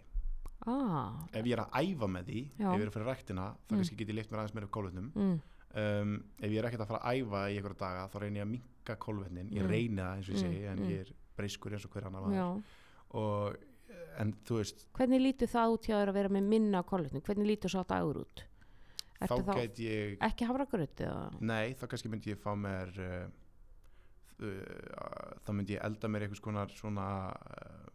[0.66, 2.68] Ah, ef ég er að æfa með því, Já.
[2.72, 3.78] ef ég er að fyrir ræktina þá Mm.
[3.82, 5.34] kannski get ég leitt mér aðeins meira af kolvetnum mm,
[5.82, 8.46] um, ef ég er ekkert að fara að æfa í einhverja daga þá reyni ég
[8.48, 9.70] að minka kolvetnin ég Mm.
[9.74, 12.64] reyni það eins og ég Mm, segi en ég er breyskur eins og hver annar
[13.14, 13.58] og
[14.24, 17.22] en þú veist, Hvernig lítur það út hjá þér að vera með minna á kolvetnum?
[17.28, 18.44] Hvernig lítur svo dagur út?
[19.22, 21.30] Ertu þá þá gæti ég ekki hafragröð eða?
[21.42, 23.28] nei, þá kannski myndi ég fá mér uh,
[24.42, 27.88] uh, þá myndi ég elda mér konar svona uh,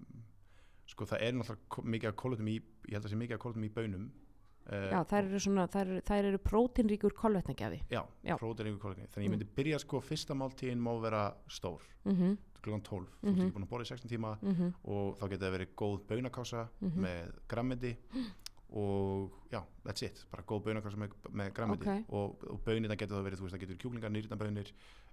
[0.89, 2.57] sko það er náttúrulega mikið af kólutum í
[2.89, 5.93] ég held að sé mikið af kólutum í bönum uh, Já, þær eru svona, þær,
[6.09, 7.83] þær eru prótínríkur kolvetnagjafi.
[7.93, 8.37] já, Já.
[8.73, 9.25] yfir kólefni þannig Mm.
[9.29, 13.35] ég myndi byrja sko fyrsta máltíðin má vera stór Mm klukkan 12, þú Mhm.
[13.39, 14.73] ert ekki búin að borða í 16 tíma -hmm.
[14.85, 17.01] og þá getur það verið góð baunakása Mhm.
[17.05, 17.97] með grammeti
[18.71, 22.11] og já, that's it bara góð baunakása með, með grammeti Ok.
[22.12, 24.73] og, og bönir það getur það verið, þú veist, það getur kjúklingar, nýrnabönir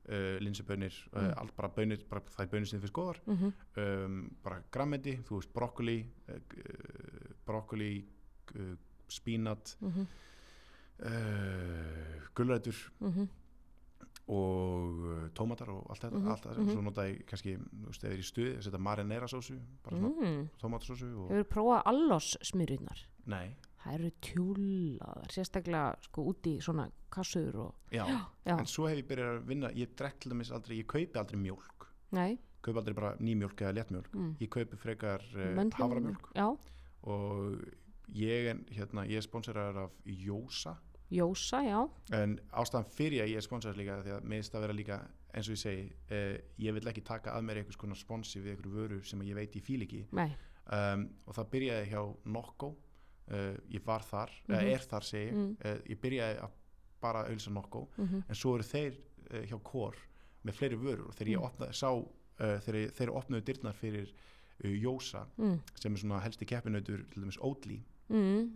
[0.09, 1.21] uh, linsubönir, Mm.
[1.21, 4.61] uh, allt bara bönir bara, það er bönir sem þið finnst góðar Mm um, bara
[4.71, 5.97] grammeti, þú veist, brokkoli
[6.29, 8.05] uh, uh, brokkoli
[8.55, 8.75] uh,
[9.07, 10.05] spínat -hmm.
[10.99, 13.27] uh, gulrætur Mm
[14.27, 16.71] og uh, tómatar og allt þetta, Mhm, allt þetta mhm.
[16.71, 19.59] svo nota ég kannski, þú veist, ef ég er í stuði að setja marinera sósu,
[19.83, 20.49] bara svona mm.
[20.61, 23.05] tómatasósu og, Hefur prófað allos smyrjurnar?
[23.31, 23.55] Nei,
[23.85, 27.75] Það eru tjúlaðar, sérstaklega sko úti í svona kassur og...
[27.93, 28.01] já,
[28.45, 31.19] Já, en svo hef ég byrjað að vinna ég drekk til dæmis aldrei, ég kaupi
[31.21, 31.85] aldrei mjólk.
[32.17, 32.39] Nei.
[32.65, 34.31] kaupi aldrei bara nýmjólk eða léttmjólk Mm.
[34.41, 36.47] ég kaupi frekar uh, havramjólk Já,
[37.03, 37.61] og
[38.09, 40.75] ég, en, hérna, ég er sponsorar af Jósa.
[41.13, 41.83] Jósa, já.
[42.17, 44.97] en ástæðan fyrir að ég er sponsorar líka því að minnst að vera líka
[45.35, 48.55] eins og ég segi uh, ég vil ekki taka að mér einhvers konar sponsi við
[48.55, 50.07] einhverju vöru sem ég veit ég fíl ekki.
[50.17, 50.31] Nei.
[50.73, 52.01] um, og það byrjaði hjá
[52.33, 52.71] Nokko
[53.31, 54.55] uh, ég var þar, Mhm.
[54.55, 55.57] eða er þar segi Mm.
[55.65, 56.49] uh, ég byrjaði að
[57.01, 58.93] bara auðvisa Nokko Mm en svo eru þeir
[59.31, 59.95] uh, hjá Kor
[60.45, 61.45] með fleiri vörur og þegar ég Mm.
[61.49, 61.89] opnaði, sá
[62.39, 64.11] ég- þeir opnaði dyrnar fyrir
[64.63, 65.59] Jósa Mm.
[65.75, 68.53] sem er svona helsti keppinautur til dæmis Oatly Mm.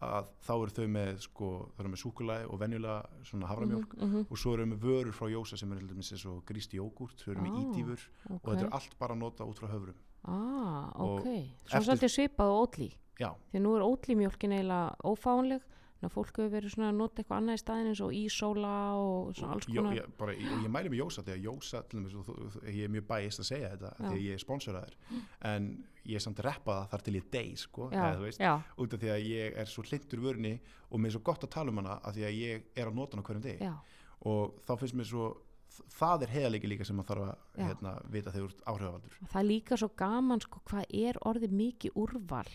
[0.00, 4.12] að þá eru þau með sko, þau eru með súkulæði og venjulega svona havramjólk Mm
[4.12, 4.26] -hmm.
[4.30, 6.76] og svo eru þau með vörur frá Jósa sem er til dæmis eins og grísti
[6.78, 8.00] jógurt, þau eru með Ah, ídýfur
[8.30, 9.94] og þetta er allt bara að nota út frá höfrum
[10.28, 11.26] Ah, ok.
[11.70, 12.88] Svo svolítið svipað á ótlí.
[13.18, 15.62] já, Því nú er ótlí mjólkin eiginlega ófáanleg.
[15.98, 18.74] Þannig að fólk hefur verið svona að nota eitthvað annað í staðin eins og ísóla
[19.02, 19.94] og svona alls konar.
[19.98, 22.92] ég, bara, ég, ég mæli með Jósa þegar Jósa til dæmis, og þú- ég er
[22.94, 24.04] mjög bæist að segja þetta Já.
[24.06, 24.94] þegar ég er sponsoraður
[25.42, 25.66] en
[26.06, 28.38] ég er samt að reppa það þar til ég dey sko, já, eða, þú veist,
[28.38, 30.60] já, út af því að ég er svo hlindur vörni
[30.92, 32.94] og mér er svo gott að tala um hana af því að ég er að
[32.94, 33.74] nota hana á hverjum degi já,
[34.22, 35.36] og þá finnst mér svo
[35.92, 39.20] það er heiðalegi líka sem maður þarf að hérna, vita þegar þú ert áhrifavaldur.
[39.28, 42.48] Það er líka svo gaman sko hvað er orðið mikið úrval?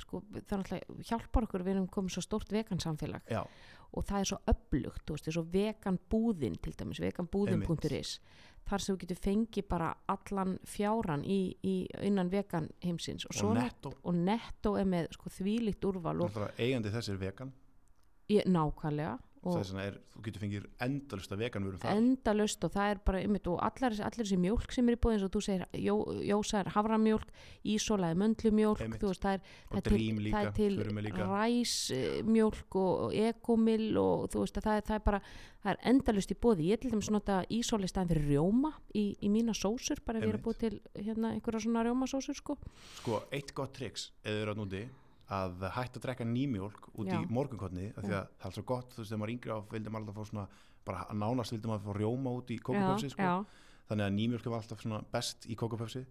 [0.00, 3.42] Sko, það er náttúrulega hjálpar okkur við erum komið svo stórt vegansamfélag já,
[3.94, 8.14] og það er svo öflugt, þú veist, eins og veganbúðin til dæmis, veganbúðin.is
[8.64, 13.38] þar sem þú getur fengið bara allan fjáran í, í innan vegan heimsins og, og
[13.38, 13.92] svo netto.
[14.02, 17.52] og netto er með sko þvílíkt úrval og eigandi þess er vegan.
[18.32, 21.98] Ég, nákvæmlega það er er, þú getur fengið endalust af veganvörum þar.
[22.00, 25.32] endalaust og það er bara einmitt, og allar, allir þessi mjólk sem er í og
[25.34, 27.34] þú segir, jó, jósa er havramjólk
[27.74, 29.02] ísóla er möndlumjólk Einmitt.
[29.02, 29.40] þú veist, það er,
[29.70, 31.28] það er til, drím það líka, er til líka.
[31.34, 35.22] ræsmjólk og, ekomil og þú veist að það er, það er bara
[35.64, 39.04] það er endalust í bóði, ég til dæmis nota ísóla í staðin fyrir rjóma í,
[39.20, 40.74] í mína sósur bara ef ég er að búið til
[41.06, 42.58] hérna einhverja svona rjómasósur sko.
[43.00, 44.84] Sko, eitt gott triks eða þau eru að núti
[45.32, 47.16] að hætta að drekka nýmjólk út Já.
[47.16, 49.58] í morgunkotni því að það er svo gott, þú veist, þegar maður er yngri á
[49.70, 50.46] vildi maður alltaf fá svona,
[50.84, 53.30] bara nánast vildi maður fá rjóma út í kókupöfsi, sko.
[53.88, 56.04] þannig að nýmjólk var alltaf svona best í kókupöfsi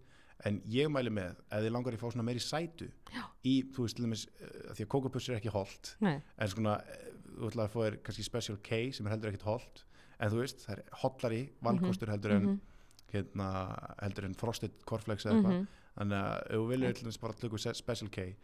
[0.48, 3.22] en ég mæli með, ef þið langar að fá svona meiri sætu Já.
[3.46, 5.54] í, þú veist, til dæmis uh, því að kókupöfsi er ekki
[6.02, 9.30] nei, en svona, eh, þú ætlaði að fá þér kannski special K sem er heldur
[9.30, 9.84] ekkit holt.
[10.22, 12.60] En þú veist, það er hollari valkostur heldur en mhm,
[13.10, 13.48] hérna,
[14.02, 15.56] heldur en frosted cornflakes eða eitthvað.
[15.56, 15.80] Mhm.
[15.94, 18.34] þannig að ef til dæmis bara tökum special K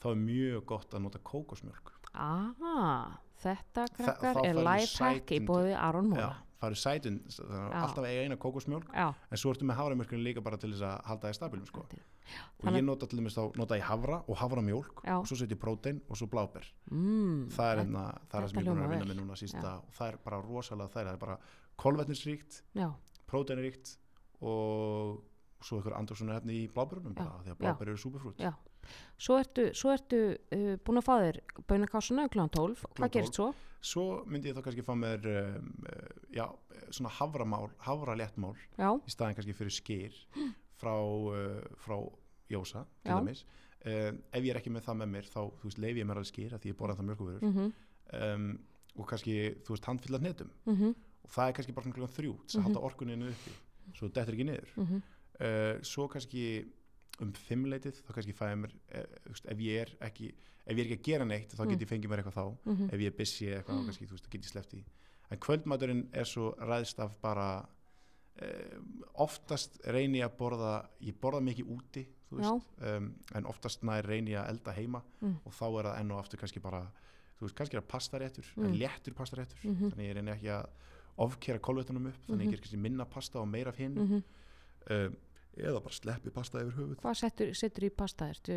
[0.00, 6.12] þá er mjög gott að nota kókosmjölk ah, þetta krakkar er lifehack í bóði Aron
[6.12, 7.80] Móra það eru sætun þannig að Já.
[7.80, 11.06] alltaf eiga eina kókosmjölk já, en svo ertu með haframjölkinu líka bara til þess að
[11.08, 11.84] halda það í stabilum sko.
[12.60, 15.14] Og ég nota til dæmis þá nota ég havra og havramjólk Já.
[15.16, 16.68] og svo setjum prótein og svo bláber.
[16.92, 19.72] Mm, það er, hérna, það er það sem ég er að vinna með núna sísta
[19.80, 21.38] og það er bara rosalega það er bara
[21.80, 22.88] kolvetnisríkt, já,
[23.32, 23.96] próteinríkt
[24.44, 25.24] og
[25.64, 28.52] svo ykkur andrósunar hefni í bláberunum bara, því að bláber eru súperfrút Já.
[29.20, 32.46] Svo ertu, svo ertu uh, búin að fá þér bönakásuna kl.
[32.48, 33.50] 12 Klukkan hvað gerist svo?
[33.80, 36.46] svo myndi ég þá kannski fá mér um, uh, já,
[36.92, 40.18] svona havramál havraléttmál í staðin kannski fyrir skýr
[40.80, 41.96] frá, uh, frá
[42.50, 43.44] Jósa til dæmis.
[43.86, 46.18] Uh, ef ég er ekki með það með mér þá þú veist, leifi ég mér
[46.20, 47.70] alveg skýr að því ég borða það mjölkuvörur mhm,
[48.18, 48.48] um,
[48.98, 50.50] og kannski þú veist handfyllar hnetum.
[50.66, 50.90] Mhm,
[51.24, 52.66] og það er kannski bara klukkan þrjú til að Mhm.
[52.66, 53.52] halda orkuninu uppi.
[53.94, 54.72] Svo þetta er ekki niður.
[54.82, 55.00] Mhm,
[55.40, 56.42] uh, svo kannski
[57.20, 58.72] um fimmleitið þá kannski fæði mér
[59.28, 60.30] veist, ef ég er ekki
[60.66, 61.70] ef ég er ekki að gera neitt þá Mm.
[61.70, 62.88] get ég fengið mér eitthvað þá mhm.
[62.94, 64.84] ef ég er busy eða eitthvað þá kannski þú veist þá get ég sleppt í
[65.30, 67.48] en kvöldmaturinn er svo ræðst af bara
[68.42, 68.78] uh,
[69.24, 70.74] oftast reyni að borða
[71.04, 75.36] ég borða mikið úti veist um, en oftast nær reyni að elda heima Mm.
[75.44, 76.80] og þá er það enn og aftur kannski bara
[77.40, 78.64] þú veist, kannski er það pastaréttur, Mm.
[78.64, 79.90] en léttur pastaréttur Mhm.
[79.90, 80.66] þannig ég reyni ekki að
[81.18, 82.46] ofkera kolvettunum upp, þannig Mhm.
[82.46, 84.22] ég ger kannski minna pasta og meira af hinn Mm
[84.90, 85.16] um,
[85.56, 86.96] eða bara sleppi pasta yfir höfuð.
[87.02, 88.28] Hvað setur, setur í pasta?
[88.30, 88.56] Ertu,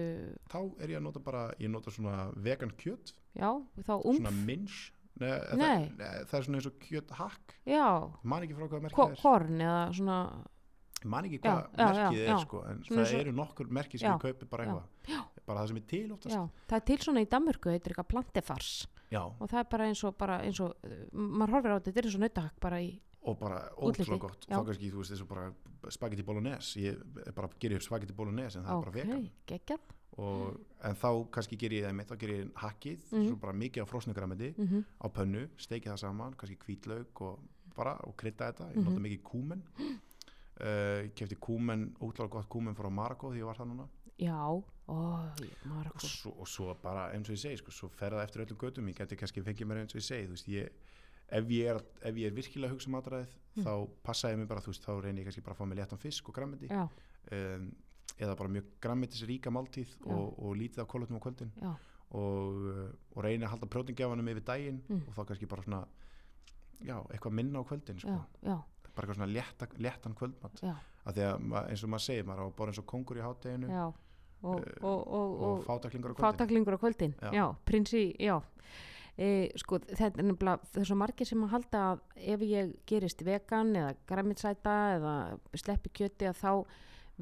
[0.52, 3.49] þá er ég að nota bara, ég nota svona vegan kjöt, já,
[3.82, 4.18] þá umf?
[4.20, 4.91] svona minch
[5.22, 5.91] Nei, Nei.
[5.94, 7.86] Það, það er svona eins og kjöt hakk Já,
[8.24, 9.20] man ekki frá hvað merkið er.
[9.22, 10.15] korn eða svona,
[11.06, 12.32] man ekki Já, hvað já, já, merkið já.
[12.34, 15.30] er sko, en það og- eru nokkur merkið sem Já, ég kaupi bara já, eitthvað.
[15.45, 16.34] Bara það sem er til oftast.
[16.34, 16.41] Já,
[16.72, 18.72] það er til svona í Danmörku, heitir eitthvað plantefars.
[19.11, 21.91] Já, og það er bara eins og, bara eins og, uh, maður horfir á þetta,
[21.91, 22.90] þetta er eins og nautahakk bara í,
[23.26, 24.45] og bara ótrúlega gott.
[24.50, 24.58] Já.
[24.60, 25.54] þá kannski, þú veist, og bara
[25.90, 26.80] spagetti bolognese.
[26.80, 29.30] Ég bara gerir upp spagetti bolognese en það er bara vegan.
[30.18, 33.28] og, en þá kannski ger ég það mitt þá ger ég hakkið, Mhm.
[33.28, 34.84] svo bara mikið á frosnugramindi mm -hmm.
[35.02, 37.40] á pönnu, steiki það saman kannski hvítlaug og
[37.76, 38.84] bara og krydda þetta, ég Mhm.
[38.84, 39.62] nota mikið kúmen.
[40.62, 43.88] Uh, ég kefti kúmen ótrúlega gott kúmen frá Marokko því ég var það núna.
[44.20, 45.34] Já, ó,
[45.66, 48.45] maður og svo, og svo bara eins og ég segi sko, svo fer það eftir
[48.45, 50.70] öllum götum, ég geti kannski fengið mér eins og ég segi, þú veist, ég
[51.30, 53.64] ef ég er, ef ég er virkilega að hugsa um matræðið Mm.
[53.68, 55.78] þá passa ég mig bara, þú veist, þá reynir ég kannski bara að fá mig
[55.78, 56.68] léttan fisk og grammiti
[57.32, 57.68] um,
[58.18, 61.52] eða bara mjög grammitis ríka máltíð og, og lítið af kólutum á kvöldin.
[62.14, 65.02] Og, og reyni að halda prótingjafanum yfir daginn Mm.
[65.08, 65.84] og þá kannski bara svona
[66.82, 68.10] já, eitthvað minna á kvöldin sko.
[68.10, 68.58] já, já,
[68.95, 70.60] bara eitthvað svona létta, léttan kvöldmat.
[70.62, 70.74] Já,
[71.06, 73.22] af því að eins og maður segir, maður á að bora eins og kongur í
[73.22, 73.70] hátteginu
[74.44, 76.26] og, Eh, og, og, fátaklingur á kvöldin.
[76.26, 77.14] fátaklingur á kvöldin.
[77.32, 77.56] Já.
[77.66, 78.16] prinsi,
[79.18, 82.02] e, sko, þetta er nefnilega svo margir sem að halda að
[82.34, 85.14] ef ég gerist vegan eða græmitsæta eða
[85.60, 86.52] sleppi kjöti að þá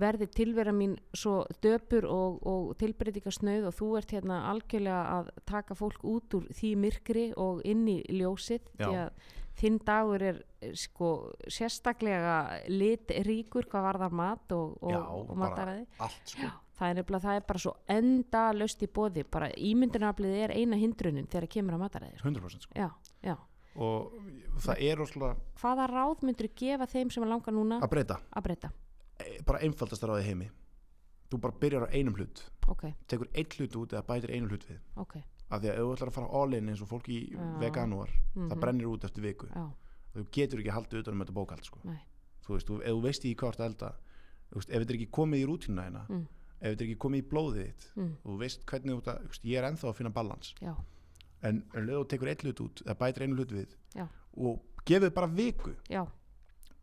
[0.02, 5.76] verði tilvera mín svo döpur og, og tilbreytingasnauð og þú ert hérna algjörlega að taka
[5.76, 8.86] fólk út úr því myrkri og inn í ljósið Já.
[8.86, 9.28] því að
[9.60, 10.40] þinn dagur er
[10.78, 11.08] sko
[11.50, 15.86] sérstaklega litríkur hvað varðar mat og, og, Já, og mataræði.
[16.00, 16.50] allt sko.
[16.82, 20.78] Það er nefnilega, það er bara svo enda löst í bóði, bara ímyndunaflið er eina
[20.82, 22.30] hindrunin þegar kemur að mataræði sko.
[22.30, 22.74] 100% sko.
[22.78, 22.88] Já,
[23.22, 23.36] já,
[23.76, 24.16] og
[24.66, 28.48] það er rosalega hvaða ráð myndur gefa þeim sem er langa núna að breyta, að
[28.50, 28.72] breyta,
[29.22, 30.48] E, bara einfaldast ráði heimi.
[31.30, 32.40] Þú bara byrjar á einum hlut.
[32.74, 34.80] Ok, tekur einn hlut út eða bætir einu hlut við.
[34.98, 35.14] Ok.
[35.52, 37.38] Af því að ef þú ætlar að fara all in eins og fólk í Já.
[37.62, 38.60] veganúar, það Mhm.
[38.60, 39.46] brennir út eftir viku.
[39.54, 39.70] Já,
[40.16, 41.80] þú getur ekki haldið utan um þetta bókald sko.
[42.46, 43.92] þú veist, ef þú veist hvað það elda
[44.52, 46.26] ef þetta er ekki komið í rútínuna hérna Mm.
[46.62, 49.46] ef þetta er ekki komið í blóðið þitt mm, þú veist hvernig þú, það, veist,
[49.46, 50.74] ég er ennþá að finna balans já,
[51.44, 54.08] en þú tekur einn hlut út eða bætir einu hlut við Já.
[54.38, 56.04] og gefið bara viku já,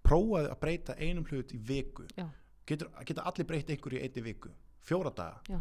[0.02, 2.06] prófaði að breyta einum hlut í viku.
[2.68, 4.50] Getur, geta allir breytt einhverju í einni viku?
[4.84, 5.40] Fjóra daga?
[5.48, 5.58] Já.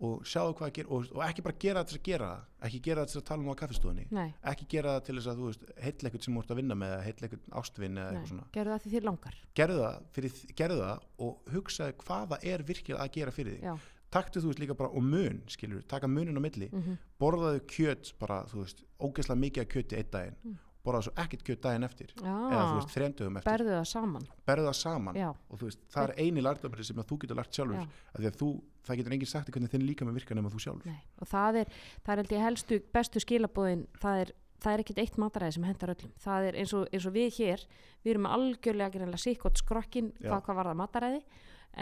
[0.00, 2.66] Og sjáðu hvað að gera og, og ekki bara gera það til að gera það
[2.68, 5.30] ekki gera það til að tala um á kaffistofunni nei, ekki gera það til þess
[5.32, 8.16] að þú veist eitthvað sem þú ert að vinna með eitthvað ástvinn eða nei.
[8.16, 8.48] eitthvað svona.
[8.56, 9.38] Gerðu það því þér langar.
[9.60, 13.88] Gerðu það, fyrir, gerðu það og hugsaðu hvaða er virkilega að gera fyrir þig.
[14.10, 16.66] Taktu þú veist líka bara og mun skilur, taka munin á milli.
[16.72, 20.58] Mm borðaðu kjöt bara, þú veist, ógeðslega mikið af kjöti einn daginn, Mm.
[20.84, 22.12] borðaðu svo ekkert kjöt daginn eftir.
[22.16, 24.26] Já eða þú veist, þremdögum eftir, berðu það saman.
[24.46, 25.16] Berðu það saman.
[25.50, 27.86] Og þú veist, það er eini lærdómur sem að þú getur lært sjálfur Já.
[28.14, 28.48] af því að þú,
[28.86, 31.62] það getur enginn sagt hvernig þinn líka með virka nema þú sjálfur nei og það
[31.62, 31.74] er,
[32.04, 35.68] það er held ég helstu bestu skilabóðin, það er það er ekkert eitt mataræði sem
[35.68, 37.62] hendar öllum það er eins og, eins og við hér,
[38.04, 40.28] við erum algjörlega sikkot skrokkin Já.
[40.28, 41.22] hvað, hvað var það mataræði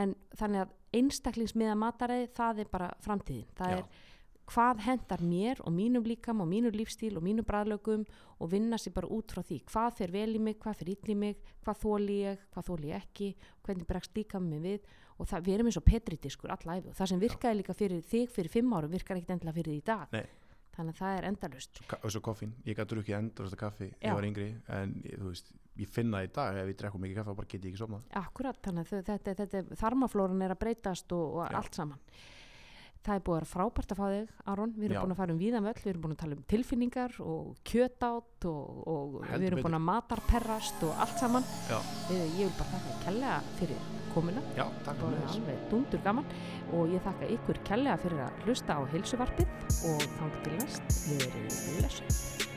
[0.03, 3.81] en þannig að einstaklingsmiða mataræði það er bara framtíðin það Já.
[3.81, 4.07] er
[4.49, 8.07] hvað hendar mér og mínum líkam og mínum lífstíl og mínum bræðlögum
[8.39, 11.12] og vinna sér bara út frá því hvað fer vel í mig, hvað fer ill
[11.12, 13.29] í mig hvað þóli ég, hvað þóli ég ekki
[13.66, 14.89] hvernig bregst líka mig við
[15.19, 18.28] og það, við erum eins og petridiskur allæfi og það sem virkaði líka fyrir þig
[18.31, 20.24] fyrir fimm árum virkar ekkert endilega fyrir því í dag Nei.
[20.78, 23.90] þannig að það er endalust Ka- og svo koffín, ég gæti drukkið endur þetta kaffi
[23.99, 27.19] ég var yngri, en þú veist ég finna það í dag, ef ég drekku mikið
[27.20, 30.55] kaffi þá bara get ég ekki sofnað Akkurat, þannig að þau- þetta, þetta, þarmaflóran er
[30.55, 32.01] að breytast og, og allt saman.
[33.09, 34.73] Það er búið að vera frábært að fá þig, Aron.
[34.74, 35.01] Við erum Já.
[35.05, 38.49] búin að fara um víðan völl, við erum búin að tala um tilfinningar og kjötátt
[38.51, 41.47] og, og við erum búin að matarperrast og allt saman.
[41.70, 41.78] Já.
[42.11, 43.81] Ég vil bara þakka þér kærlega fyrir
[44.19, 46.36] komuna já, takk fyrir þess alveg dundur gaman.
[46.74, 49.57] Og ég þakka ykkur kærlega fyrir að hlusta á heilsuvarpið.
[49.93, 52.48] Og þangt til næst, við erum blessuð.